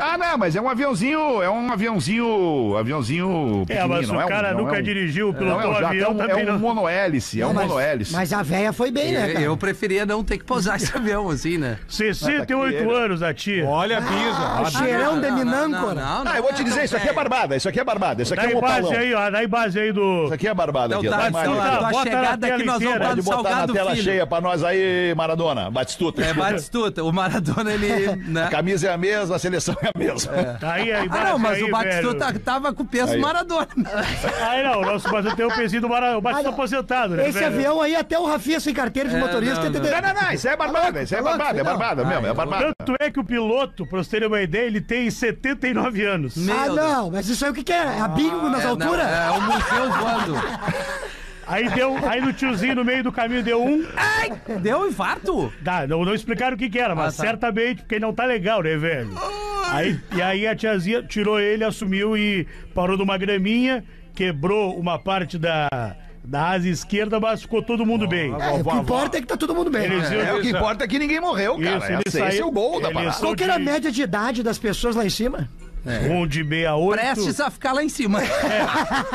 Ah, 0.00 0.18
não, 0.18 0.38
mas 0.38 0.56
é 0.56 0.60
um 0.60 0.68
aviãozinho, 0.68 1.42
é 1.42 1.50
um 1.50 1.72
aviãozinho, 1.72 2.76
aviãozinho 2.78 3.64
É, 3.68 3.84
mas 3.86 4.08
o 4.10 4.14
é 4.20 4.24
um- 4.24 4.28
cara 4.28 4.48
é 4.48 4.54
nunca 4.54 4.78
um- 4.78 4.82
dirigiu, 4.82 5.32
pilotou 5.34 5.74
é 5.76 5.82
é 5.82 5.84
avião 5.86 6.10
um, 6.12 6.22
é 6.22 6.26
também 6.28 6.44
um 6.44 6.52
não. 6.52 6.58
monohélice, 6.58 7.40
é 7.40 7.46
um 7.46 7.52
mas, 7.52 7.66
monohélice. 7.68 8.12
mas 8.12 8.32
a 8.32 8.42
véia 8.42 8.72
foi 8.72 8.90
bem, 8.90 9.12
né, 9.12 9.28
Eu, 9.28 9.32
cara? 9.32 9.44
eu 9.46 9.56
preferia 9.56 10.04
não 10.06 10.22
ter 10.24 10.38
que 10.38 10.44
pousar 10.44 10.76
esse 10.76 10.92
avião 10.96 11.28
assim, 11.28 11.58
né? 11.58 11.78
68 11.88 12.90
anos 12.90 13.22
a 13.22 13.32
tia. 13.34 13.64
Olha 13.66 13.98
a 13.98 14.00
Ah, 14.00 14.62
pisa. 14.64 14.78
cheirão 14.78 15.20
de 15.20 15.28
Não, 15.28 15.36
não, 15.36 15.44
minâncora. 15.44 15.94
não, 15.94 16.24
não, 16.24 16.32
Ah, 16.32 16.36
eu 16.36 16.42
vou 16.42 16.52
te 16.52 16.64
dizer, 16.64 16.84
isso 16.84 16.96
aqui 16.96 17.08
é 17.08 17.12
barbada, 17.12 17.56
isso 17.56 17.68
aqui 17.68 17.80
é 17.80 17.84
barbada, 17.84 18.22
isso 18.22 18.34
aqui 18.34 18.46
é 18.52 18.56
um 18.56 18.60
base 18.60 18.80
opalão. 18.86 19.00
aí, 19.00 19.14
ó. 19.14 19.30
Dá 19.30 19.48
base 19.48 19.78
aí 19.80 19.92
do. 19.92 20.24
Isso 20.24 20.34
aqui 20.34 20.48
é 20.48 20.54
barbada 20.54 20.96
aqui, 20.96 21.06
Então 21.06 21.18
tá, 21.18 21.28
então 21.28 21.60
a 21.60 21.62
Tá, 21.72 21.76
tua 21.78 21.90
bota 21.90 22.02
chegada 22.10 22.46
aqui 22.46 22.56
tela 22.56 22.64
nós 22.64 22.66
vamos 22.82 22.82
inteira. 22.84 23.08
Pode 23.08 23.22
botar 23.22 23.51
na 23.52 23.58
Salgado 23.58 23.72
tela 23.72 23.90
Filho. 23.92 24.02
cheia 24.02 24.26
pra 24.26 24.40
nós 24.40 24.64
aí, 24.64 25.14
Maradona, 25.16 25.70
Batistuta. 25.70 26.22
É 26.24 26.32
Batistuta, 26.34 27.02
o 27.04 27.12
Maradona 27.12 27.72
ele. 27.72 27.92
Né? 28.32 28.44
A 28.44 28.48
camisa 28.48 28.88
é 28.88 28.92
a 28.92 28.96
mesma, 28.98 29.36
a 29.36 29.38
seleção 29.38 29.76
é 29.82 29.88
a 29.94 29.98
mesma. 29.98 30.32
Tá 30.60 30.72
aí, 30.74 30.92
aí, 30.92 31.08
Ah, 31.10 31.24
não, 31.30 31.38
mas 31.38 31.54
aí, 31.54 31.64
o 31.64 31.70
Batistuta 31.70 32.26
velho. 32.26 32.38
tava 32.40 32.72
com 32.72 32.82
o 32.82 32.86
peso 32.86 33.10
Aí. 33.12 33.16
do 33.16 33.22
Maradona. 33.22 33.68
Aí 34.48 34.62
não, 34.62 34.80
o 34.80 34.84
nosso 34.84 35.08
Batistuta 35.10 35.36
tem 35.36 35.46
o 35.46 35.54
pezinho 35.54 35.82
do 35.82 35.88
Maradona. 35.88 36.18
O 36.18 36.20
Batistuta 36.22 36.48
Ah, 36.48 36.50
não. 36.50 36.58
aposentado, 36.58 37.14
né? 37.14 37.28
Esse 37.28 37.38
velho? 37.38 37.46
avião 37.54 37.80
aí, 37.82 37.94
até 37.96 38.18
o 38.18 38.24
Rafinha 38.26 38.60
sem 38.60 38.72
carteira 38.74 39.08
de 39.08 39.16
É, 39.16 39.18
motorista, 39.18 39.60
não, 39.60 39.68
entendeu? 39.68 39.90
Não, 39.92 40.00
não, 40.14 40.22
não, 40.22 40.32
isso 40.32 40.48
é 40.48 40.56
barbada, 40.56 41.02
isso 41.02 41.14
é 41.14 41.18
Tá 41.18 41.22
barbada, 41.24 41.60
é 41.60 41.62
não. 41.62 41.70
barbada 41.70 42.04
mesmo, 42.04 42.26
é 42.26 42.34
barbada. 42.34 42.72
Tanto 42.78 42.94
é 43.00 43.10
que 43.10 43.20
o 43.20 43.24
piloto, 43.24 43.86
pra 43.86 43.98
vocês 43.98 44.08
terem 44.08 44.28
uma 44.28 44.40
ideia, 44.40 44.66
ele 44.66 44.80
tem 44.80 45.10
79 45.10 46.04
anos. 46.04 46.36
Meu 46.36 46.56
Ah, 46.58 46.66
não, 46.68 47.10
mas 47.10 47.28
isso 47.28 47.44
aí 47.44 47.50
o 47.50 47.54
que, 47.54 47.62
que 47.64 47.72
é? 47.72 47.76
É 47.76 48.00
a 48.00 48.08
bingo 48.08 48.48
nas 48.48 48.60
É, 48.60 48.64
não, 48.64 48.70
alturas? 48.72 49.06
é 49.06 49.30
o 49.30 49.40
museu 49.40 49.92
voando. 49.92 50.34
Aí 51.46 51.68
deu, 51.70 51.96
aí 52.08 52.20
no 52.20 52.32
tiozinho 52.32 52.74
no 52.76 52.84
meio 52.84 53.02
do 53.02 53.10
caminho 53.12 53.42
deu 53.42 53.62
um. 53.62 53.84
Ai, 53.96 54.32
deu 54.60 54.88
infarto. 54.88 55.52
Tá, 55.64 55.86
não, 55.86 56.04
não 56.04 56.14
explicaram 56.14 56.54
o 56.54 56.58
que 56.58 56.70
que 56.70 56.78
era, 56.78 56.94
mas 56.94 57.14
Ah, 57.14 57.16
tá. 57.22 57.28
certamente, 57.28 57.82
porque 57.82 57.98
não 57.98 58.12
tá 58.12 58.24
legal, 58.24 58.62
né, 58.62 58.76
velho? 58.76 59.10
Aí, 59.70 59.98
e 60.14 60.22
aí 60.22 60.46
a 60.46 60.54
tiazinha 60.54 61.02
tirou 61.02 61.40
ele, 61.40 61.64
assumiu 61.64 62.16
e 62.16 62.46
parou 62.74 62.96
numa 62.96 63.16
graminha, 63.16 63.82
quebrou 64.14 64.78
uma 64.78 64.98
parte 64.98 65.38
da, 65.38 65.68
da 66.22 66.50
asa 66.50 66.68
esquerda, 66.68 67.18
mas 67.18 67.42
ficou 67.42 67.62
todo 67.62 67.84
mundo 67.86 68.06
bem. 68.06 68.30
É, 68.32 68.50
o 68.52 68.62
que 68.64 68.76
importa 68.76 69.16
é 69.16 69.20
que 69.20 69.26
tá 69.26 69.36
todo 69.36 69.54
mundo 69.54 69.70
bem. 69.70 69.84
Eles 69.84 70.10
iam- 70.10 70.20
É, 70.20 70.34
o 70.34 70.40
que 70.42 70.50
importa 70.50 70.84
é 70.84 70.88
que 70.88 70.98
ninguém 70.98 71.20
morreu, 71.20 71.58
cara. 71.58 71.78
Isso, 71.78 71.86
eles 71.92 72.02
esse, 72.06 72.22
esse 72.22 72.40
é 72.40 72.44
o 72.44 72.50
gol 72.50 72.80
da 72.80 72.90
parada. 72.90 73.16
Qual 73.18 73.34
que 73.34 73.42
era 73.44 73.54
a 73.54 73.58
média 73.58 73.90
de 73.90 74.02
idade 74.02 74.42
das 74.42 74.58
pessoas 74.58 74.94
lá 74.94 75.04
em 75.04 75.10
cima? 75.10 75.48
Um 75.84 76.26
de 76.26 76.44
68. 76.44 76.92
Prestes 76.92 77.40
a 77.40 77.50
ficar 77.50 77.72
lá 77.72 77.82
em 77.82 77.88
cima. 77.88 78.20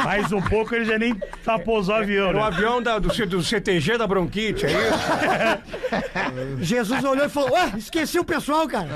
Mais 0.04 0.32
um 0.34 0.42
pouco 0.42 0.76
ele 0.76 0.84
já 0.86 0.98
nem 1.00 1.16
tá 1.44 1.58
pousar 1.58 2.00
o 2.00 2.04
avião, 2.04 2.28
Era 2.30 2.38
o 2.38 2.42
né? 2.42 2.48
avião 2.48 2.82
da- 2.82 3.00
do, 3.00 3.08
do 3.26 3.42
CTG 3.44 3.98
da 3.98 4.06
bronquite, 4.06 4.66
é 4.66 4.70
isso? 4.70 6.58
Jesus 6.60 7.04
olhou 7.04 7.26
e 7.26 7.30
falou: 7.30 7.52
Ué, 7.54 7.74
esqueci 7.78 8.20
o 8.20 8.24
pessoal, 8.26 8.68
cara. 8.68 8.88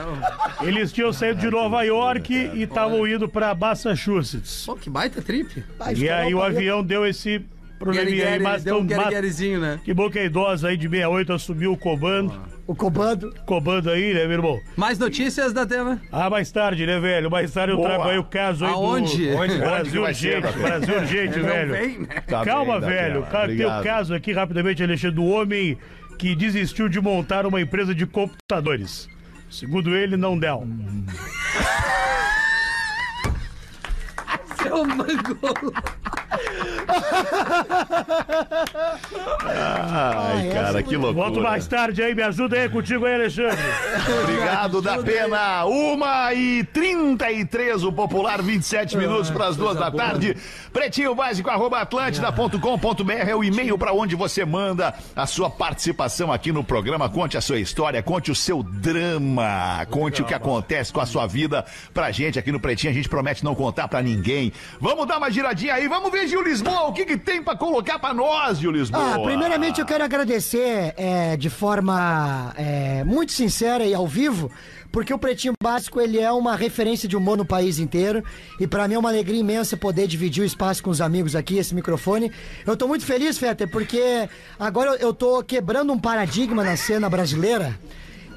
Eles 0.62 0.92
tinham 0.92 1.14
saído 1.14 1.40
de 1.40 1.50
Nova 1.50 1.82
York 1.84 2.34
e 2.54 2.64
estavam 2.64 3.08
indo 3.08 3.28
pra 3.30 3.56
Massachusetts. 3.56 4.64
Pô, 4.66 4.76
que 4.76 4.90
baita 4.90 5.22
trip. 5.22 5.64
Vai, 5.78 5.94
E 5.96 6.10
aí 6.10 6.34
o 6.36 6.42
avião 6.44 6.84
deu 6.84 7.06
esse 7.06 7.42
probleminha 7.80 8.28
aí, 8.30 8.40
mas 8.40 8.62
um 8.64 8.66
tão- 8.66 8.86
gueriguerizinho, 8.86 9.60
né? 9.60 9.80
Que 9.84 9.94
bom 9.94 10.10
que 10.10 10.20
a 10.20 10.24
idosa 10.26 10.68
aí 10.68 10.78
de 10.78 10.88
68 10.90 11.34
assumiu 11.34 11.72
o 11.74 11.78
comando. 11.78 12.34
O 12.68 12.76
comando. 12.76 13.34
Comando 13.46 13.90
aí, 13.90 14.14
né, 14.14 14.24
meu 14.26 14.34
irmão? 14.38 14.60
Mais 14.78 14.98
notícias 14.98 15.52
da 15.52 15.66
Tema? 15.66 16.00
Ah, 16.12 16.30
mais 16.30 16.52
tarde, 16.52 16.86
né, 16.86 17.00
velho? 17.00 17.30
Mais 17.30 17.52
tarde 17.52 17.74
eu 17.74 17.78
Boa. 17.78 17.90
trago 17.90 18.04
aí 18.10 18.18
o 18.18 18.24
caso 18.24 18.66
aí 18.66 18.72
Aonde? 18.72 19.30
do... 19.32 19.38
Onde 19.38 19.54
que 19.54 19.60
Brasil 19.60 20.02
urgente? 20.04 20.58
Brasil 20.58 20.96
urgente, 20.96 21.40
velho. 21.40 21.72
né? 21.72 22.08
Tá 22.28 22.46
Calma, 22.46 22.80
bem, 22.80 22.90
velho. 22.90 23.24
Cara, 23.24 23.48
tem 23.48 23.66
o 23.66 23.84
caso 23.84 24.14
aqui, 24.14 24.32
rapidamente, 24.32 24.82
Alexandre, 24.84 25.16
do 25.16 25.26
homem 25.26 25.78
que 26.18 26.36
desistiu 26.36 26.88
de 26.88 27.02
montar 27.02 27.46
uma 27.46 27.60
empresa 27.60 27.94
de 27.96 28.06
computadores. 28.06 29.10
Segundo 29.50 29.96
ele, 29.96 30.16
não 30.16 30.38
deu. 30.38 30.66
Seu 34.62 34.86
mangolo. 34.86 35.74
Ai, 39.44 40.50
cara, 40.54 40.84
que 40.84 40.96
loucura. 40.96 41.26
Volto 41.26 41.42
mais 41.42 41.68
tarde 41.68 42.02
aí, 42.02 42.16
me 42.16 42.24
ajuda 42.24 42.58
aí 42.58 42.70
contigo 42.70 43.06
aí, 43.06 43.16
Alexandre. 43.16 43.60
Obrigado 44.24 44.82
da 44.82 44.98
pena. 44.98 45.66
Uma 45.66 46.34
e 46.34 46.64
trinta 46.66 47.32
e 47.32 47.46
três, 47.46 47.84
o 47.84 47.92
popular 47.92 48.42
27 48.42 48.98
minutos 48.98 49.30
para 49.30 49.48
as 49.48 49.58
duas 49.58 49.78
da 49.78 49.92
tarde. 49.92 50.36
Pretinho 50.72 51.14
básico, 51.14 51.50
arroba 51.50 51.82
atlântida.com.br 51.82 53.12
é 53.12 53.36
o 53.36 53.44
e-mail 53.44 53.78
para 53.78 53.94
onde 53.94 54.16
você 54.16 54.46
manda 54.46 54.94
a 55.16 55.26
sua 55.26 55.50
participação 55.50 56.32
aqui 56.32 56.52
no 56.52 56.64
programa. 56.64 57.10
Conte 57.10 57.38
a 57.38 57.42
sua 57.42 57.60
história, 57.60 58.02
conte 58.02 58.32
o 58.32 58.36
seu 58.36 58.64
drama, 58.64 59.86
conte 59.90 60.22
o 60.22 60.26
que 60.26 60.34
acontece 60.34 60.92
com 60.94 61.00
a 61.00 61.06
sua 61.06 61.28
vida 61.28 61.66
pra 61.94 62.12
gente 62.12 62.40
aqui 62.40 62.52
no 62.52 62.60
Pretinho. 62.60 62.92
A 62.92 62.96
gente 62.96 63.10
promete 63.10 63.44
não 63.44 63.56
contar 63.56 63.88
pra 63.88 64.02
ninguém. 64.02 64.51
Vamos 64.80 65.08
dar 65.08 65.18
uma 65.18 65.30
giradinha 65.30 65.74
aí, 65.74 65.88
vamos 65.88 66.12
ver, 66.12 66.28
Gil 66.28 66.44
Lisboa, 66.44 66.88
o 66.88 66.94
que, 66.94 67.06
que 67.06 67.18
tem 67.18 67.42
pra 67.42 67.56
colocar 67.56 68.00
pra 68.00 68.14
nós, 68.14 68.60
Gil 68.60 68.72
Lisboa? 68.72 69.16
Ah, 69.16 69.20
primeiramente 69.20 69.80
eu 69.80 69.86
quero 69.86 70.04
agradecer 70.04 70.94
é, 70.98 71.38
de 71.38 71.50
forma 71.50 72.54
é, 72.58 73.04
muito 73.04 73.32
sincera 73.32 73.86
e 73.86 73.94
ao 73.94 74.08
vivo, 74.08 74.52
porque 74.92 75.14
o 75.14 75.18
Pretinho 75.18 75.54
Básico 75.62 76.02
ele 76.02 76.20
é 76.20 76.32
uma 76.32 76.56
referência 76.56 77.08
de 77.08 77.16
humor 77.16 77.38
no 77.38 77.46
país 77.46 77.80
inteiro 77.80 78.24
e 78.60 78.68
pra 78.68 78.88
mim 78.88 78.96
é 78.96 79.00
uma 79.00 79.10
alegria 79.10 79.40
imensa 79.40 79.78
poder 79.78 80.08
dividir 80.08 80.42
o 80.42 80.46
espaço 80.46 80.84
com 80.84 80.90
os 80.90 81.02
amigos 81.02 81.36
aqui, 81.36 81.58
esse 81.58 81.74
microfone. 81.74 82.32
Eu 82.66 82.76
tô 82.76 82.88
muito 82.88 83.06
feliz, 83.06 83.38
Fetter, 83.38 83.70
porque 83.70 84.28
agora 84.60 84.96
eu 85.00 85.14
tô 85.14 85.44
quebrando 85.44 85.94
um 85.94 86.00
paradigma 86.00 86.64
na 86.64 86.76
cena 86.76 87.10
brasileira 87.10 87.80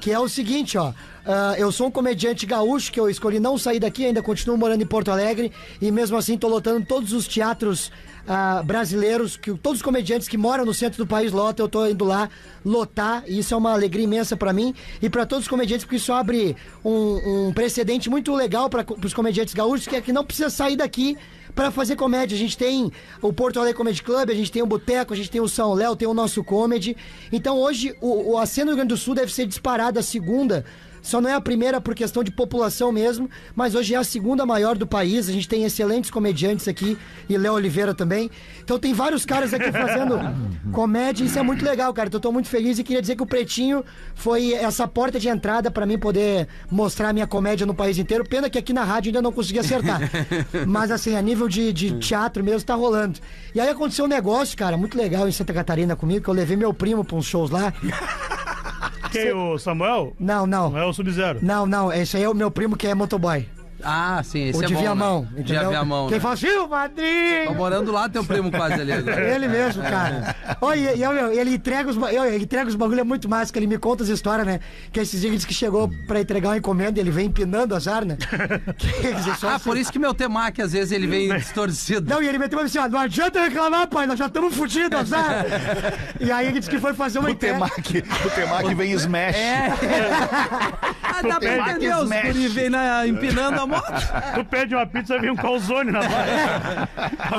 que 0.05 0.11
é 0.11 0.19
o 0.19 0.29
seguinte, 0.29 0.77
ó. 0.77 0.93
ah, 1.25 1.55
eu 1.57 1.71
sou 1.71 1.87
um 1.87 1.89
comediante 1.89 2.45
gaúcho 2.45 2.91
que 2.91 2.99
eu 2.99 3.09
escolhi 3.09 3.39
não 3.39 3.57
sair 3.57 3.79
daqui, 3.79 4.05
ainda 4.05 4.21
continuo 4.21 4.55
morando 4.55 4.83
em 4.83 4.85
Porto 4.85 5.09
Alegre 5.09 5.51
e 5.81 5.91
mesmo 5.91 6.15
assim 6.15 6.37
tô 6.37 6.47
lotando 6.47 6.85
todos 6.85 7.11
os 7.11 7.27
teatros 7.27 7.91
ah, 8.27 8.61
brasileiros, 8.63 9.35
que 9.35 9.51
todos 9.55 9.79
os 9.79 9.81
comediantes 9.81 10.27
que 10.27 10.37
moram 10.37 10.63
no 10.63 10.75
centro 10.75 11.03
do 11.03 11.07
país 11.07 11.31
lotam, 11.31 11.65
eu 11.65 11.67
tô 11.67 11.87
indo 11.87 12.05
lá 12.05 12.29
lotar 12.63 13.23
e 13.25 13.39
isso 13.39 13.55
é 13.55 13.57
uma 13.57 13.73
alegria 13.73 14.03
imensa 14.03 14.37
pra 14.37 14.53
mim 14.53 14.75
e 15.01 15.09
pra 15.09 15.25
todos 15.25 15.45
os 15.45 15.49
comediantes 15.49 15.85
porque 15.85 15.95
isso 15.95 16.13
abre 16.13 16.55
um, 16.83 17.47
um 17.47 17.51
precedente 17.51 18.07
muito 18.07 18.31
legal 18.35 18.69
para 18.69 18.85
os 19.03 19.11
comediantes 19.11 19.55
gaúchos 19.55 19.87
que 19.87 19.95
é 19.95 20.01
que 20.01 20.13
não 20.13 20.23
precisa 20.23 20.51
sair 20.51 20.75
daqui 20.75 21.17
pra 21.55 21.71
fazer 21.71 21.95
comédia. 21.95 22.35
A 22.35 22.39
gente 22.39 22.57
tem 22.57 22.91
o 23.21 23.31
Porto 23.33 23.57
Alegre 23.59 23.77
Comedy 23.77 24.03
Club, 24.03 24.29
a 24.29 24.33
gente 24.35 24.51
tem 24.51 24.61
o 24.61 24.65
Boteco, 24.67 25.13
a 25.13 25.15
gente 25.17 25.31
tem 25.31 25.39
o 25.41 25.47
São 25.47 25.73
Léo, 25.73 25.95
tem 25.95 26.07
o 26.07 26.13
nosso 26.13 26.43
comedy. 26.43 26.95
Então 27.31 27.57
hoje 27.57 27.95
o, 28.01 28.33
o- 28.33 28.37
a 28.37 28.45
cena 28.45 28.65
do 28.65 28.69
Rio 28.71 28.75
Grande 28.77 28.89
do 28.89 28.97
Sul 28.97 29.15
deve 29.15 29.31
ser 29.33 29.45
disparada 29.47 30.01
a 30.01 30.03
segunda. 30.03 30.65
Só 31.05 31.21
não 31.21 31.29
é 31.29 31.35
a 31.35 31.39
primeira 31.39 31.79
por 31.79 31.93
questão 31.93 32.23
de 32.23 32.31
população 32.31 32.91
mesmo, 32.91 33.29
mas 33.55 33.75
hoje 33.75 33.93
é 33.93 33.97
a 33.97 34.03
segunda 34.03 34.43
maior 34.43 34.75
do 34.75 34.87
país. 34.87 35.29
A 35.29 35.31
gente 35.31 35.47
tem 35.47 35.63
excelentes 35.63 36.09
comediantes 36.09 36.67
aqui 36.67 36.97
e 37.29 37.37
Léo 37.37 37.53
Oliveira 37.53 37.93
também. 37.93 38.31
Então 38.63 38.79
tem 38.79 38.91
vários 38.91 39.23
caras 39.23 39.53
aqui 39.53 39.71
fazendo 39.71 40.17
comédia, 40.73 41.23
isso 41.23 41.37
é 41.37 41.43
muito 41.43 41.63
legal, 41.63 41.93
cara. 41.93 42.07
Então 42.07 42.17
eu 42.17 42.21
tô 42.23 42.31
muito 42.31 42.49
feliz 42.49 42.79
e 42.79 42.83
queria 42.83 43.03
dizer 43.03 43.15
que 43.15 43.21
o 43.21 43.25
Pretinho 43.27 43.85
foi 44.15 44.53
essa 44.53 44.87
porta 44.87 45.19
de 45.19 45.29
entrada 45.29 45.69
pra 45.69 45.85
mim 45.85 45.99
poder 45.99 46.47
mostrar 46.71 47.13
minha 47.13 47.27
comédia 47.27 47.67
no 47.67 47.75
país 47.75 47.99
inteiro. 47.99 48.27
Pena 48.27 48.49
que 48.49 48.57
aqui 48.57 48.73
na 48.73 48.83
rádio 48.83 49.09
ainda 49.09 49.21
não 49.21 49.31
consegui 49.31 49.59
acertar. 49.59 50.01
Mas 50.65 50.89
assim, 50.89 51.15
a 51.15 51.21
nível 51.21 51.47
de, 51.47 51.71
de 51.71 51.99
teatro 51.99 52.43
mesmo 52.43 52.65
tá 52.65 52.73
rolando. 52.73 53.19
E 53.53 53.59
aí 53.59 53.69
aconteceu 53.69 54.05
um 54.05 54.07
negócio, 54.07 54.57
cara, 54.57 54.75
muito 54.75 54.97
legal 54.97 55.27
em 55.27 55.31
Santa 55.31 55.53
Catarina 55.53 55.95
comigo, 55.95 56.23
que 56.23 56.29
eu 56.31 56.33
levei 56.33 56.57
meu 56.57 56.73
primo 56.73 57.05
pra 57.05 57.15
uns 57.15 57.27
shows 57.27 57.51
lá. 57.51 57.71
Quem, 59.23 59.33
o 59.33 59.57
Samuel? 59.57 60.13
Não, 60.19 60.45
não. 60.45 60.69
Não 60.69 60.79
é 60.79 60.85
o 60.85 60.93
Sub-Zero. 60.93 61.39
Não, 61.41 61.65
não, 61.65 61.91
esse 61.91 62.17
aí 62.17 62.23
é 62.23 62.29
o 62.29 62.33
meu 62.33 62.51
primo 62.51 62.75
que 62.75 62.87
é 62.87 62.95
motoboy. 62.95 63.47
Ah, 63.87 64.21
sim, 64.23 64.47
esse 64.49 64.59
o 64.59 64.63
é 64.63 64.67
de 64.67 64.73
bom, 64.73 64.79
Viamão, 64.81 65.27
né? 65.31 65.43
De? 65.43 65.53
Viamão, 65.53 66.07
Quem 66.07 66.17
né? 66.17 66.19
fala 66.21 66.33
assim, 66.33 66.49
o 66.57 66.67
padrinho! 66.67 67.45
Tá 67.45 67.53
morando 67.53 67.91
lá, 67.91 68.09
teu 68.09 68.23
primo 68.23 68.49
quase 68.51 68.73
ali 68.81 68.91
agora. 68.91 69.21
Ele 69.35 69.47
mesmo, 69.47 69.83
cara. 69.83 70.35
Olha, 70.59 70.93
e, 70.95 71.01
e, 71.01 71.07
meu, 71.07 71.31
ele 71.31 71.53
entrega 71.55 71.89
os, 71.89 71.95
eu- 71.95 72.25
ele 72.25 72.43
entrega 72.43 72.67
os 72.67 72.75
bagulho 72.75 73.01
é 73.01 73.03
muito 73.03 73.29
massa, 73.29 73.53
que 73.53 73.59
ele 73.59 73.67
me 73.67 73.77
conta 73.77 74.03
as 74.03 74.09
histórias, 74.09 74.45
né? 74.47 74.59
Que 74.91 74.99
esses 74.99 75.19
dias 75.21 75.25
ele 75.25 75.35
disse 75.35 75.47
que 75.47 75.53
chegou 75.53 75.89
pra 76.07 76.19
entregar 76.19 76.49
uma 76.49 76.57
encomenda 76.57 76.99
e 76.99 77.01
ele 77.01 77.11
vem 77.11 77.27
empinando 77.27 77.75
as 77.75 77.85
né? 77.85 78.17
Só 79.39 79.49
Ah, 79.49 79.55
assim- 79.55 79.63
por 79.65 79.77
isso 79.77 79.91
que 79.91 79.99
meu 79.99 80.13
temaki 80.13 80.61
às 80.61 80.71
vezes 80.71 80.91
ele 80.91 81.05
vem 81.07 81.29
distorcido. 81.37 82.09
Não, 82.09 82.21
e 82.23 82.27
ele 82.27 82.37
meteu 82.39 82.59
assim, 82.59 82.79
ó, 82.79 82.87
não 82.89 82.99
adianta 82.99 83.39
reclamar, 83.41 83.87
pai, 83.87 84.07
nós 84.07 84.17
já 84.17 84.25
estamos 84.25 84.55
fudidos, 84.55 84.99
azar. 84.99 85.45
e 86.19 86.31
aí 86.31 86.47
ele 86.47 86.57
disse 86.59 86.69
que 86.71 86.79
foi 86.79 86.93
fazer 86.95 87.19
uma 87.19 87.27
O 87.27 87.31
entrega. 87.31 87.53
temaki, 87.55 88.03
o 88.25 88.29
temaki 88.31 88.73
vem 88.73 88.91
smash. 88.93 89.35
É. 89.35 89.67
Ah, 91.03 91.21
dá 91.21 91.39
pra 91.39 91.49
Temaki 91.49 91.69
entender, 91.71 91.95
os 91.95 92.09
guri 92.09 92.47
vem 92.47 92.69
na, 92.69 93.05
empinando 93.07 93.59
a 93.61 93.67
moto. 93.67 93.74
Tu 94.35 94.45
pede 94.45 94.75
uma 94.75 94.85
pizza, 94.85 95.19
vem 95.19 95.31
um 95.31 95.35
calzone 95.35 95.91
na 95.91 95.99
mão. 95.99 96.09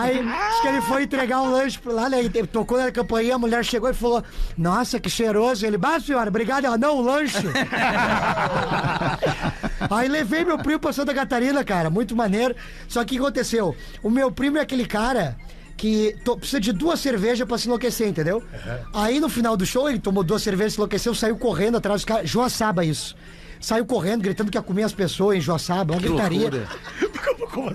Aí 0.00 0.18
disse 0.18 0.62
que 0.62 0.68
ele 0.68 0.80
foi 0.82 1.02
entregar 1.04 1.40
um 1.42 1.50
lanche 1.50 1.78
lá, 1.84 2.08
né? 2.08 2.18
Ele 2.20 2.46
tocou 2.46 2.78
na 2.78 2.90
campainha, 2.92 3.34
a 3.34 3.38
mulher 3.38 3.64
chegou 3.64 3.88
e 3.90 3.94
falou: 3.94 4.22
Nossa, 4.56 4.98
que 5.00 5.10
cheiroso. 5.10 5.66
Ele, 5.66 5.76
bah, 5.78 5.98
senhora, 6.00 6.28
obrigado. 6.28 6.64
Ela, 6.64 6.78
não, 6.78 6.96
o 6.96 7.00
lanche. 7.02 7.46
Aí 9.90 10.08
levei 10.08 10.44
meu 10.44 10.58
primo 10.58 10.78
pra 10.80 10.92
Santa 10.92 11.14
Catarina, 11.14 11.64
cara, 11.64 11.90
muito 11.90 12.14
maneiro. 12.16 12.54
Só 12.88 13.04
que 13.04 13.14
o 13.14 13.18
que 13.18 13.22
aconteceu? 13.24 13.76
O 14.02 14.10
meu 14.10 14.30
primo 14.30 14.58
é 14.58 14.60
aquele 14.60 14.86
cara 14.86 15.36
que 15.76 16.16
to- 16.24 16.36
precisa 16.38 16.60
de 16.60 16.72
duas 16.72 17.00
cervejas 17.00 17.46
pra 17.46 17.58
se 17.58 17.66
enlouquecer, 17.66 18.08
entendeu? 18.08 18.42
Aí 18.94 19.20
no 19.20 19.28
final 19.28 19.56
do 19.56 19.66
show 19.66 19.88
ele 19.88 19.98
tomou 19.98 20.24
duas 20.24 20.42
cervejas, 20.42 20.72
se 20.72 20.78
enlouqueceu, 20.78 21.14
saiu 21.14 21.36
correndo 21.36 21.76
atrás 21.76 22.00
dos 22.00 22.04
caras. 22.06 22.28
Joaçaba 22.28 22.84
isso. 22.84 23.14
Saiu 23.60 23.86
correndo, 23.86 24.22
gritando 24.22 24.50
que 24.50 24.58
ia 24.58 24.62
comer 24.62 24.82
as 24.84 24.92
pessoas 24.92 25.38
em 25.38 25.40
Joaçaba, 25.40 25.94
uma 25.94 26.00
gritaria. 26.00 26.50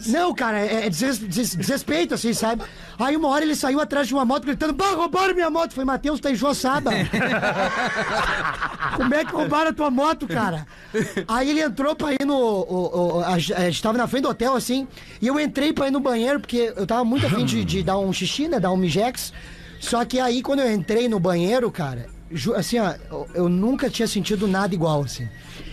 Não, 0.08 0.34
cara, 0.34 0.60
é, 0.60 0.86
é 0.86 0.89
des- 0.89 1.17
des- 1.20 1.56
desrespeito, 1.56 2.13
assim, 2.13 2.34
sabe? 2.34 2.62
Aí 3.00 3.15
uma 3.17 3.28
hora 3.30 3.44
ele 3.44 3.56
saiu 3.56 3.80
atrás 3.80 4.08
de 4.08 4.13
uma 4.13 4.24
moto 4.24 4.44
gritando, 4.46 4.74
bah, 4.74 4.91
roubaram 4.91 5.34
minha 5.34 5.50
moto. 5.50 5.74
Foi, 5.74 5.84
Matheus, 5.84 6.20
tá 6.20 6.30
em 6.32 6.36
Joaçaba. 6.36 6.91
Como 8.96 9.13
é 9.13 9.26
que 9.26 9.32
roubaram 9.32 9.72
a 9.72 9.74
tua 9.74 9.89
moto, 9.89 10.28
cara? 10.28 10.65
Aí 11.28 11.50
ele 11.50 11.62
entrou 11.62 11.96
pra 11.96 12.13
ir 12.13 12.26
no. 12.26 12.36
o- 12.38 13.17
o- 13.17 13.24
a, 13.24 13.38
gente- 13.39 13.54
a 13.54 13.62
gente 13.70 13.82
tava 13.82 13.98
na 13.98 14.08
frente 14.08 14.24
do 14.24 14.30
hotel, 14.30 14.56
assim, 14.56 14.88
e 15.22 15.28
eu 15.28 15.39
entrei 15.39 15.74
pra 15.74 15.88
ir 15.88 15.91
no 15.91 16.00
banheiro, 16.00 16.39
porque 16.39 16.74
eu 16.76 16.86
tava 16.86 17.04
muito 17.04 17.26
afim 17.26 17.46
de, 17.46 17.65
de 17.65 17.84
dar 17.84 17.98
um 17.98 18.13
xixi, 18.13 18.48
né? 18.48 18.60
Dar 18.60 18.72
um 18.72 18.78
mijex. 18.78 19.34
Só 19.80 20.06
que 20.06 20.20
aí, 20.20 20.41
quando 20.44 20.60
eu 20.60 20.72
entrei 20.72 21.08
no 21.10 21.20
banheiro, 21.20 21.72
cara, 21.72 22.06
assim, 22.56 22.78
ó, 22.80 22.94
eu 23.34 23.50
nunca 23.50 23.89
tinha 23.89 24.08
sentido 24.08 24.48
nada 24.48 24.76
igual, 24.76 25.02
assim. 25.02 25.28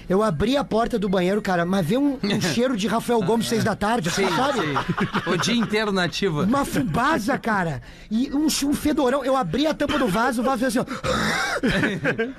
Eu 0.08 0.22
abri 0.22 0.56
a 0.56 0.64
porta 0.64 0.98
do 0.98 1.08
banheiro, 1.08 1.42
cara, 1.42 1.64
mas 1.66 1.84
veio 1.86 2.00
um, 2.00 2.18
um 2.22 2.40
cheiro 2.54 2.76
de 2.76 2.86
Rafael 2.88 3.20
Gomes 3.22 3.46
seis 3.48 3.62
da 3.62 3.76
tarde, 3.76 4.08
assim, 4.08 4.26
sabe? 4.30 4.60
O 5.30 5.36
dia 5.36 5.54
inteiro 5.54 5.92
na 5.92 6.04
ativa. 6.04 6.44
Uma 6.44 6.64
fubaza, 6.64 7.36
cara. 7.36 7.82
E 8.10 8.30
um, 8.32 8.46
um 8.46 8.74
fedorão. 8.74 9.24
Eu 9.24 9.36
abri 9.36 9.66
a 9.66 9.74
tampa 9.74 9.98
do 9.98 10.08
vaso, 10.08 10.40
o 10.40 10.44
vaso 10.44 10.60
fez 10.60 10.76
assim, 10.76 10.86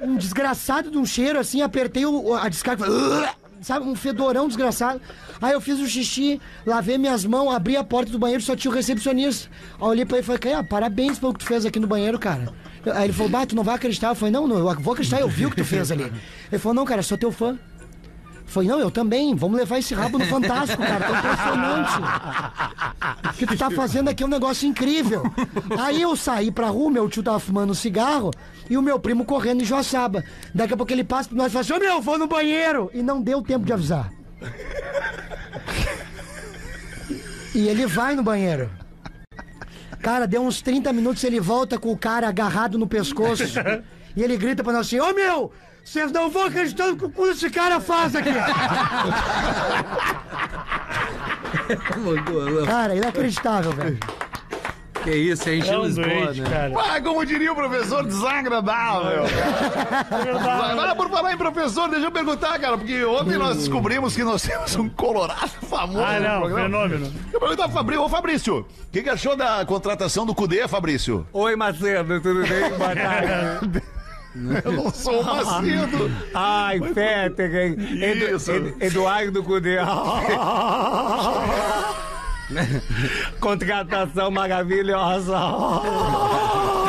ó. 0.01 0.05
Um 0.05 0.15
desgraçado 0.15 0.89
de 0.89 0.97
um 0.97 1.05
cheiro, 1.05 1.39
assim, 1.39 1.62
apertei 1.62 2.05
o- 2.05 2.34
a 2.36 2.49
descarga. 2.49 2.86
Sabe, 3.62 3.86
um 3.86 3.95
fedorão 3.95 4.47
desgraçado. 4.47 5.01
Aí 5.41 5.51
eu 5.51 5.60
fiz 5.60 5.79
o 5.79 5.88
xixi, 5.88 6.39
lavei 6.65 6.97
minhas 6.97 7.25
mãos, 7.25 7.53
abri 7.53 7.75
a 7.75 7.84
porta 7.84 8.10
do 8.12 8.17
banheiro, 8.17 8.41
só 8.41 8.55
tinha 8.55 8.71
o 8.71 8.73
recepcionista. 8.73 9.49
Aí 9.79 9.84
olhei 9.88 10.05
pra 10.05 10.17
ele 10.17 10.23
e 10.23 10.25
falei, 10.25 10.39
cara, 10.39 10.63
parabéns 10.63 11.19
pelo 11.19 11.34
que 11.34 11.39
tu 11.39 11.45
fez 11.45 11.65
aqui 11.65 11.77
no 11.79 11.86
banheiro, 11.88 12.17
cara. 12.17 12.53
Aí 12.93 13.05
ele 13.05 13.13
falou, 13.13 13.29
bah, 13.29 13.45
tu 13.45 13.55
não 13.55 13.63
vai 13.63 13.75
acreditar. 13.75 14.09
Eu 14.09 14.15
falei, 14.15 14.31
não, 14.31 14.47
não, 14.47 14.57
eu 14.57 14.79
vou 14.79 14.93
acreditar, 14.93 15.19
eu 15.19 15.29
vi 15.29 15.45
o 15.45 15.49
que 15.49 15.57
tu 15.57 15.65
fez 15.65 15.91
ali. 15.91 16.11
Ele 16.51 16.59
falou, 16.59 16.73
não, 16.73 16.85
cara, 16.85 17.01
sou 17.03 17.17
teu 17.17 17.31
fã. 17.31 17.57
Falei, 18.45 18.67
não, 18.67 18.79
eu 18.79 18.89
também. 18.89 19.35
Vamos 19.35 19.59
levar 19.59 19.77
esse 19.77 19.93
rabo 19.93 20.17
no 20.17 20.25
Fantástico, 20.25 20.81
cara. 20.81 21.05
Tá 21.05 21.19
impressionante. 21.19 21.91
O 23.29 23.37
que 23.37 23.45
tu 23.45 23.57
tá 23.57 23.69
fazendo 23.69 24.09
aqui 24.09 24.23
é 24.23 24.25
um 24.25 24.29
negócio 24.29 24.67
incrível. 24.67 25.21
Aí 25.79 26.01
eu 26.01 26.15
saí 26.15 26.49
pra 26.49 26.67
rua, 26.67 26.89
meu 26.89 27.07
tio 27.07 27.21
tava 27.21 27.39
fumando 27.39 27.69
um 27.69 27.75
cigarro 27.75 28.31
e 28.67 28.75
o 28.75 28.81
meu 28.81 28.99
primo 28.99 29.23
correndo 29.23 29.61
em 29.61 29.65
Joaçaba. 29.65 30.23
Daqui 30.53 30.73
a 30.73 30.77
pouco 30.77 30.91
ele 30.91 31.03
passa 31.03 31.29
por 31.29 31.35
nós 31.35 31.47
e 31.47 31.51
fala 31.51 31.61
assim: 31.61 31.73
Ô 31.73 31.79
meu, 31.79 32.01
vou 32.01 32.17
no 32.17 32.27
banheiro. 32.27 32.89
E 32.91 33.03
não 33.03 33.21
deu 33.21 33.41
tempo 33.43 33.65
de 33.65 33.73
avisar. 33.73 34.11
E 37.53 37.67
ele 37.67 37.85
vai 37.85 38.15
no 38.15 38.23
banheiro. 38.23 38.69
Cara, 40.01 40.25
deu 40.25 40.41
uns 40.41 40.62
30 40.62 40.93
minutos, 40.93 41.23
ele 41.23 41.39
volta 41.39 41.77
com 41.77 41.91
o 41.91 41.97
cara 41.97 42.27
agarrado 42.27 42.77
no 42.77 42.88
pescoço. 42.88 43.43
e 44.15 44.23
ele 44.23 44.38
grita 44.38 44.63
pra 44.63 44.73
nós 44.73 44.88
assim: 44.88 44.99
Ô 44.99 45.13
meu, 45.13 45.51
vocês 45.83 46.12
não 46.12 46.29
vão 46.29 46.45
acreditar 46.45 46.88
no 46.88 46.97
que 46.97 47.05
o 47.05 47.09
cu 47.09 47.27
esse 47.27 47.49
cara 47.49 47.79
faz 47.79 48.15
aqui. 48.15 48.29
cara, 52.65 52.95
inacreditável, 52.95 53.71
velho. 53.71 53.99
Que 55.03 55.12
isso, 55.12 55.47
é 55.49 55.57
É 55.59 55.77
um 55.77 55.85
Lisboa, 55.85 56.07
doente, 56.07 56.41
né? 56.41 56.49
cara. 56.49 56.73
Ah, 56.95 57.01
como 57.01 57.25
diria 57.25 57.51
o 57.53 57.55
professor, 57.55 58.03
desagradável. 58.05 59.23
Agora, 60.71 60.95
por 60.95 61.09
falar 61.09 61.33
em 61.33 61.38
professor, 61.38 61.89
deixa 61.89 62.07
eu 62.07 62.12
perguntar, 62.12 62.59
cara, 62.59 62.77
porque 62.77 63.03
ontem 63.05 63.38
nós 63.38 63.57
descobrimos 63.57 64.13
que 64.15 64.23
nós 64.23 64.41
temos 64.41 64.75
um 64.75 64.89
colorado 64.89 65.49
famoso 65.69 66.03
Ah, 66.03 66.19
no 66.19 66.27
não, 66.27 66.39
programa. 66.41 66.63
fenômeno. 66.89 67.13
Eu 67.31 67.39
perguntar 67.39 67.63
pro 67.63 67.73
Fabrício, 67.73 68.03
ô 68.03 68.09
Fabrício, 68.09 68.57
o 68.59 68.65
que, 68.91 69.01
que 69.03 69.09
achou 69.09 69.35
da 69.38 69.63
contratação 69.65 70.25
do 70.25 70.35
Cudê, 70.35 70.67
Fabrício? 70.67 71.25
Oi, 71.31 71.55
Macedo, 71.55 72.19
tudo 72.19 72.41
bem? 72.41 72.69
Boa 72.77 72.95
tarde. 72.95 73.81
Eu 74.65 74.71
não 74.73 74.91
sou 74.91 75.21
o 75.21 75.25
Macedo. 75.25 76.12
Ai, 76.33 76.79
Fetter, 76.93 77.75
Edu, 78.03 78.35
Isso. 78.35 78.51
Ed- 78.51 78.75
Eduardo 78.81 79.41
Cudê. 79.43 79.77
Contratação 83.39 84.31
maravilhosa. 84.31 85.35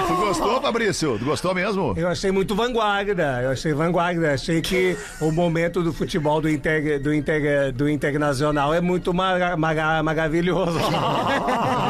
Tu 0.07 0.15
gostou, 0.17 0.61
Fabrício? 0.61 1.19
Tu 1.19 1.25
gostou 1.25 1.55
mesmo? 1.55 1.95
Eu 1.97 2.09
achei 2.09 2.31
muito 2.31 2.55
vanguarda, 2.55 3.41
eu 3.43 3.51
achei 3.51 3.73
vanguarda. 3.73 4.33
Achei 4.33 4.61
que 4.61 4.97
o 5.21 5.31
momento 5.31 5.83
do 5.83 5.93
futebol 5.93 6.41
do, 6.41 6.49
Inter, 6.49 7.01
do, 7.01 7.13
Inter, 7.15 7.73
do 7.73 7.89
Internacional 7.89 8.75
é 8.75 8.81
muito 8.81 9.13
mara, 9.15 9.57
mara, 9.57 10.03
maravilhoso. 10.03 10.79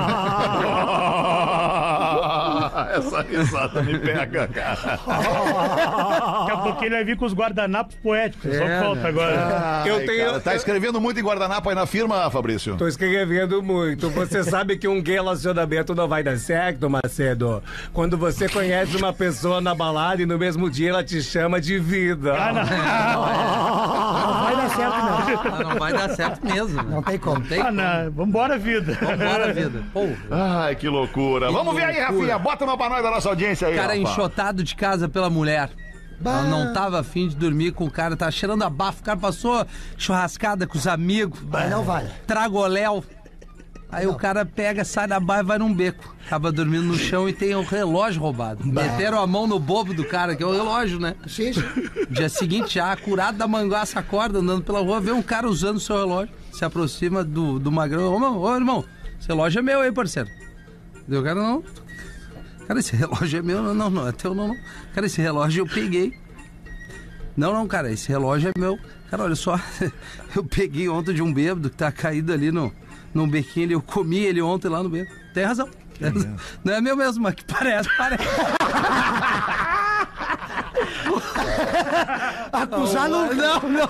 Essa 2.90 3.22
risada 3.22 3.82
me 3.82 3.98
pega, 3.98 4.48
cara. 4.48 4.98
Daqui 5.06 6.50
a 6.52 6.56
pouco 6.62 6.84
ele 6.84 6.94
vai 6.94 7.04
vir 7.04 7.16
com 7.16 7.24
os 7.24 7.32
guardanapos 7.34 7.94
poéticos. 7.96 8.56
Só 8.56 8.64
É, 8.64 8.80
falta 8.80 9.08
agora. 9.08 9.82
Eu 9.86 9.96
Ai, 9.96 10.04
tenho- 10.04 10.26
cara, 10.26 10.40
tá 10.40 10.54
escrevendo 10.54 11.00
muito 11.00 11.18
em 11.20 11.22
guardanapo 11.22 11.68
aí 11.68 11.74
na 11.74 11.86
firma, 11.86 12.30
Fabrício? 12.30 12.76
Tô 12.76 12.86
escrevendo 12.88 13.62
muito. 13.62 14.10
Você 14.10 14.42
sabe 14.44 14.76
que 14.76 14.88
um 14.88 15.02
relacionamento 15.02 15.94
não 15.94 16.08
vai 16.08 16.22
dar 16.22 16.36
certo, 16.38 16.88
Macedo. 16.90 17.62
Quando 17.92 18.16
você 18.18 18.48
conhece 18.48 18.96
uma 18.96 19.12
pessoa 19.12 19.60
na 19.60 19.74
balada 19.74 20.22
e 20.22 20.26
no 20.26 20.38
mesmo 20.38 20.68
dia 20.70 20.90
ela 20.90 21.04
te 21.04 21.22
chama 21.22 21.60
de 21.60 21.78
vida. 21.78 22.34
Ah, 22.34 22.52
não. 22.52 22.60
Não 24.20 24.42
vai 24.44 24.56
dar 24.56 24.70
certo, 24.70 24.96
não. 24.96 25.60
Ah, 25.60 25.64
não 25.64 25.78
vai 25.78 25.92
dar 25.92 26.08
certo 26.10 26.44
mesmo. 26.46 26.82
Não 26.82 27.02
tem 27.02 27.18
como. 27.18 27.38
Não 27.40 27.46
tem 27.46 27.60
Ah, 27.60 27.64
como. 27.66 27.76
não. 27.76 28.10
Vambora, 28.12 28.58
vida. 28.58 28.98
Vambora, 29.00 29.52
vida. 29.52 29.82
Pô, 29.92 30.08
Ai, 30.30 30.74
que 30.74 30.88
loucura. 30.88 31.50
Vamos 31.50 31.74
ver 31.74 31.84
aí, 31.84 32.00
Rafinha. 32.00 32.38
Bota 32.38 32.64
uma 32.64 32.76
nós 32.90 33.02
da 33.02 33.10
nossa 33.10 33.28
audiência 33.28 33.68
aí. 33.68 33.74
cara 33.74 33.94
rapaz. 33.94 34.00
enxotado 34.00 34.62
de 34.62 34.74
casa 34.74 35.08
pela 35.08 35.30
mulher. 35.30 35.70
Ela 36.22 36.42
não 36.42 36.74
tava 36.74 37.00
afim 37.00 37.28
de 37.28 37.34
dormir 37.34 37.72
com 37.72 37.86
o 37.86 37.90
cara, 37.90 38.14
tava 38.14 38.30
cheirando 38.30 38.62
a 38.62 38.68
bafo. 38.68 39.00
O 39.00 39.04
cara 39.04 39.18
passou 39.18 39.66
churrascada 39.96 40.66
com 40.66 40.76
os 40.76 40.86
amigos. 40.86 41.40
Não 41.70 41.82
vale. 41.82 42.10
Tragoléu. 42.26 43.02
Aí 43.92 44.06
o 44.06 44.14
cara 44.14 44.44
pega, 44.44 44.84
sai 44.84 45.08
da 45.08 45.18
barra 45.18 45.40
e 45.40 45.44
vai 45.44 45.58
num 45.58 45.74
beco. 45.74 46.14
Acaba 46.26 46.52
dormindo 46.52 46.84
no 46.84 46.96
chão 46.96 47.28
e 47.28 47.32
tem 47.32 47.56
o 47.56 47.62
relógio 47.62 48.20
roubado. 48.20 48.64
Meteram 48.64 49.20
a 49.20 49.26
mão 49.26 49.48
no 49.48 49.58
bobo 49.58 49.92
do 49.92 50.04
cara, 50.04 50.36
que 50.36 50.42
é 50.42 50.46
o 50.46 50.52
relógio, 50.52 51.00
né? 51.00 51.16
Sim, 51.26 51.52
sim. 51.52 51.62
Dia 52.08 52.28
seguinte, 52.28 52.74
já 52.74 52.94
curado 52.96 53.36
da 53.36 53.48
manguaça, 53.48 53.98
acorda 53.98 54.38
andando 54.38 54.62
pela 54.62 54.80
rua, 54.80 55.00
vê 55.00 55.10
um 55.10 55.22
cara 55.22 55.48
usando 55.48 55.78
o 55.78 55.80
seu 55.80 55.96
relógio, 55.96 56.32
se 56.52 56.64
aproxima 56.64 57.24
do, 57.24 57.58
do 57.58 57.72
magrão. 57.72 58.12
Ô, 58.12 58.14
irmão, 58.14 58.38
ô, 58.38 58.54
irmão, 58.54 58.84
esse 59.18 59.26
relógio 59.26 59.58
é 59.58 59.62
meu 59.62 59.80
aí, 59.80 59.90
parceiro. 59.90 60.28
Eu, 61.08 61.24
cara, 61.24 61.42
não. 61.42 61.64
Cara, 62.70 62.78
esse 62.78 62.94
relógio 62.94 63.40
é 63.40 63.42
meu, 63.42 63.60
não, 63.60 63.74
não, 63.74 63.90
não, 63.90 64.06
é 64.06 64.12
teu, 64.12 64.32
não, 64.32 64.46
não. 64.46 64.56
Cara, 64.94 65.04
esse 65.04 65.20
relógio 65.20 65.62
eu 65.62 65.66
peguei. 65.66 66.16
Não, 67.36 67.52
não, 67.52 67.66
cara, 67.66 67.90
esse 67.90 68.08
relógio 68.08 68.52
é 68.54 68.56
meu. 68.56 68.78
Cara, 69.10 69.24
olha 69.24 69.34
só, 69.34 69.58
eu 70.36 70.44
peguei 70.44 70.88
ontem 70.88 71.12
de 71.12 71.20
um 71.20 71.34
bêbado 71.34 71.68
que 71.68 71.76
tá 71.76 71.90
caído 71.90 72.32
ali 72.32 72.52
no, 72.52 72.72
num 73.12 73.28
bequinho 73.28 73.66
ali, 73.66 73.74
eu 73.74 73.82
comi 73.82 74.18
ele 74.18 74.40
ontem 74.40 74.68
lá 74.68 74.84
no 74.84 74.88
beco. 74.88 75.12
Tem 75.34 75.42
razão. 75.42 75.68
Tem 75.98 76.10
razão. 76.10 76.36
Não 76.62 76.74
é 76.74 76.80
meu 76.80 76.96
mesmo, 76.96 77.24
mas 77.24 77.34
que 77.34 77.42
parece, 77.42 77.88
parece. 77.98 78.22
Acusar 82.70 83.08
não. 83.08 83.34
Não, 83.34 83.60
não. 83.68 83.88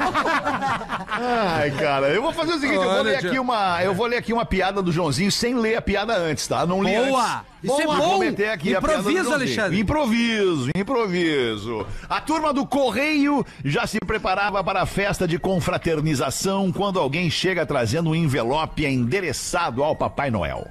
Ai, 1.10 1.70
cara, 1.72 2.08
eu 2.08 2.22
vou 2.22 2.32
fazer 2.32 2.52
o 2.52 2.58
seguinte, 2.58 2.76
eu 2.76 2.90
vou 2.90 3.02
ler 3.02 3.16
aqui 3.16 3.38
uma, 3.38 3.82
eu 3.82 3.94
vou 3.94 4.06
ler 4.06 4.16
aqui 4.16 4.32
uma 4.32 4.44
piada 4.44 4.80
do 4.80 4.90
Joãozinho 4.90 5.30
sem 5.30 5.54
ler 5.54 5.76
a 5.76 5.82
piada 5.82 6.16
antes, 6.16 6.46
tá? 6.46 6.64
Não 6.64 6.82
li 6.82 6.94
Boa! 6.94 7.22
antes. 7.22 7.50
Isso 7.62 7.80
é 7.80 7.84
Boa. 7.84 7.96
bom! 7.96 8.08
Vou 8.08 8.18
meter 8.20 8.50
aqui 8.50 8.72
Improvisa. 8.72 9.34
Alexandre. 9.34 9.78
Improviso, 9.78 10.70
improviso. 10.74 11.86
A 12.08 12.20
turma 12.20 12.54
do 12.54 12.66
Correio 12.66 13.44
já 13.64 13.86
se 13.86 14.00
preparava 14.00 14.64
para 14.64 14.82
a 14.82 14.86
festa 14.86 15.28
de 15.28 15.38
confraternização 15.38 16.72
quando 16.72 16.98
alguém 16.98 17.30
chega 17.30 17.66
trazendo 17.66 18.10
um 18.10 18.14
envelope 18.14 18.86
endereçado 18.86 19.84
ao 19.84 19.94
Papai 19.94 20.30
Noel. 20.30 20.66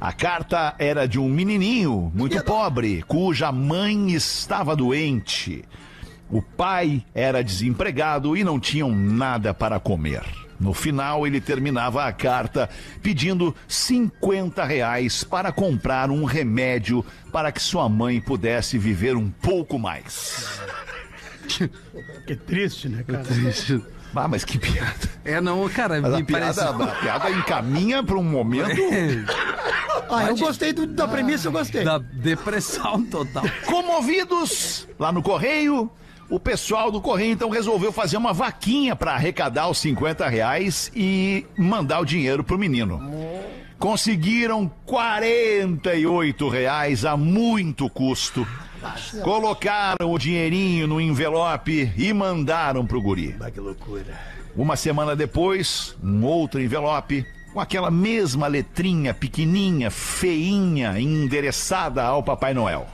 A 0.00 0.12
carta 0.12 0.74
era 0.80 1.06
de 1.06 1.18
um 1.20 1.28
menininho 1.28 2.10
muito 2.12 2.42
pobre, 2.42 3.04
cuja 3.06 3.52
mãe 3.52 4.10
estava 4.10 4.74
doente. 4.74 5.64
O 6.32 6.40
pai 6.42 7.04
era 7.14 7.44
desempregado 7.44 8.36
e 8.36 8.42
não 8.42 8.58
tinham 8.58 8.90
nada 8.90 9.52
para 9.54 9.78
comer. 9.78 10.22
No 10.58 10.72
final, 10.72 11.26
ele 11.26 11.40
terminava 11.40 12.04
a 12.06 12.12
carta 12.12 12.70
pedindo 13.02 13.54
50 13.68 14.64
reais 14.64 15.22
para 15.24 15.50
comprar 15.52 16.08
um 16.10 16.24
remédio 16.24 17.04
para 17.32 17.50
que 17.52 17.60
sua 17.60 17.88
mãe 17.88 18.20
pudesse 18.20 18.78
viver 18.78 19.14
um 19.16 19.28
pouco 19.28 19.78
mais. 19.78 20.60
Que 22.26 22.36
triste, 22.36 22.88
né, 22.88 23.04
cara? 23.06 23.24
Ah, 24.14 24.28
mas 24.28 24.44
que 24.44 24.58
piada. 24.58 24.94
É, 25.24 25.40
não, 25.40 25.66
cara, 25.68 26.00
Mas 26.00 26.14
a 26.14 26.16
me 26.18 26.24
parece. 26.24 26.60
piada, 26.60 26.84
a 26.84 26.94
piada 26.96 27.30
encaminha 27.30 28.02
para 28.02 28.16
um 28.16 28.22
momento. 28.24 28.70
Ah, 30.14 30.24
eu 30.26 30.36
gostei 30.36 30.74
do- 30.74 30.86
da 30.86 31.08
premissa, 31.08 31.48
eu 31.48 31.52
gostei. 31.52 31.84
Da 31.84 31.96
depressão 31.96 33.02
total. 33.06 33.44
Comovidos 33.64 34.86
lá 34.98 35.10
no 35.10 35.22
Correio, 35.22 35.90
o 36.28 36.40
pessoal 36.40 36.90
do 36.90 37.00
Correio 37.00 37.32
então 37.32 37.50
resolveu 37.50 37.92
fazer 37.92 38.16
uma 38.16 38.32
vaquinha 38.32 38.96
para 38.96 39.12
arrecadar 39.12 39.68
os 39.68 39.78
50 39.78 40.28
reais 40.28 40.90
e 40.94 41.46
mandar 41.56 42.00
o 42.00 42.04
dinheiro 42.04 42.42
pro 42.42 42.58
menino. 42.58 43.00
Conseguiram 43.78 44.70
48 44.86 46.48
reais 46.48 47.04
a 47.04 47.16
muito 47.16 47.90
custo. 47.90 48.46
Colocaram 49.22 50.10
o 50.10 50.18
dinheirinho 50.18 50.86
no 50.86 51.00
envelope 51.00 51.92
e 51.96 52.12
mandaram 52.12 52.86
pro 52.86 53.02
guri. 53.02 53.36
que 53.52 53.60
loucura. 53.60 54.18
Uma 54.56 54.76
semana 54.76 55.16
depois, 55.16 55.96
um 56.02 56.24
outro 56.24 56.60
envelope 56.60 57.26
com 57.52 57.60
aquela 57.60 57.90
mesma 57.90 58.46
letrinha 58.46 59.12
pequenininha, 59.12 59.90
feinha, 59.90 60.98
endereçada 60.98 62.02
ao 62.02 62.22
Papai 62.22 62.54
Noel. 62.54 62.86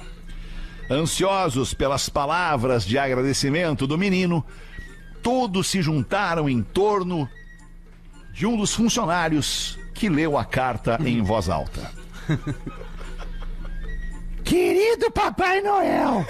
Ansiosos 0.90 1.74
pelas 1.74 2.08
palavras 2.08 2.84
de 2.84 2.98
agradecimento 2.98 3.86
do 3.86 3.98
menino, 3.98 4.44
todos 5.22 5.66
se 5.68 5.82
juntaram 5.82 6.48
em 6.48 6.62
torno 6.62 7.28
de 8.32 8.46
um 8.46 8.56
dos 8.56 8.74
funcionários 8.74 9.78
que 9.94 10.08
leu 10.08 10.38
a 10.38 10.44
carta 10.44 10.98
em 11.04 11.20
voz 11.22 11.48
alta. 11.48 11.90
Querido 14.44 15.10
Papai 15.10 15.60
Noel, 15.60 16.24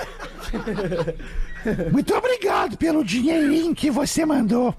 muito 1.92 2.14
obrigado 2.14 2.76
pelo 2.76 3.04
dinheirinho 3.04 3.74
que 3.76 3.92
você 3.92 4.26
mandou. 4.26 4.74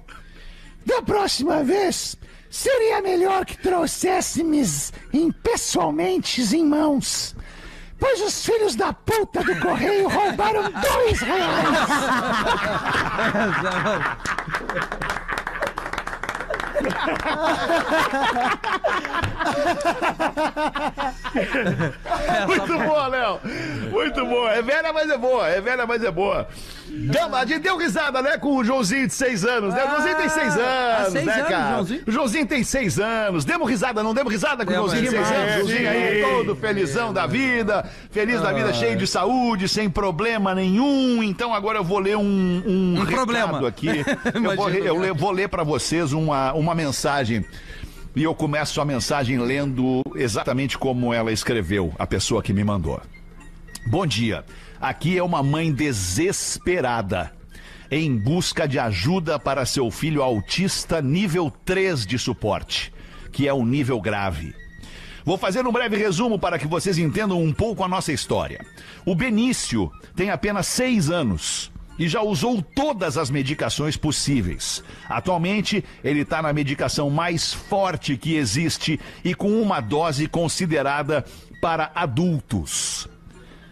Da 0.86 1.01
próxima 1.01 1.63
vez, 1.63 2.17
seria 2.49 3.01
melhor 3.01 3.45
que 3.45 3.57
trouxéssemos 3.57 4.91
impessoalmente 5.13 6.41
em 6.53 6.65
mãos. 6.65 7.36
Pois 8.00 8.22
os 8.22 8.45
filhos 8.45 8.76
da 8.76 8.93
puta 8.93 9.43
do 9.43 9.60
correio 9.60 10.08
roubaram 10.08 10.72
dois 10.72 11.20
reais. 11.20 11.80
Muito 22.47 22.78
boa, 22.80 23.08
Léo. 23.08 23.39
Muito 23.91 24.26
boa. 24.26 24.52
É 24.52 24.62
velha, 24.62 24.91
mas 24.93 25.10
é 25.10 25.18
boa. 25.18 25.47
É 25.47 25.62
velha, 25.62 25.86
mas 25.88 26.04
é 26.04 26.12
boa. 26.12 26.47
Dama, 26.91 27.38
a 27.39 27.45
gente 27.45 27.60
deu 27.62 27.78
risada, 27.78 28.20
né, 28.20 28.36
com 28.39 28.56
o 28.58 28.64
Joãozinho 28.64 29.06
de 29.06 29.14
seis 29.14 29.45
anos, 29.45 29.76
né? 29.76 29.84
O 29.86 29.89
Joãozinho 29.91 30.16
tem 30.18 30.30
seis 30.30 30.58
Ah, 30.58 30.97
anos, 31.02 31.12
seis 31.14 31.26
né, 31.26 31.34
anos, 31.34 31.47
cara? 31.47 31.70
Joãozinho? 31.74 32.02
O 32.08 32.12
Joãozinho 32.12 32.45
tem 32.47 32.64
seis 32.64 33.00
anos. 33.00 33.45
Demos 33.45 33.70
risada, 33.70 34.02
não 34.02 34.12
demos 34.12 34.34
risada 34.34 34.66
com 34.66 34.72
o 34.72 34.76
Joãozinho 34.76 35.04
de 35.04 35.10
seis 35.12 35.32
anos? 35.32 35.54
Joãozinho 35.68 35.88
aí, 35.89 36.22
todo 36.24 36.56
felizão 36.56 37.14
da 37.14 37.28
vida, 37.28 37.88
feliz 38.10 38.41
da 38.41 38.52
vida, 38.52 38.74
cheio 38.74 38.97
de 38.97 39.06
saúde, 39.06 39.70
sem 39.70 39.88
problema 39.88 40.56
nenhum. 40.56 41.22
Então 41.22 41.54
agora 41.54 41.78
eu 41.78 41.84
vou 41.84 42.00
ler 42.00 42.18
um, 42.18 42.24
um, 42.24 42.95
Um 42.97 43.04
recado 43.04 43.16
problema. 43.16 43.68
aqui. 43.68 43.89
Eu 44.50 44.56
vou, 44.56 44.70
eu 44.70 44.97
le- 45.00 45.12
vou 45.14 45.32
ler 45.32 45.47
pra 45.50 45.64
vocês 45.64 46.12
uma, 46.14 46.54
uma 46.54 46.74
mensagem. 46.74 46.88
E 48.15 48.23
eu 48.23 48.33
começo 48.33 48.81
a 48.81 48.85
mensagem 48.85 49.37
lendo 49.37 50.01
exatamente 50.15 50.77
como 50.77 51.13
ela 51.13 51.31
escreveu, 51.31 51.93
a 51.97 52.07
pessoa 52.07 52.41
que 52.41 52.51
me 52.51 52.63
mandou. 52.63 53.01
Bom 53.85 54.05
dia. 54.05 54.43
Aqui 54.79 55.17
é 55.17 55.23
uma 55.23 55.43
mãe 55.43 55.71
desesperada 55.71 57.31
em 57.91 58.15
busca 58.15 58.67
de 58.67 58.77
ajuda 58.77 59.39
para 59.39 59.65
seu 59.65 59.89
filho 59.89 60.21
autista 60.21 61.01
nível 61.01 61.51
3 61.65 62.05
de 62.05 62.19
suporte, 62.19 62.93
que 63.31 63.47
é 63.47 63.53
um 63.53 63.65
nível 63.65 63.99
grave. 63.99 64.53
Vou 65.25 65.37
fazer 65.37 65.65
um 65.65 65.71
breve 65.71 65.97
resumo 65.97 66.39
para 66.39 66.57
que 66.57 66.67
vocês 66.67 66.97
entendam 66.97 67.41
um 67.41 67.53
pouco 67.53 67.83
a 67.83 67.87
nossa 67.87 68.11
história. 68.11 68.65
O 69.05 69.15
Benício 69.15 69.91
tem 70.15 70.29
apenas 70.29 70.67
seis 70.67 71.09
anos 71.09 71.71
e 72.00 72.08
já 72.08 72.22
usou 72.22 72.62
todas 72.62 73.18
as 73.18 73.30
medicações 73.30 73.97
possíveis. 73.97 74.82
Atualmente, 75.08 75.84
ele 76.04 76.22
está 76.22 76.41
na 76.41 76.54
medicação 76.54 77.10
mais 77.10 77.54
forte 77.54 78.16
que 78.16 78.36
existe 78.36 79.00
e 79.24 79.36
com 79.36 79.62
uma 79.62 79.82
dose 79.82 80.28
considerada 80.28 81.26
para 81.62 81.91
adultos. 81.93 83.08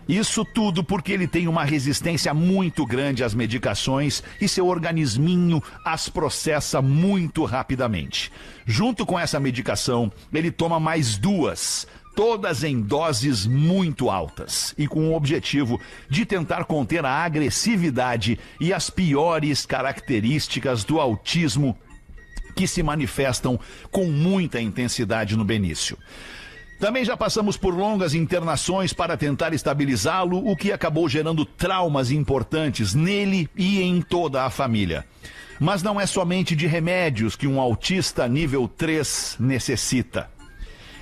Isso 0.08 0.46
tudo 0.46 0.86
porque 0.86 1.12
ele 1.12 1.28
tem 1.28 1.50
uma 1.50 1.66
resistência 1.66 2.34
muito 2.34 2.86
grande 2.86 3.26
às 3.26 3.34
medicações 3.34 4.24
e 4.40 4.48
seu 4.48 4.68
organisminho 4.68 5.62
as 5.84 6.08
processa 6.08 6.82
muito 6.82 7.44
rapidamente. 7.44 8.32
Junto 8.66 9.06
com 9.06 9.20
essa 9.20 9.38
medicação, 9.38 10.10
ele 10.34 10.50
toma 10.50 10.80
mais 10.80 11.18
duas, 11.18 11.86
todas 12.18 12.64
em 12.64 12.82
doses 12.82 13.46
muito 13.46 14.10
altas 14.10 14.74
e 14.76 14.88
com 14.88 15.08
o 15.08 15.16
objetivo 15.16 15.80
de 16.10 16.26
tentar 16.26 16.66
conter 16.66 17.06
a 17.06 17.12
agressividade 17.12 18.40
e 18.60 18.74
as 18.74 18.90
piores 18.90 19.68
características 19.68 20.84
do 20.84 21.00
autismo 21.00 21.78
que 22.56 22.68
se 22.68 22.82
manifestam 22.82 23.60
com 23.92 24.06
muita 24.06 24.60
intensidade 24.60 25.38
no 25.38 25.46
Benício. 25.46 25.96
Também 26.80 27.06
já 27.06 27.16
passamos 27.16 27.56
por 27.56 27.72
longas 27.72 28.16
internações 28.16 28.94
para 28.94 29.16
tentar 29.16 29.54
estabilizá-lo, 29.54 30.40
o 30.40 30.58
que 30.58 30.72
acabou 30.72 31.08
gerando 31.08 31.46
traumas 31.46 32.10
importantes 32.10 32.96
nele 32.96 33.48
e 33.56 33.80
em 33.80 34.02
toda 34.02 34.44
a 34.44 34.50
família. 34.50 35.06
Mas 35.60 35.84
não 35.84 36.02
é 36.02 36.08
somente 36.08 36.56
de 36.56 36.66
remédios 36.66 37.36
que 37.36 37.46
um 37.46 37.62
autista 37.62 38.28
nível 38.28 38.68
3 38.68 39.38
necessita. 39.40 40.36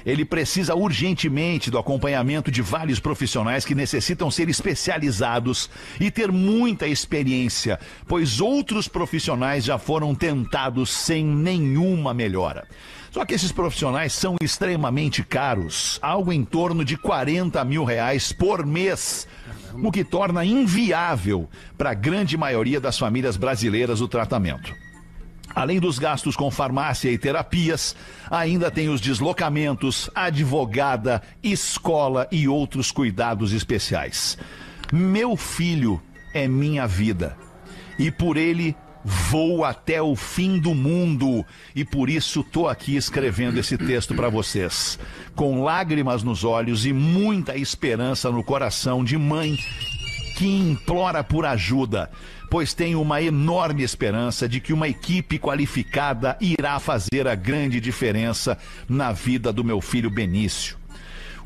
Ele 0.05 0.23
precisa 0.23 0.75
urgentemente 0.75 1.71
do 1.71 1.79
acompanhamento 1.79 2.51
de 2.51 2.61
vários 2.61 2.99
profissionais 2.99 3.65
que 3.65 3.73
necessitam 3.73 4.29
ser 4.29 4.47
especializados 4.49 5.69
e 5.99 6.11
ter 6.11 6.31
muita 6.31 6.87
experiência, 6.87 7.79
pois 8.07 8.39
outros 8.39 8.87
profissionais 8.87 9.65
já 9.65 9.79
foram 9.79 10.13
tentados 10.13 10.91
sem 10.91 11.25
nenhuma 11.25 12.13
melhora. 12.13 12.67
Só 13.09 13.23
que 13.23 13.33
esses 13.33 13.51
profissionais 13.51 14.11
são 14.11 14.35
extremamente 14.41 15.23
caros, 15.23 15.97
algo 16.01 16.33
em 16.33 16.43
torno 16.43 16.83
de 16.83 16.97
40 16.97 17.63
mil 17.63 17.85
reais 17.85 18.33
por 18.33 18.65
mês, 18.65 19.25
o 19.73 19.91
que 19.91 20.03
torna 20.03 20.43
inviável 20.43 21.49
para 21.77 21.91
a 21.91 21.93
grande 21.93 22.37
maioria 22.37 22.79
das 22.79 22.99
famílias 22.99 23.37
brasileiras 23.37 24.01
o 24.01 24.07
tratamento. 24.07 24.84
Além 25.55 25.79
dos 25.79 25.97
gastos 25.97 26.35
com 26.35 26.51
farmácia 26.51 27.09
e 27.09 27.17
terapias, 27.17 27.95
ainda 28.29 28.69
tem 28.69 28.89
os 28.89 28.99
deslocamentos, 28.99 30.09
advogada, 30.13 31.21
escola 31.41 32.27
e 32.29 32.47
outros 32.47 32.91
cuidados 32.91 33.53
especiais. 33.53 34.37
Meu 34.91 35.37
filho 35.37 36.01
é 36.33 36.45
minha 36.47 36.85
vida. 36.85 37.37
E 37.97 38.11
por 38.11 38.35
ele 38.35 38.75
Vou 39.07 39.63
até 39.63 40.01
o 40.01 40.15
fim 40.15 40.57
do 40.57 40.73
mundo. 40.73 41.45
E 41.75 41.85
por 41.85 42.09
isso 42.09 42.43
tô 42.43 42.67
aqui 42.67 42.95
escrevendo 42.95 43.59
esse 43.59 43.77
texto 43.77 44.15
para 44.15 44.29
vocês, 44.29 44.97
com 45.35 45.63
lágrimas 45.63 46.23
nos 46.23 46.43
olhos 46.43 46.87
e 46.87 46.91
muita 46.91 47.55
esperança 47.55 48.31
no 48.31 48.43
coração 48.43 49.03
de 49.03 49.15
mãe 49.15 49.59
que 50.35 50.45
implora 50.45 51.23
por 51.23 51.45
ajuda, 51.45 52.11
pois 52.51 52.73
tem 52.73 52.93
uma 52.93 53.21
enorme 53.21 53.83
esperança 53.83 54.49
de 54.49 54.59
que 54.59 54.73
uma 54.73 54.87
equipe 54.87 55.39
qualificada 55.39 56.37
irá 56.41 56.77
fazer 56.77 57.25
a 57.25 57.35
grande 57.35 57.79
diferença 57.79 58.57
na 58.87 59.13
vida 59.13 59.53
do 59.53 59.63
meu 59.63 59.79
filho 59.79 60.09
Benício. 60.09 60.77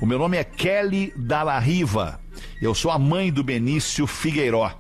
O 0.02 0.08
meu 0.08 0.18
nome 0.18 0.38
é 0.38 0.44
Kelly 0.44 1.14
Dalariva. 1.16 2.20
Eu 2.60 2.74
sou 2.74 2.90
a 2.90 2.98
mãe 2.98 3.32
do 3.32 3.44
Benício 3.44 4.08
Figueiró. 4.08 4.74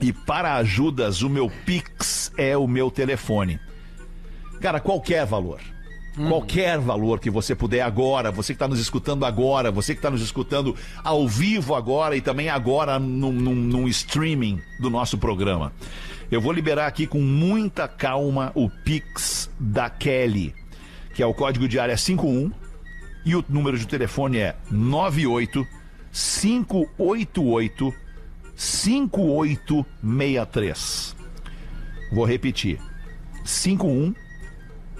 E 0.00 0.12
para 0.12 0.56
ajudas, 0.56 1.22
o 1.22 1.30
meu 1.30 1.50
Pix 1.64 2.30
é 2.36 2.56
o 2.56 2.68
meu 2.68 2.90
telefone. 2.90 3.58
Cara, 4.60 4.80
qualquer 4.80 5.24
valor. 5.24 5.60
Qualquer 6.26 6.78
valor 6.78 7.20
que 7.20 7.30
você 7.30 7.54
puder 7.54 7.82
agora, 7.82 8.32
você 8.32 8.52
que 8.52 8.56
está 8.56 8.66
nos 8.66 8.80
escutando 8.80 9.24
agora, 9.24 9.70
você 9.70 9.94
que 9.94 9.98
está 9.98 10.10
nos 10.10 10.22
escutando 10.22 10.74
ao 11.04 11.28
vivo 11.28 11.74
agora 11.74 12.16
e 12.16 12.20
também 12.20 12.48
agora 12.48 12.98
num, 12.98 13.30
num, 13.30 13.54
num 13.54 13.86
streaming 13.86 14.60
do 14.80 14.90
nosso 14.90 15.16
programa. 15.16 15.72
Eu 16.30 16.40
vou 16.40 16.52
liberar 16.52 16.86
aqui 16.86 17.06
com 17.06 17.20
muita 17.20 17.86
calma 17.86 18.50
o 18.54 18.68
Pix 18.68 19.48
da 19.58 19.88
Kelly, 19.88 20.54
que 21.14 21.22
é 21.22 21.26
o 21.26 21.32
código 21.32 21.68
de 21.68 21.78
área 21.78 21.96
51 21.96 22.50
e 23.24 23.36
o 23.36 23.44
número 23.48 23.78
de 23.78 23.86
telefone 23.86 24.38
é 24.38 24.56
98 24.70 25.66
588 26.12 27.94
5863. 28.56 31.16
Vou 32.12 32.24
repetir. 32.24 32.80
51 33.44 34.14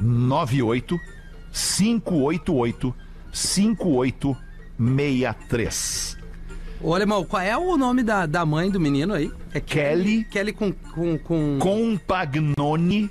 98 0.01 0.99
588 1.53 2.95
5863. 3.33 6.19
Ô, 6.81 6.95
Alemão, 6.95 7.25
qual 7.25 7.43
é 7.43 7.57
o 7.57 7.77
nome 7.77 8.05
da, 8.05 8.27
da 8.27 8.47
mãe 8.47 8.71
do 8.71 8.79
menino 8.79 9.15
aí? 9.15 9.33
É 9.53 9.59
Kelly. 9.61 10.23
Kelly 10.25 10.53
com. 10.53 10.73
com, 10.73 11.19
com... 11.19 11.59
Compagnoni 11.59 13.11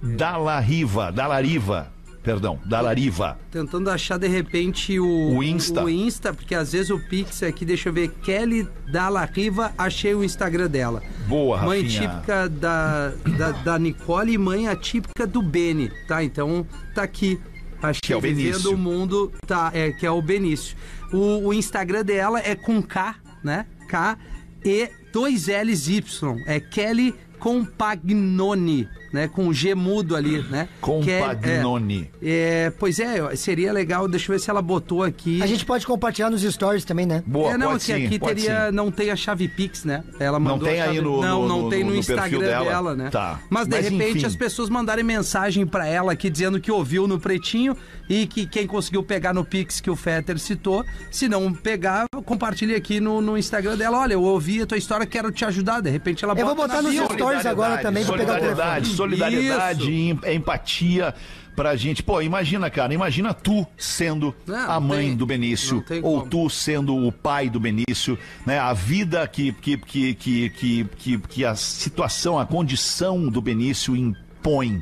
Dallariva, 0.00 1.10
Dallariva, 1.10 1.92
perdão, 2.28 2.58
Dallariva. 2.66 3.38
Tentando 3.50 3.88
achar 3.90 4.18
de 4.18 4.28
repente 4.28 5.00
o, 5.00 5.36
O 5.36 5.42
Insta. 5.42 5.82
o 5.82 5.88
Insta, 5.88 6.34
porque 6.34 6.54
às 6.54 6.72
vezes 6.72 6.90
o 6.90 6.98
Pix 7.08 7.42
aqui, 7.42 7.64
deixa 7.64 7.88
eu 7.88 7.92
ver, 7.94 8.08
Kelly 8.22 8.68
Dalla 8.92 9.24
Riva, 9.24 9.72
achei 9.78 10.14
o 10.14 10.22
Instagram 10.22 10.68
dela. 10.68 11.02
Boa, 11.26 11.62
Mãe 11.62 11.80
Rafinha. 11.82 12.00
típica 12.10 12.48
da, 12.50 13.08
da, 13.38 13.50
da 13.52 13.78
Nicole 13.78 14.34
e 14.34 14.38
mãe 14.38 14.68
atípica 14.68 15.26
do 15.26 15.40
Beni, 15.40 15.90
tá? 16.06 16.22
Então 16.22 16.66
tá 16.94 17.02
aqui. 17.02 17.40
Achei 17.80 18.00
Que 18.02 18.12
é 18.12 18.16
o 18.16 18.20
Benício. 18.20 18.74
o 18.74 18.76
mundo, 18.76 19.32
tá, 19.46 19.70
é, 19.72 19.90
que 19.92 20.04
é 20.04 20.10
o 20.10 20.20
Benício. 20.20 20.76
O, 21.10 21.46
o 21.48 21.54
Instagram 21.54 22.04
dela 22.04 22.40
é 22.44 22.54
com 22.54 22.82
K, 22.82 23.14
né? 23.42 23.64
K 23.88 24.18
e 24.62 24.90
dois 25.14 25.46
L's 25.46 25.88
Y. 25.88 26.36
É 26.46 26.60
Kelly 26.60 27.14
Compagnoni, 27.38 28.88
né? 29.12 29.28
Com 29.28 29.52
G 29.52 29.74
mudo 29.74 30.14
ali, 30.16 30.42
né? 30.50 30.68
Compagnoni. 30.80 32.10
Que 32.20 32.26
é- 32.28 32.64
é, 32.66 32.70
pois 32.70 32.98
é, 33.00 33.34
seria 33.36 33.72
legal, 33.72 34.08
deixa 34.08 34.30
eu 34.30 34.36
ver 34.36 34.40
se 34.42 34.50
ela 34.50 34.60
botou 34.62 35.02
aqui. 35.02 35.42
A 35.42 35.46
gente 35.46 35.64
pode 35.64 35.86
compartilhar 35.86 36.30
nos 36.30 36.42
stories 36.42 36.84
também, 36.84 37.06
né? 37.06 37.22
Boa, 37.26 37.52
é, 37.52 37.58
não, 37.58 37.68
pode 37.72 37.80
que 37.84 37.92
sim, 37.94 38.06
aqui 38.06 38.18
pode 38.18 38.42
teria, 38.42 38.66
sim. 38.66 38.72
não 38.74 38.90
tem 38.90 39.10
a 39.10 39.16
chave 39.16 39.48
Pix, 39.48 39.84
né? 39.84 40.02
Ela 40.18 40.38
mandou 40.38 40.68
tem 40.68 40.80
a 40.80 40.84
aí 40.84 40.96
chave- 40.96 41.00
no- 41.00 41.20
Não, 41.22 41.42
no- 41.42 41.48
não 41.48 41.62
no- 41.62 41.70
tem 41.70 41.84
no, 41.84 41.90
no 41.90 41.96
Instagram 41.96 42.38
dela? 42.40 42.64
dela, 42.64 42.94
né? 42.96 43.10
Tá. 43.10 43.40
Mas 43.50 43.66
de 43.66 43.74
Mas, 43.76 43.84
repente 43.84 44.18
enfim. 44.18 44.26
as 44.26 44.36
pessoas 44.36 44.68
mandarem 44.68 45.04
mensagem 45.04 45.66
pra 45.66 45.86
ela 45.86 46.12
aqui 46.12 46.28
dizendo 46.30 46.60
que 46.60 46.70
ouviu 46.70 47.06
no 47.08 47.18
Pretinho 47.18 47.76
e 48.08 48.26
que 48.26 48.46
quem 48.46 48.66
conseguiu 48.66 49.02
pegar 49.02 49.32
no 49.34 49.44
Pix 49.44 49.80
que 49.80 49.90
o 49.90 49.96
Fetter 49.96 50.38
citou, 50.38 50.84
se 51.10 51.28
não 51.28 51.52
pegar, 51.52 52.06
compartilhe 52.24 52.74
aqui 52.74 53.00
no, 53.00 53.20
no 53.20 53.36
Instagram 53.38 53.76
dela. 53.76 53.98
Olha, 53.98 54.14
eu 54.14 54.22
ouvi 54.22 54.62
a 54.62 54.66
tua 54.66 54.78
história, 54.78 55.06
quero 55.06 55.30
te 55.30 55.44
ajudar. 55.44 55.80
De 55.80 55.90
repente 55.90 56.24
ela 56.24 56.34
Eu 56.38 56.46
vou 56.46 56.54
bota 56.54 56.68
botar 56.68 56.82
nos 56.82 56.92
bio. 56.92 57.02
Agora 57.36 57.78
também 57.78 58.04
pegar 58.04 58.14
o 58.14 58.18
solidariedade, 58.18 58.84
telefone. 58.84 58.96
solidariedade, 58.96 59.92
em- 59.92 60.20
empatia 60.34 61.14
pra 61.56 61.74
gente. 61.76 62.02
Pô, 62.02 62.22
imagina, 62.22 62.70
cara, 62.70 62.94
imagina 62.94 63.34
tu 63.34 63.66
sendo 63.76 64.34
Não, 64.46 64.70
a 64.70 64.78
mãe 64.78 65.08
tem- 65.08 65.16
do 65.16 65.26
Benício 65.26 65.84
ou 66.02 66.18
como. 66.20 66.30
tu 66.30 66.48
sendo 66.50 66.96
o 66.96 67.10
pai 67.10 67.50
do 67.50 67.58
Benício, 67.58 68.16
né? 68.46 68.58
A 68.58 68.72
vida 68.72 69.26
que 69.26 69.52
que, 69.52 69.76
que, 69.76 70.14
que, 70.14 70.50
que, 70.50 70.84
que, 70.96 71.18
que 71.18 71.44
a 71.44 71.54
situação, 71.54 72.38
a 72.38 72.46
condição 72.46 73.28
do 73.28 73.40
Benício 73.40 73.96
impõe. 73.96 74.80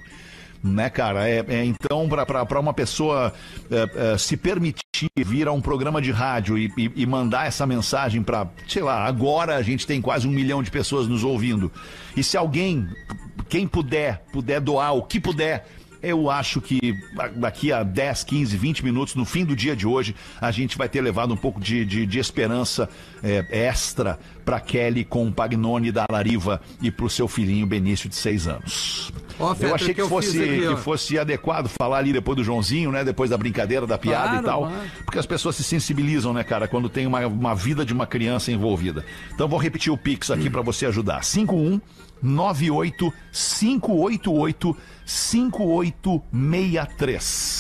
Né, 0.63 0.91
cara? 0.91 1.29
É, 1.29 1.45
é, 1.49 1.65
então, 1.65 2.09
para 2.09 2.61
uma 2.61 2.73
pessoa 2.75 3.33
é, 3.71 4.15
é, 4.15 4.19
se 4.19 4.37
permitir 4.37 4.83
vir 5.17 5.47
a 5.47 5.53
um 5.53 5.61
programa 5.61 6.01
de 6.01 6.11
rádio 6.11 6.57
e, 6.59 6.73
e- 6.77 6.91
e 6.97 7.07
mandar 7.07 7.47
essa 7.47 7.67
mensagem 7.67 8.23
para, 8.23 8.49
sei 8.67 8.83
lá, 8.83 9.05
agora 9.05 9.57
a 9.57 9.63
gente 9.63 9.87
tem 9.87 10.01
quase 10.01 10.27
um 10.27 10.31
milhão 10.31 10.63
de 10.63 10.71
pessoas 10.71 11.07
nos 11.07 11.23
ouvindo. 11.23 11.71
E 12.17 12.23
se 12.23 12.37
alguém, 12.37 12.89
quem 13.49 13.67
puder, 13.69 14.23
puder 14.33 14.61
doar 14.61 14.95
o 14.95 15.03
que 15.03 15.21
puder, 15.21 15.67
eu 16.03 16.31
acho 16.31 16.61
que 16.61 16.95
daqui 17.37 17.73
a 17.73 17.83
10, 17.83 18.25
15, 18.25 18.57
20 18.57 18.85
minutos, 18.85 19.15
no 19.15 19.25
fim 19.25 19.45
do 19.45 19.57
dia 19.57 19.75
de 19.75 19.87
hoje, 19.87 20.15
a 20.41 20.51
gente 20.51 20.77
vai 20.77 20.89
ter 20.89 21.01
levado 21.01 21.33
um 21.33 21.37
pouco 21.37 21.61
de, 21.61 21.85
de, 21.85 22.07
de 22.07 22.19
esperança 22.19 22.89
é, 23.23 23.45
extra 23.51 24.19
para 24.45 24.61
Kelly 24.61 25.05
com 25.05 25.27
o 25.27 25.33
Pagnoni 25.33 25.91
da 25.91 26.07
Lariva 26.11 26.61
e 26.81 26.91
para 26.91 27.05
o 27.07 27.11
seu 27.11 27.27
filhinho 27.27 27.67
Benício 27.67 28.09
de 28.09 28.15
6 28.15 28.47
anos. 28.47 29.13
Fetter, 29.37 29.69
eu 29.69 29.75
achei 29.75 29.89
que, 29.89 29.95
que 29.95 30.01
eu 30.01 30.09
fosse, 30.09 30.43
aqui, 30.43 30.61
que 30.69 30.77
fosse 30.77 31.19
adequado 31.19 31.69
falar 31.69 31.99
ali 31.99 32.13
depois 32.13 32.37
do 32.37 32.45
Joãozinho, 32.45 32.91
né? 32.91 33.05
Depois 33.05 33.29
da 33.29 33.37
brincadeira, 33.37 33.87
da 33.87 33.99
piada 33.99 34.29
Claro, 34.29 34.43
e 34.43 34.45
tal. 34.45 34.61
claro. 34.61 34.91
Porque 35.05 35.19
as 35.19 35.27
pessoas 35.27 35.57
se 35.57 35.63
sensibilizam, 35.63 36.33
né, 36.33 36.43
cara, 36.43 36.67
quando 36.67 36.89
tem 36.89 37.07
uma, 37.07 37.27
uma 37.27 37.55
vida 37.55 37.85
de 37.85 37.93
uma 37.93 38.07
criança 38.07 38.51
envolvida. 38.51 39.05
Então 39.35 39.47
vou 39.47 39.59
repetir 39.59 39.93
o 39.93 39.99
Pix 39.99 40.31
aqui 40.31 40.49
para 40.49 40.63
você 40.63 40.87
ajudar. 40.87 41.23
51 41.23 41.81
98 42.27 43.13
588 43.33 44.75
5863. 45.05 47.56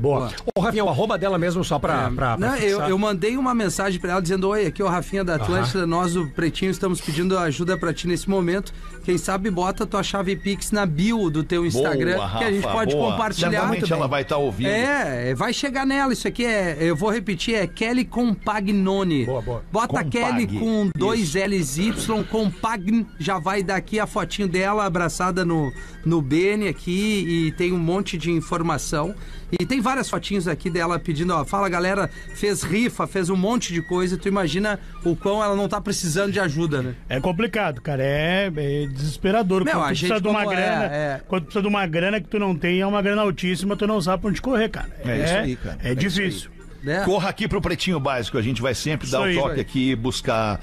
Boa. 0.00 0.30
Ô, 0.54 0.60
Rafinha, 0.60 0.84
o 0.84 0.88
arroba 0.88 1.16
dela 1.16 1.38
mesmo 1.38 1.64
só 1.64 1.78
pra. 1.78 2.10
pra, 2.10 2.36
pra 2.36 2.36
Não, 2.36 2.56
eu, 2.56 2.80
eu 2.82 2.98
mandei 2.98 3.36
uma 3.36 3.54
mensagem 3.54 4.00
pra 4.00 4.12
ela 4.12 4.22
dizendo: 4.22 4.48
Oi, 4.48 4.66
aqui 4.66 4.82
é 4.82 4.84
o 4.84 4.88
Rafinha 4.88 5.24
da 5.24 5.36
Atlântida, 5.36 5.86
nós 5.86 6.14
do 6.14 6.26
Pretinho 6.28 6.70
estamos 6.70 7.00
pedindo 7.00 7.38
ajuda 7.38 7.76
pra 7.78 7.92
ti 7.92 8.06
nesse 8.06 8.28
momento. 8.28 8.72
Quem 9.04 9.18
sabe 9.18 9.50
bota 9.50 9.86
tua 9.86 10.02
chave 10.02 10.34
Pix 10.36 10.70
na 10.70 10.86
bio 10.86 11.28
do 11.30 11.44
teu 11.44 11.66
Instagram, 11.66 12.16
Boa, 12.16 12.38
que 12.38 12.44
a 12.44 12.52
gente 12.52 12.64
Rafa, 12.64 12.76
pode 12.76 12.94
boa. 12.94 13.12
compartilhar. 13.12 13.50
Certamente 13.50 13.80
Muito 13.80 13.92
ela 13.92 14.02
bem. 14.02 14.10
vai 14.10 14.22
estar 14.22 14.36
ouvindo. 14.38 14.68
É, 14.68 15.34
vai 15.34 15.52
chegar 15.52 15.86
nela. 15.86 16.12
Isso 16.12 16.26
aqui 16.26 16.44
é, 16.44 16.76
eu 16.80 16.96
vou 16.96 17.10
repetir, 17.10 17.54
é 17.54 17.66
Kelly 17.66 18.04
Compagnoni. 18.04 19.26
Boa, 19.26 19.42
boa. 19.42 19.64
Bota 19.70 19.88
Compag, 19.88 20.10
Kelly 20.10 20.58
com 20.58 20.90
dois 20.96 21.34
L's 21.34 21.76
Y, 21.78 22.24
Compagn, 22.24 23.06
já 23.18 23.38
vai 23.38 23.62
dar 23.62 23.76
aqui 23.76 23.98
a 24.00 24.06
fotinho 24.06 24.48
dela 24.48 24.84
abraçada 24.84 25.44
no, 25.44 25.72
no 26.04 26.22
Bene 26.22 26.68
aqui 26.68 27.24
e 27.28 27.52
tem 27.52 27.72
um 27.72 27.78
monte 27.78 28.16
de 28.16 28.30
informação. 28.30 29.14
E 29.58 29.66
tem 29.66 29.80
várias 29.80 30.08
fotinhos 30.08 30.48
aqui 30.48 30.68
dela 30.68 30.98
pedindo, 30.98 31.32
ó, 31.34 31.44
fala 31.44 31.68
galera, 31.68 32.10
fez 32.34 32.62
rifa, 32.62 33.06
fez 33.06 33.30
um 33.30 33.36
monte 33.36 33.72
de 33.72 33.82
coisa. 33.82 34.16
Tu 34.16 34.28
imagina 34.28 34.78
o 35.04 35.14
quão 35.14 35.42
ela 35.42 35.54
não 35.54 35.68
tá 35.68 35.80
precisando 35.80 36.32
de 36.32 36.40
ajuda, 36.40 36.82
né? 36.82 36.94
É 37.08 37.20
complicado, 37.20 37.80
cara. 37.80 38.02
É, 38.02 38.50
é 38.54 38.86
desesperador. 38.86 39.64
Meu, 39.64 39.74
quando 39.74 39.84
a 39.84 39.88
tu 39.88 39.94
gente 39.94 40.08
precisa 40.08 40.20
de 40.20 40.28
uma 40.28 40.42
é, 40.42 40.46
grana. 40.46 40.84
é. 40.86 41.20
Quando 41.26 41.42
tu 41.42 41.46
precisa 41.46 41.62
de 41.62 41.68
uma 41.68 41.86
grana 41.86 42.20
que 42.20 42.28
tu 42.28 42.38
não 42.38 42.56
tem, 42.56 42.80
é 42.80 42.86
uma 42.86 43.00
grana 43.02 43.22
altíssima, 43.22 43.76
tu 43.76 43.86
não 43.86 44.00
sabe 44.00 44.20
pra 44.22 44.30
onde 44.30 44.42
correr, 44.42 44.68
cara. 44.68 44.88
É 45.04 45.24
isso 45.24 45.34
aí, 45.34 45.56
cara. 45.56 45.78
É, 45.82 45.92
É 45.92 45.94
difícil. 45.94 46.50
né? 46.82 47.02
Corra 47.04 47.28
aqui 47.28 47.46
pro 47.48 47.60
Pretinho 47.60 47.98
Básico, 48.00 48.36
a 48.38 48.42
gente 48.42 48.60
vai 48.60 48.74
sempre 48.74 49.08
dar 49.08 49.18
Isso 49.18 49.40
o 49.40 49.44
aí, 49.44 49.48
toque 49.48 49.60
aqui 49.60 49.90
e 49.90 49.96
buscar 49.96 50.60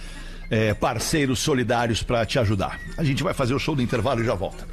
é, 0.49 0.73
parceiros 0.73 1.39
solidários 1.39 2.03
para 2.03 2.25
te 2.25 2.37
ajudar. 2.39 2.79
A 2.97 3.03
gente 3.03 3.23
vai 3.23 3.33
fazer 3.33 3.53
o 3.53 3.59
show 3.59 3.75
do 3.75 3.81
intervalo 3.81 4.21
e 4.21 4.25
já 4.25 4.35
volta. 4.35 4.67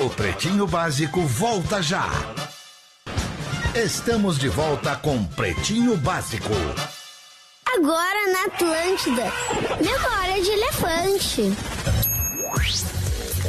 O 0.00 0.08
Pretinho 0.08 0.66
Básico 0.66 1.20
volta 1.20 1.82
já. 1.82 2.08
Estamos 3.74 4.38
de 4.38 4.48
volta 4.48 4.96
com 4.96 5.22
Pretinho 5.24 5.96
Básico. 5.98 6.48
Agora 7.66 8.32
na 8.32 8.44
Atlântida. 8.46 9.24
Memória 9.80 10.42
de 10.42 10.50
elefante. 10.50 11.52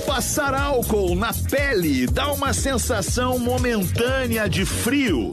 Passar 0.05 0.53
álcool 0.53 1.15
na 1.15 1.33
pele 1.49 2.07
dá 2.07 2.31
uma 2.33 2.53
sensação 2.53 3.39
momentânea 3.39 4.49
de 4.49 4.65
frio. 4.65 5.31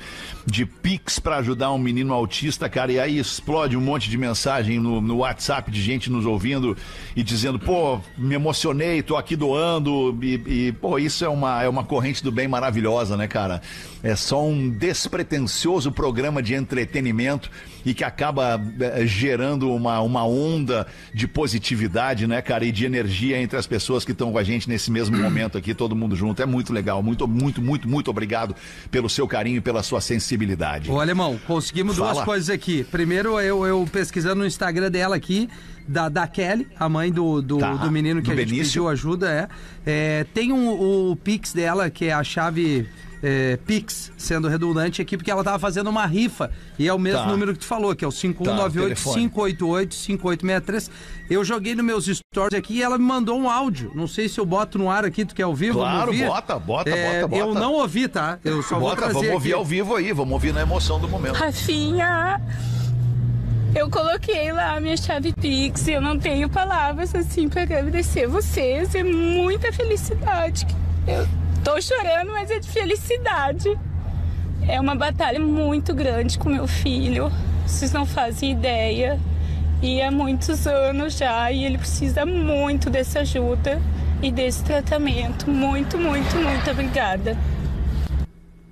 de 0.44 0.66
pix 0.66 1.20
pra 1.20 1.36
ajudar 1.36 1.70
um 1.70 1.78
menino 1.78 2.12
autista, 2.12 2.68
cara. 2.68 2.90
E 2.90 2.98
aí 2.98 3.18
explode 3.20 3.76
um 3.76 3.80
monte 3.80 4.10
de 4.10 4.18
mensagem 4.18 4.80
no, 4.80 5.00
no 5.00 5.18
WhatsApp 5.18 5.70
de 5.70 5.80
gente 5.80 6.10
nos 6.10 6.26
ouvindo 6.26 6.76
e 7.14 7.22
dizendo, 7.22 7.56
pô, 7.56 8.00
me 8.18 8.34
emocionei, 8.34 9.04
tô 9.04 9.16
aqui 9.16 9.36
doando. 9.36 10.18
E, 10.20 10.66
e, 10.66 10.72
pô, 10.72 10.98
isso 10.98 11.24
é 11.24 11.28
uma, 11.28 11.62
é 11.62 11.68
uma 11.68 11.84
corrente 11.84 12.20
do 12.24 12.32
bem 12.32 12.48
maravilhosa, 12.48 13.16
né, 13.16 13.28
cara? 13.28 13.62
É 14.02 14.16
só 14.16 14.44
um 14.44 14.68
despretensioso 14.70 15.92
programa 15.92 16.42
de 16.42 16.54
entretenimento 16.54 17.48
e 17.84 17.94
que 17.94 18.04
acaba 18.04 18.60
eh, 18.80 19.06
gerando 19.06 19.72
uma, 19.72 20.00
uma 20.00 20.26
onda 20.26 20.86
de 21.14 21.26
positividade, 21.26 22.26
né, 22.26 22.42
cara, 22.42 22.64
e 22.64 22.72
de 22.72 22.84
energia 22.84 23.40
entre 23.40 23.58
as 23.58 23.66
pessoas 23.66 24.04
que 24.04 24.12
estão 24.12 24.32
com 24.32 24.38
a 24.38 24.44
gente 24.44 24.68
nesse 24.68 24.90
mesmo 24.90 25.16
momento 25.20 25.56
aqui, 25.58 25.74
todo 25.74 25.94
mundo 25.96 26.14
junto. 26.16 26.42
É 26.42 26.46
muito 26.46 26.72
legal. 26.72 27.02
Muito, 27.02 27.26
muito, 27.26 27.60
muito, 27.62 27.88
muito 27.88 28.10
obrigado 28.10 28.54
pelo 28.90 29.08
seu 29.08 29.26
carinho 29.26 29.58
e 29.58 29.60
pela 29.60 29.82
sua 29.82 30.00
sensibilidade. 30.00 30.90
Ô, 30.90 31.00
Alemão, 31.00 31.38
conseguimos 31.46 31.96
duas 31.96 32.12
Fala. 32.12 32.24
coisas 32.24 32.50
aqui. 32.50 32.84
Primeiro, 32.84 33.40
eu, 33.40 33.66
eu 33.66 33.88
pesquisando 33.90 34.36
no 34.36 34.46
Instagram 34.46 34.90
dela 34.90 35.16
aqui, 35.16 35.48
da, 35.88 36.08
da 36.08 36.26
Kelly, 36.26 36.66
a 36.78 36.88
mãe 36.88 37.10
do, 37.10 37.40
do, 37.42 37.58
Tá, 37.58 37.74
do 37.74 37.90
menino 37.90 38.20
que 38.20 38.26
do 38.28 38.32
a 38.32 38.36
gente 38.36 38.50
Benício. 38.50 38.66
pediu 38.72 38.88
ajuda, 38.88 39.30
é. 39.30 39.48
É, 39.84 40.26
tem 40.32 40.52
um, 40.52 40.68
o 41.10 41.16
Pix 41.16 41.52
dela, 41.52 41.90
que 41.90 42.04
é 42.06 42.12
a 42.12 42.22
chave 42.22 42.86
é, 43.22 43.58
Pix, 43.66 44.10
sendo 44.16 44.48
redundante 44.48 45.02
aqui, 45.02 45.14
porque 45.16 45.30
ela 45.30 45.44
tava 45.44 45.58
fazendo 45.58 45.90
uma 45.90 46.06
rifa. 46.06 46.50
E 46.78 46.88
é 46.88 46.94
o 46.94 46.98
mesmo 46.98 47.20
Tá. 47.24 47.28
número 47.28 47.52
que 47.52 47.58
tu 47.60 47.66
falou, 47.66 47.94
que 47.94 48.02
é 48.04 48.08
o 48.08 48.10
5198-588-5863. 48.10 50.90
Eu 51.28 51.44
joguei 51.44 51.74
nos 51.74 51.84
meus 51.84 52.06
stories 52.06 52.58
aqui 52.58 52.78
e 52.78 52.82
ela 52.82 52.98
me 52.98 53.04
mandou 53.04 53.38
um 53.38 53.48
áudio. 53.48 53.92
Não 53.94 54.06
sei 54.08 54.28
se 54.28 54.38
eu 54.40 54.46
boto 54.46 54.78
no 54.78 54.90
ar 54.90 55.04
aqui, 55.04 55.24
tu 55.24 55.34
quer 55.34 55.46
ouvir? 55.46 55.72
Vamos 55.72 55.88
Claro, 55.90 56.10
ouvir? 56.10 56.26
bota, 56.26 56.58
bota, 56.58 56.90
É, 56.90 57.22
bota, 57.22 57.36
Eu 57.36 57.46
bota. 57.48 57.60
não 57.60 57.72
ouvi, 57.74 58.08
tá? 58.08 58.38
Eu 58.44 58.62
só 58.62 58.78
vou 58.78 58.88
Bota, 58.90 58.96
trazer 59.02 59.14
vamos 59.14 59.30
ouvir 59.32 59.50
aqui. 59.50 59.58
ao 59.58 59.64
vivo 59.64 59.94
aí, 59.96 60.12
vamos 60.12 60.32
ouvir 60.32 60.52
na 60.52 60.62
emoção 60.62 60.98
do 60.98 61.08
momento. 61.08 61.34
Rafinha, 61.36 62.40
eu 63.74 63.88
coloquei 63.88 64.50
lá 64.52 64.76
a 64.76 64.80
minha 64.80 64.96
chave 64.96 65.32
Pix 65.32 65.86
e 65.86 65.92
eu 65.92 66.00
não 66.00 66.18
tenho 66.18 66.48
palavras 66.48 67.14
assim 67.14 67.48
para 67.48 67.62
agradecer 67.62 68.26
vocês. 68.26 68.94
É 68.94 69.02
muita 69.04 69.72
felicidade. 69.72 70.66
Eu 71.06 71.26
tô 71.64 71.80
chorando, 71.80 72.32
mas 72.32 72.50
é 72.50 72.58
de 72.58 72.68
felicidade. 72.68 73.78
É 74.68 74.80
uma 74.80 74.94
batalha 74.94 75.40
muito 75.40 75.94
grande 75.94 76.38
com 76.38 76.48
meu 76.48 76.66
filho. 76.66 77.30
Vocês 77.66 77.92
não 77.92 78.04
fazem 78.06 78.52
ideia. 78.52 79.18
E 79.82 80.02
há 80.02 80.10
muitos 80.10 80.66
anos 80.66 81.16
já, 81.16 81.50
e 81.50 81.64
ele 81.64 81.78
precisa 81.78 82.26
muito 82.26 82.90
dessa 82.90 83.20
ajuda 83.20 83.80
e 84.22 84.30
desse 84.30 84.62
tratamento. 84.62 85.48
Muito, 85.50 85.96
muito, 85.96 86.36
muito 86.36 86.70
obrigada. 86.70 87.36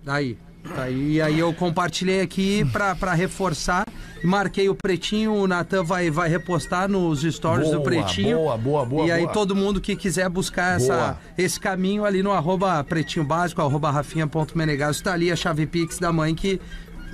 Aí. 0.07 0.37
Aí, 0.77 1.23
aí 1.23 1.39
eu 1.39 1.55
compartilhei 1.55 2.21
aqui 2.21 2.63
pra 2.99 3.15
reforçar. 3.15 3.87
Marquei 4.23 4.69
o 4.69 4.75
Pretinho, 4.75 5.33
o 5.35 5.47
Natan 5.47 5.83
vai, 5.85 6.11
vai 6.11 6.29
repostar 6.29 6.89
nos 6.89 7.23
stories 7.23 7.69
do 7.71 7.79
Boa, 7.79 7.85
Pretinho. 7.85 8.37
boa, 8.39 8.57
boa, 8.57 8.85
boa, 8.85 9.07
E 9.07 9.13
aí 9.13 9.23
boa. 9.23 9.33
todo 9.33 9.55
mundo 9.55 9.81
que 9.81 9.95
quiser 9.97 10.29
buscar 10.29 10.77
essa, 10.77 11.19
esse 11.37 11.59
caminho 11.59 12.05
ali 12.05 12.23
no 12.23 12.33
arroba 12.33 12.83
pretinho 12.85 13.25
básico, 13.25 13.61
arroba 13.61 13.91
rafinha.menegaso, 13.91 15.03
tá 15.03 15.13
ali 15.13 15.31
a 15.31 15.37
chave 15.37 15.67
Pix 15.67 15.99
da 15.99 16.13
mãe 16.13 16.35
que 16.35 16.61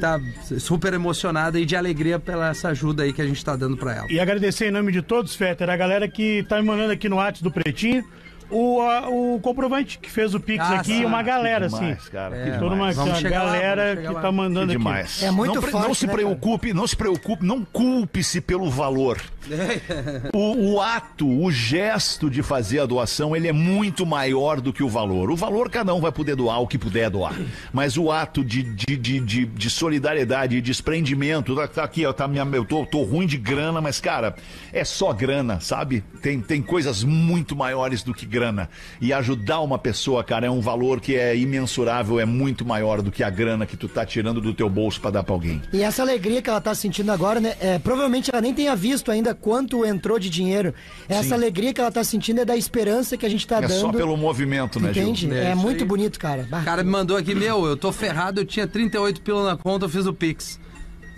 tá 0.01 0.21
super 0.59 0.93
emocionada 0.93 1.59
e 1.61 1.65
de 1.65 1.77
alegria 1.77 2.19
pela 2.19 2.49
essa 2.51 2.69
ajuda 2.69 3.05
aí 3.05 3.13
que 3.13 3.23
a 3.23 3.27
gente 3.27 3.45
tá 3.45 3.55
dando 3.55 3.77
pra 3.77 3.95
ela. 3.95 4.07
E 4.11 4.19
agradecer 4.19 4.67
em 4.69 4.71
nome 4.73 4.91
de 4.91 5.03
todos, 5.03 5.37
Fetter, 5.37 5.71
a 5.71 5.77
galera 5.77 6.09
que 6.09 6.43
tá 6.49 6.61
me 6.61 6.67
mandando 6.67 6.93
aqui 6.93 7.09
no 7.09 7.17
WhatsApp 7.17 7.45
do 7.45 7.51
Pretinho. 7.53 8.05
O, 8.51 8.81
a- 8.83 9.09
o 9.09 9.41
comprovante 9.41 9.99
que 9.99 10.11
fez 10.11 10.35
o 10.35 10.41
Pix 10.41 10.65
Ah, 10.65 10.77
aqui, 10.81 10.99
sim. 10.99 11.05
uma 11.05 11.23
galera, 11.23 11.69
demais, 11.69 11.99
assim. 11.99 12.11
cara, 12.11 12.37
É, 12.37 12.59
Toda 12.59 12.75
uma, 12.75 12.93
Vamos 12.93 13.11
uma 13.13 13.21
chegar 13.21 13.43
lá, 13.43 13.53
galera 13.53 13.83
vamos 13.83 13.97
chegar 13.97 14.09
que 14.09 14.15
lá. 14.15 14.21
tá 14.23 14.33
mandando 14.33 14.67
Que 14.67 14.73
aqui. 14.73 14.79
demais. 14.79 15.23
É 15.23 15.31
muito 15.31 15.55
não, 15.55 15.63
forte, 15.63 15.87
não 15.89 15.95
se 15.95 16.07
né, 16.07 16.13
preocupe, 16.13 16.73
não 16.75 16.87
se 16.87 16.97
preocupe, 16.97 17.45
não 17.45 17.65
culpe-se 17.65 18.41
pelo 18.41 18.71
valor. 18.71 19.21
O, 20.33 20.75
o 20.75 20.81
ato, 20.81 21.29
o 21.29 21.51
gesto 21.53 22.31
de 22.31 22.43
fazer 22.43 22.81
a 22.81 22.87
doação, 22.87 23.37
ele 23.37 23.47
é 23.49 23.53
muito 23.53 24.07
maior 24.07 24.61
do 24.61 24.73
que 24.73 24.83
o 24.83 24.89
valor. 24.89 25.31
O 25.31 25.37
valor 25.37 25.71
cada 25.71 25.95
um 25.95 26.01
vai 26.01 26.11
poder 26.11 26.35
doar 26.35 26.61
o 26.61 26.67
que 26.67 26.79
puder 26.79 27.11
doar. 27.11 27.35
Mas 27.73 27.97
o 27.97 28.11
ato 28.11 28.43
de, 28.45 28.63
de, 28.63 28.97
de, 28.97 29.21
de, 29.21 29.47
de 29.47 29.71
solidariedade 29.71 30.57
e 30.57 30.61
desprendimento, 30.61 31.55
tá, 31.55 31.69
tá 31.69 31.85
aqui, 31.85 32.05
ó, 32.07 32.13
tá 32.13 32.27
minha, 32.27 32.45
eu 32.53 32.65
tô, 32.65 32.85
tô 32.87 33.03
ruim 33.03 33.27
de 33.27 33.37
grana, 33.37 33.81
mas 33.81 34.01
cara, 34.01 34.35
é 34.73 34.85
só 34.85 35.13
grana, 35.13 35.61
sabe? 35.61 36.03
Tem, 36.23 36.41
tem 36.41 36.63
coisas 36.63 37.05
muito 37.05 37.55
maiores 37.55 38.03
do 38.03 38.15
que 38.15 38.27
grana. 38.35 38.69
E 39.01 39.13
ajudar 39.13 39.61
uma 39.61 39.79
pessoa, 39.79 40.25
cara, 40.25 40.47
é 40.47 40.51
um 40.51 40.61
valor 40.61 41.01
que 41.01 41.15
é 41.17 41.37
imensurável, 41.37 42.19
é 42.19 42.25
muito 42.25 42.65
maior 42.65 43.01
do 43.01 43.11
que 43.13 43.23
a 43.23 43.31
grana 43.31 43.65
que 43.65 43.77
tu 43.77 43.89
tá 43.89 44.05
tirando 44.05 44.41
do 44.41 44.53
teu 44.53 44.69
bolso 44.69 45.01
pra 45.01 45.11
dar 45.11 45.23
pra 45.23 45.33
alguém. 45.35 45.63
E 45.73 45.83
essa 45.83 46.03
alegria 46.03 46.43
que 46.43 46.51
ela 46.51 46.61
tá 46.61 46.75
sentindo 46.75 47.11
agora, 47.13 47.41
né? 47.41 47.55
é, 47.61 47.79
provavelmente 47.79 48.31
ela 48.33 48.41
nem 48.43 48.53
tenha 48.53 48.75
visto 48.75 49.11
ainda 49.11 49.35
quanto 49.35 49.85
entrou 49.87 50.19
de 50.19 50.29
dinheiro. 50.29 50.75
Essa 51.09 51.29
Sim. 51.29 51.35
alegria 51.35 51.73
que 51.73 51.81
ela 51.81 51.93
tá 51.93 52.03
sentindo 52.03 52.41
é 52.41 52.45
da 52.45 52.57
esperança 52.57 53.17
que 53.17 53.25
a 53.25 53.29
gente 53.29 53.47
tá 53.47 53.59
É 53.59 53.69
dando. 53.69 53.81
só 53.81 53.93
pelo 53.93 54.17
movimento, 54.17 54.81
né, 54.81 54.93
Gil? 54.93 55.03
Entende? 55.05 55.33
É 55.33 55.45
É, 55.45 55.53
isso 55.53 55.63
muito 55.63 55.83
aí. 55.85 55.89
bonito, 55.89 56.19
cara. 56.19 56.47
O 56.51 56.65
cara 56.65 56.83
me 56.83 56.91
mandou 56.91 57.17
aqui, 57.17 57.35
meu, 57.35 57.65
eu 57.67 57.77
tô 57.77 57.93
ferrado, 57.93 58.41
eu 58.41 58.45
tinha 58.45 58.67
38 58.67 59.21
pila 59.21 59.45
na 59.45 59.57
conta, 59.57 59.85
eu 59.85 59.89
fiz 59.89 60.07
o 60.07 60.13
Pix. 60.13 60.59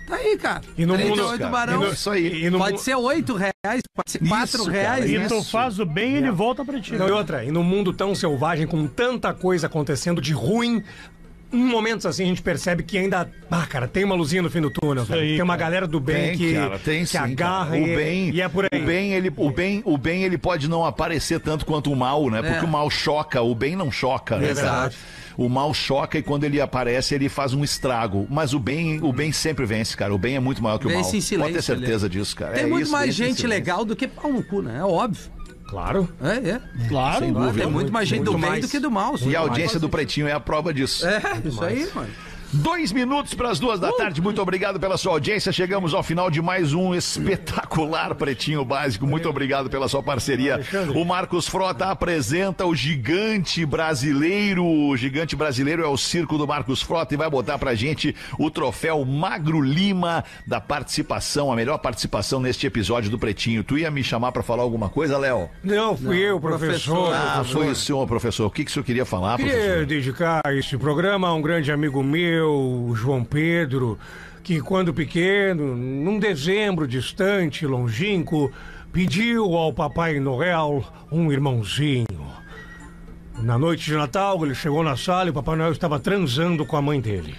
Tá 0.07 0.15
aí, 0.15 0.37
cara. 0.37 0.61
E 0.77 0.85
no 0.85 0.93
mundo, 0.93 1.03
38 1.15 1.37
cara, 1.39 1.51
barão. 1.51 1.83
e 1.83 1.85
no- 1.87 1.93
isso 1.93 2.09
aí. 2.09 2.45
E 2.45 2.49
no 2.49 2.57
Pode 2.59 2.71
mu- 2.73 2.77
ser 2.79 2.95
8 2.95 3.33
reais, 3.35 3.81
pode 3.93 4.09
ser 4.11 4.19
4 4.25 4.61
Isso, 4.61 4.69
reais. 4.69 4.99
cara, 5.01 5.07
E 5.11 5.17
né? 5.17 5.27
tu 5.27 5.43
faz 5.43 5.79
o 5.79 5.85
bem, 5.85 6.15
ele 6.15 6.31
volta 6.31 6.63
pra 6.63 6.79
ti. 6.79 6.93
Não, 6.95 7.09
e 7.09 7.11
outra, 7.11 7.43
e 7.43 7.51
num 7.51 7.61
mundo 7.63 7.91
tão 7.91 8.15
selvagem, 8.15 8.65
com 8.65 8.87
tanta 8.87 9.33
coisa 9.33 9.67
acontecendo 9.67 10.21
de 10.21 10.31
ruim, 10.31 10.81
em 11.51 11.63
momentos 11.63 12.05
assim 12.05 12.23
a 12.23 12.27
gente 12.27 12.41
percebe 12.41 12.83
que 12.83 12.97
ainda. 12.97 13.29
Ah, 13.49 13.65
cara, 13.65 13.87
tem 13.87 14.03
uma 14.03 14.15
luzinha 14.15 14.41
no 14.41 14.49
fim 14.49 14.61
do 14.61 14.69
túnel. 14.69 15.05
aí, 15.09 15.33
tem 15.35 15.41
uma 15.41 15.55
cara. 15.57 15.69
galera 15.69 15.87
do 15.87 15.99
bem 15.99 16.29
Tem, 16.29 16.37
que, 16.37 16.53
cara, 16.53 16.79
tem 16.79 16.99
que 17.01 17.09
sim, 17.09 17.17
agarra 17.17 17.71
cara. 17.71 17.77
e, 17.79 17.93
o 17.93 17.95
bem, 17.95 18.29
e 18.31 18.41
é 18.41 18.49
por 18.49 18.65
aí. 18.71 18.81
O 18.81 18.85
bem, 18.85 19.13
ele, 19.13 19.31
o 19.35 19.49
bem, 19.51 19.81
o 19.85 19.97
bem, 19.97 20.23
ele 20.23 20.37
pode 20.37 20.67
não 20.67 20.85
aparecer 20.85 21.39
tanto 21.39 21.65
quanto 21.65 21.91
o 21.91 21.95
mal, 21.95 22.29
né? 22.29 22.41
Porque 22.41 22.57
É. 22.57 22.63
o 22.63 22.67
mal 22.67 22.89
choca, 22.89 23.41
o 23.41 23.53
bem 23.55 23.75
não 23.75 23.91
choca, 23.91 24.37
né? 24.37 24.47
Verdade. 24.47 24.95
cara? 24.95 25.17
O 25.37 25.47
mal 25.47 25.71
choca 25.71 26.17
e 26.17 26.23
quando 26.23 26.45
ele 26.45 26.59
aparece, 26.59 27.13
ele 27.13 27.29
faz 27.29 27.53
um 27.53 27.63
estrago. 27.63 28.25
Mas 28.27 28.55
o 28.55 28.59
bem, 28.59 28.99
o 29.03 29.13
bem 29.13 29.31
sempre 29.31 29.67
vence, 29.67 29.95
cara. 29.95 30.11
O 30.13 30.17
bem 30.17 30.35
é 30.35 30.39
muito 30.39 30.63
maior 30.63 30.79
que 30.79 30.87
o 30.87 30.89
mal. 30.91 30.97
Vence 31.03 31.15
em 31.15 31.21
silêncio, 31.21 31.53
Pode 31.53 31.53
ter 31.53 31.61
certeza 31.61 32.07
ali. 32.07 32.13
disso, 32.17 32.35
cara. 32.35 32.53
Tem 32.55 32.63
É 32.63 32.65
muito 32.67 32.83
isso, 32.85 32.91
mais 32.91 33.15
vence 33.15 33.29
gente 33.29 33.45
legal 33.47 33.85
do 33.85 33.95
que 33.95 34.07
pau 34.07 34.33
no 34.33 34.41
cu, 34.43 34.63
né? 34.63 34.79
É 34.79 34.83
óbvio. 34.83 35.36
Claro. 35.67 36.09
É, 36.21 36.49
é. 36.49 36.61
Claro. 36.87 37.19
Sem 37.19 37.33
dúvida. 37.33 37.63
tem 37.63 37.71
muito 37.71 37.91
mais 37.91 38.07
gente 38.07 38.23
do 38.23 38.31
muito 38.31 38.41
bem 38.41 38.51
mais. 38.51 38.65
do 38.65 38.71
que 38.71 38.79
do 38.79 38.89
mal. 38.89 39.15
E 39.21 39.35
a 39.35 39.39
audiência 39.39 39.79
do 39.79 39.89
Pretinho 39.89 40.27
é 40.27 40.31
a 40.31 40.39
prova 40.39 40.73
disso. 40.73 41.05
É, 41.05 41.21
isso 41.45 41.63
aí, 41.63 41.89
mano. 41.93 42.09
Dois 42.53 42.93
minutos 42.93 43.33
para 43.33 43.49
as 43.49 43.59
duas 43.59 43.79
da 43.79 43.91
tarde. 43.91 44.21
Muito 44.21 44.41
obrigado 44.41 44.79
pela 44.79 44.97
sua 44.97 45.11
audiência. 45.11 45.51
Chegamos 45.51 45.93
ao 45.93 46.01
final 46.01 46.31
de 46.31 46.41
mais 46.41 46.73
um 46.73 46.95
espetacular 46.95 48.15
Pretinho 48.15 48.63
Básico. 48.63 49.05
Muito 49.05 49.27
obrigado 49.29 49.69
pela 49.69 49.87
sua 49.89 50.01
parceria. 50.01 50.61
O 50.95 51.03
Marcos 51.03 51.47
Frota 51.47 51.87
apresenta 51.87 52.65
o 52.65 52.73
gigante 52.73 53.65
brasileiro. 53.65 54.65
O 54.65 54.95
gigante 54.95 55.35
brasileiro 55.35 55.83
é 55.83 55.87
o 55.87 55.97
circo 55.97 56.37
do 56.37 56.47
Marcos 56.47 56.81
Frota 56.81 57.13
e 57.13 57.17
vai 57.17 57.29
botar 57.29 57.57
pra 57.57 57.75
gente 57.75 58.15
o 58.39 58.49
troféu 58.49 59.03
Magro 59.03 59.61
Lima 59.61 60.23
da 60.45 60.61
participação, 60.61 61.51
a 61.51 61.55
melhor 61.55 61.77
participação 61.79 62.39
neste 62.39 62.65
episódio 62.65 63.09
do 63.11 63.19
Pretinho. 63.19 63.63
Tu 63.63 63.79
ia 63.79 63.91
me 63.91 64.03
chamar 64.03 64.31
para 64.31 64.41
falar 64.41 64.63
alguma 64.63 64.87
coisa, 64.87 65.17
Léo? 65.17 65.49
Não, 65.63 65.97
fui 65.97 66.19
eu, 66.19 66.39
professor. 66.39 67.13
Ah, 67.13 67.43
foi 67.43 67.69
o 67.69 67.75
senhor, 67.75 68.07
professor. 68.07 68.45
O 68.45 68.51
que, 68.51 68.63
que 68.63 68.71
o 68.71 68.73
senhor 68.73 68.85
queria 68.85 69.05
falar, 69.05 69.37
professor? 69.37 69.59
Queria 69.59 69.85
dedicar 69.85 70.41
este 70.53 70.77
programa 70.77 71.27
a 71.27 71.33
um 71.33 71.41
grande 71.41 71.71
amigo 71.71 72.01
meu, 72.01 72.36
o 72.41 72.93
João 72.95 73.23
Pedro, 73.23 73.97
que 74.43 74.61
quando 74.61 74.93
pequeno, 74.93 75.75
num 75.75 76.19
dezembro 76.19 76.87
distante, 76.87 77.65
longínquo, 77.65 78.51
pediu 78.91 79.55
ao 79.55 79.73
Papai 79.73 80.19
Noel 80.19 80.83
um 81.11 81.31
irmãozinho. 81.31 82.36
Na 83.39 83.57
noite 83.57 83.85
de 83.85 83.95
Natal, 83.95 84.43
ele 84.43 84.55
chegou 84.55 84.83
na 84.83 84.97
sala 84.97 85.27
e 85.27 85.29
o 85.29 85.33
Papai 85.33 85.55
Noel 85.55 85.71
estava 85.71 85.99
transando 85.99 86.65
com 86.65 86.75
a 86.75 86.81
mãe 86.81 86.99
dele. 86.99 87.35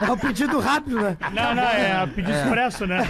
É 0.00 0.10
o 0.10 0.16
pedido 0.16 0.60
rápido, 0.60 1.00
né? 1.00 1.16
Não, 1.32 1.54
não, 1.54 1.62
é 1.62 2.06
pedido 2.06 2.36
expresso, 2.36 2.86
né? 2.86 3.06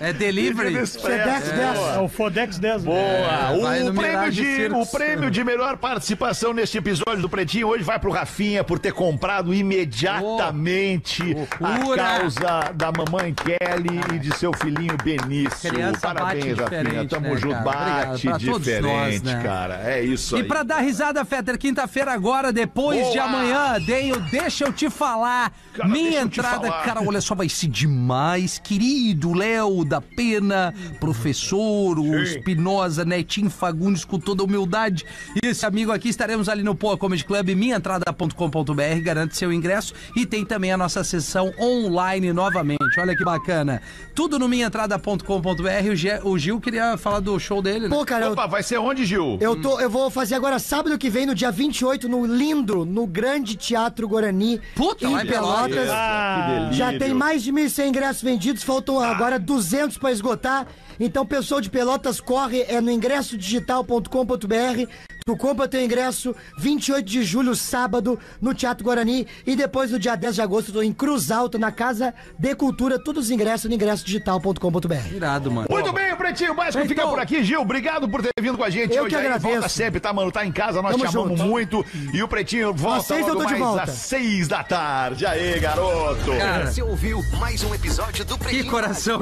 É 0.00 0.12
delivery. 0.12 0.86
Sedex 0.86 1.50
10. 1.50 1.78
É 1.96 1.98
o 1.98 2.08
Fodex 2.08 2.58
10. 2.58 2.84
né? 2.84 2.90
Boa! 2.90 3.60
vai 3.60 3.82
o, 3.82 3.94
prêmio 3.94 4.30
de, 4.30 4.68
o 4.72 4.86
prêmio 4.86 5.30
de 5.30 5.44
melhor 5.44 5.76
participação 5.76 6.52
neste 6.52 6.78
episódio 6.78 7.20
do 7.20 7.28
Pretinho 7.28 7.68
hoje 7.68 7.84
vai 7.84 7.98
pro 7.98 8.10
Rafinha 8.10 8.64
por 8.64 8.78
ter 8.78 8.92
comprado 8.92 9.52
imediatamente 9.52 11.22
Oh, 11.60 11.92
a 11.92 11.96
causa 11.96 12.72
da 12.74 12.90
mamãe 12.92 13.34
Kelly 13.34 14.00
e 14.14 14.18
de 14.18 14.34
seu 14.36 14.52
filhinho 14.52 14.96
Benício. 15.02 15.70
Criança 15.70 16.00
Parabéns, 16.00 16.56
bate 16.56 16.74
Rafinha. 16.74 17.08
Tamo 17.08 17.28
né, 17.28 17.36
junto. 17.36 17.62
cara? 17.62 18.06
Bate 18.06 18.28
Obrigado. 18.28 18.58
Diferente, 18.60 18.82
nós, 18.82 19.22
né? 19.22 19.42
cara. 19.42 19.74
É 19.84 20.05
isso 20.06 20.36
E 20.36 20.40
aí. 20.40 20.46
pra 20.48 20.62
dar 20.62 20.78
risada, 20.80 21.24
Fetter, 21.24 21.58
quinta-feira 21.58 22.12
agora, 22.12 22.52
depois 22.52 23.00
Boa! 23.00 23.12
de 23.12 23.18
amanhã, 23.18 23.78
dei 23.84 24.12
o 24.12 24.20
Deixa 24.30 24.64
Eu 24.64 24.72
Te 24.72 24.88
Falar. 24.90 25.52
Cara, 25.74 25.88
Minha 25.88 26.20
eu 26.20 26.24
entrada, 26.24 26.68
falar. 26.68 26.82
cara, 26.84 27.02
olha 27.06 27.20
só, 27.20 27.34
vai 27.34 27.48
ser 27.48 27.66
demais. 27.68 28.58
Querido 28.58 29.34
Léo 29.34 29.84
da 29.84 30.00
Pena, 30.00 30.72
professor, 31.00 31.98
o 31.98 32.16
Espinosa, 32.22 33.04
Netinho 33.04 33.50
Fagundes, 33.50 34.04
com 34.04 34.18
toda 34.18 34.42
a 34.42 34.46
humildade. 34.46 35.04
E 35.42 35.46
esse 35.46 35.64
amigo 35.66 35.92
aqui, 35.92 36.08
estaremos 36.08 36.48
ali 36.48 36.62
no 36.62 36.74
Poa 36.74 36.96
Comedy 36.96 37.24
Club, 37.24 37.50
minhaentrada.com.br, 37.50 39.00
garante 39.02 39.36
seu 39.36 39.52
ingresso. 39.52 39.94
E 40.14 40.24
tem 40.26 40.44
também 40.44 40.72
a 40.72 40.76
nossa 40.76 41.02
sessão 41.04 41.52
online 41.60 42.32
novamente. 42.32 42.98
Olha 42.98 43.16
que 43.16 43.24
bacana. 43.24 43.82
Tudo 44.14 44.38
no 44.38 44.48
minhaentrada.com.br. 44.48 46.22
O, 46.24 46.38
Gil 46.38 46.60
queria 46.60 46.96
falar 46.96 47.20
do 47.20 47.38
show 47.38 47.60
dele, 47.62 47.88
né? 47.88 47.96
Pô, 47.96 48.04
cara, 48.04 48.26
eu, 48.26 48.32
Opa, 48.32 48.46
vai 48.46 48.62
ser 48.62 48.78
onde, 48.78 49.04
Gil? 49.04 49.38
eu, 49.40 49.60
tô, 49.60 49.80
eu 49.80 49.88
vou 49.90 49.95
fazer 50.10 50.34
agora 50.34 50.58
sábado 50.58 50.98
que 50.98 51.08
vem, 51.08 51.26
no 51.26 51.34
dia 51.34 51.50
28, 51.50 52.08
no 52.08 52.26
Lindo, 52.26 52.84
no 52.84 53.06
Grande 53.06 53.56
Teatro 53.56 54.06
Guarani. 54.06 54.60
Puta, 54.74 55.06
em 55.06 55.26
Pelotas. 55.26 55.88
Ah, 55.90 56.68
Já 56.72 56.96
tem 56.98 57.14
mais 57.14 57.42
de 57.42 57.52
1.100 57.52 57.88
ingressos 57.88 58.22
vendidos, 58.22 58.62
faltam 58.62 59.00
agora 59.00 59.38
200 59.38 59.98
para 59.98 60.12
esgotar. 60.12 60.66
Então, 60.98 61.26
pessoal 61.26 61.60
de 61.60 61.68
Pelotas, 61.70 62.20
corre, 62.20 62.62
é 62.68 62.80
no 62.80 62.90
ingressodigital.com.br. 62.90 64.90
Tu 65.26 65.36
compra 65.36 65.66
teu 65.66 65.82
ingresso 65.84 66.36
28 66.58 67.04
de 67.04 67.24
julho, 67.24 67.56
sábado, 67.56 68.16
no 68.40 68.54
Teatro 68.54 68.84
Guarani. 68.84 69.26
E 69.44 69.56
depois, 69.56 69.90
no 69.90 69.98
dia 69.98 70.14
10 70.14 70.36
de 70.36 70.40
agosto, 70.42 70.72
tô 70.72 70.80
em 70.82 70.92
Cruz 70.92 71.32
Alta, 71.32 71.58
na 71.58 71.72
Casa 71.72 72.14
de 72.38 72.54
Cultura. 72.54 72.96
Todos 73.02 73.24
os 73.24 73.30
ingressos 73.32 73.68
no 73.68 73.74
ingressodigital.com.br. 73.74 74.94
Irado, 75.14 75.50
mano. 75.50 75.66
Muito 75.68 75.92
bem, 75.92 76.12
o 76.12 76.16
Pretinho 76.16 76.54
Básico 76.54 76.78
Então- 76.78 76.88
fica 76.88 77.08
por 77.08 77.18
aqui. 77.18 77.42
Gil, 77.42 77.60
obrigado 77.60 78.08
por 78.08 78.22
ter 78.22 78.30
vindo 78.40 78.56
com 78.56 78.62
a 78.62 78.70
gente 78.70 78.94
Eu 78.94 79.02
hoje 79.02 79.10
que 79.10 79.16
agradeço. 79.20 79.48
Volta 79.52 79.68
sempre, 79.68 79.98
tá, 79.98 80.12
mano? 80.12 80.30
Tá 80.30 80.46
em 80.46 80.52
casa, 80.52 80.80
nós 80.80 80.92
Tamo 80.92 81.04
te 81.08 81.16
amamos 81.16 81.38
junto. 81.40 81.50
muito. 81.50 81.84
E 82.14 82.22
o 82.22 82.28
Pretinho 82.28 82.72
volta 82.72 82.98
Às 83.00 83.06
seis 83.06 83.26
eu 83.26 83.34
tô 83.36 83.44
de 83.46 83.54
volta. 83.56 83.82
às 83.82 83.90
seis 83.90 84.46
da 84.46 84.62
tarde. 84.62 85.26
Aê, 85.26 85.58
garoto! 85.58 86.30
Cara, 86.38 86.66
Você 86.70 86.82
ouviu 86.82 87.20
mais 87.40 87.64
um 87.64 87.74
episódio 87.74 88.24
do 88.24 88.38
que 88.38 88.44
Pretinho 88.44 88.70
coração 88.70 89.18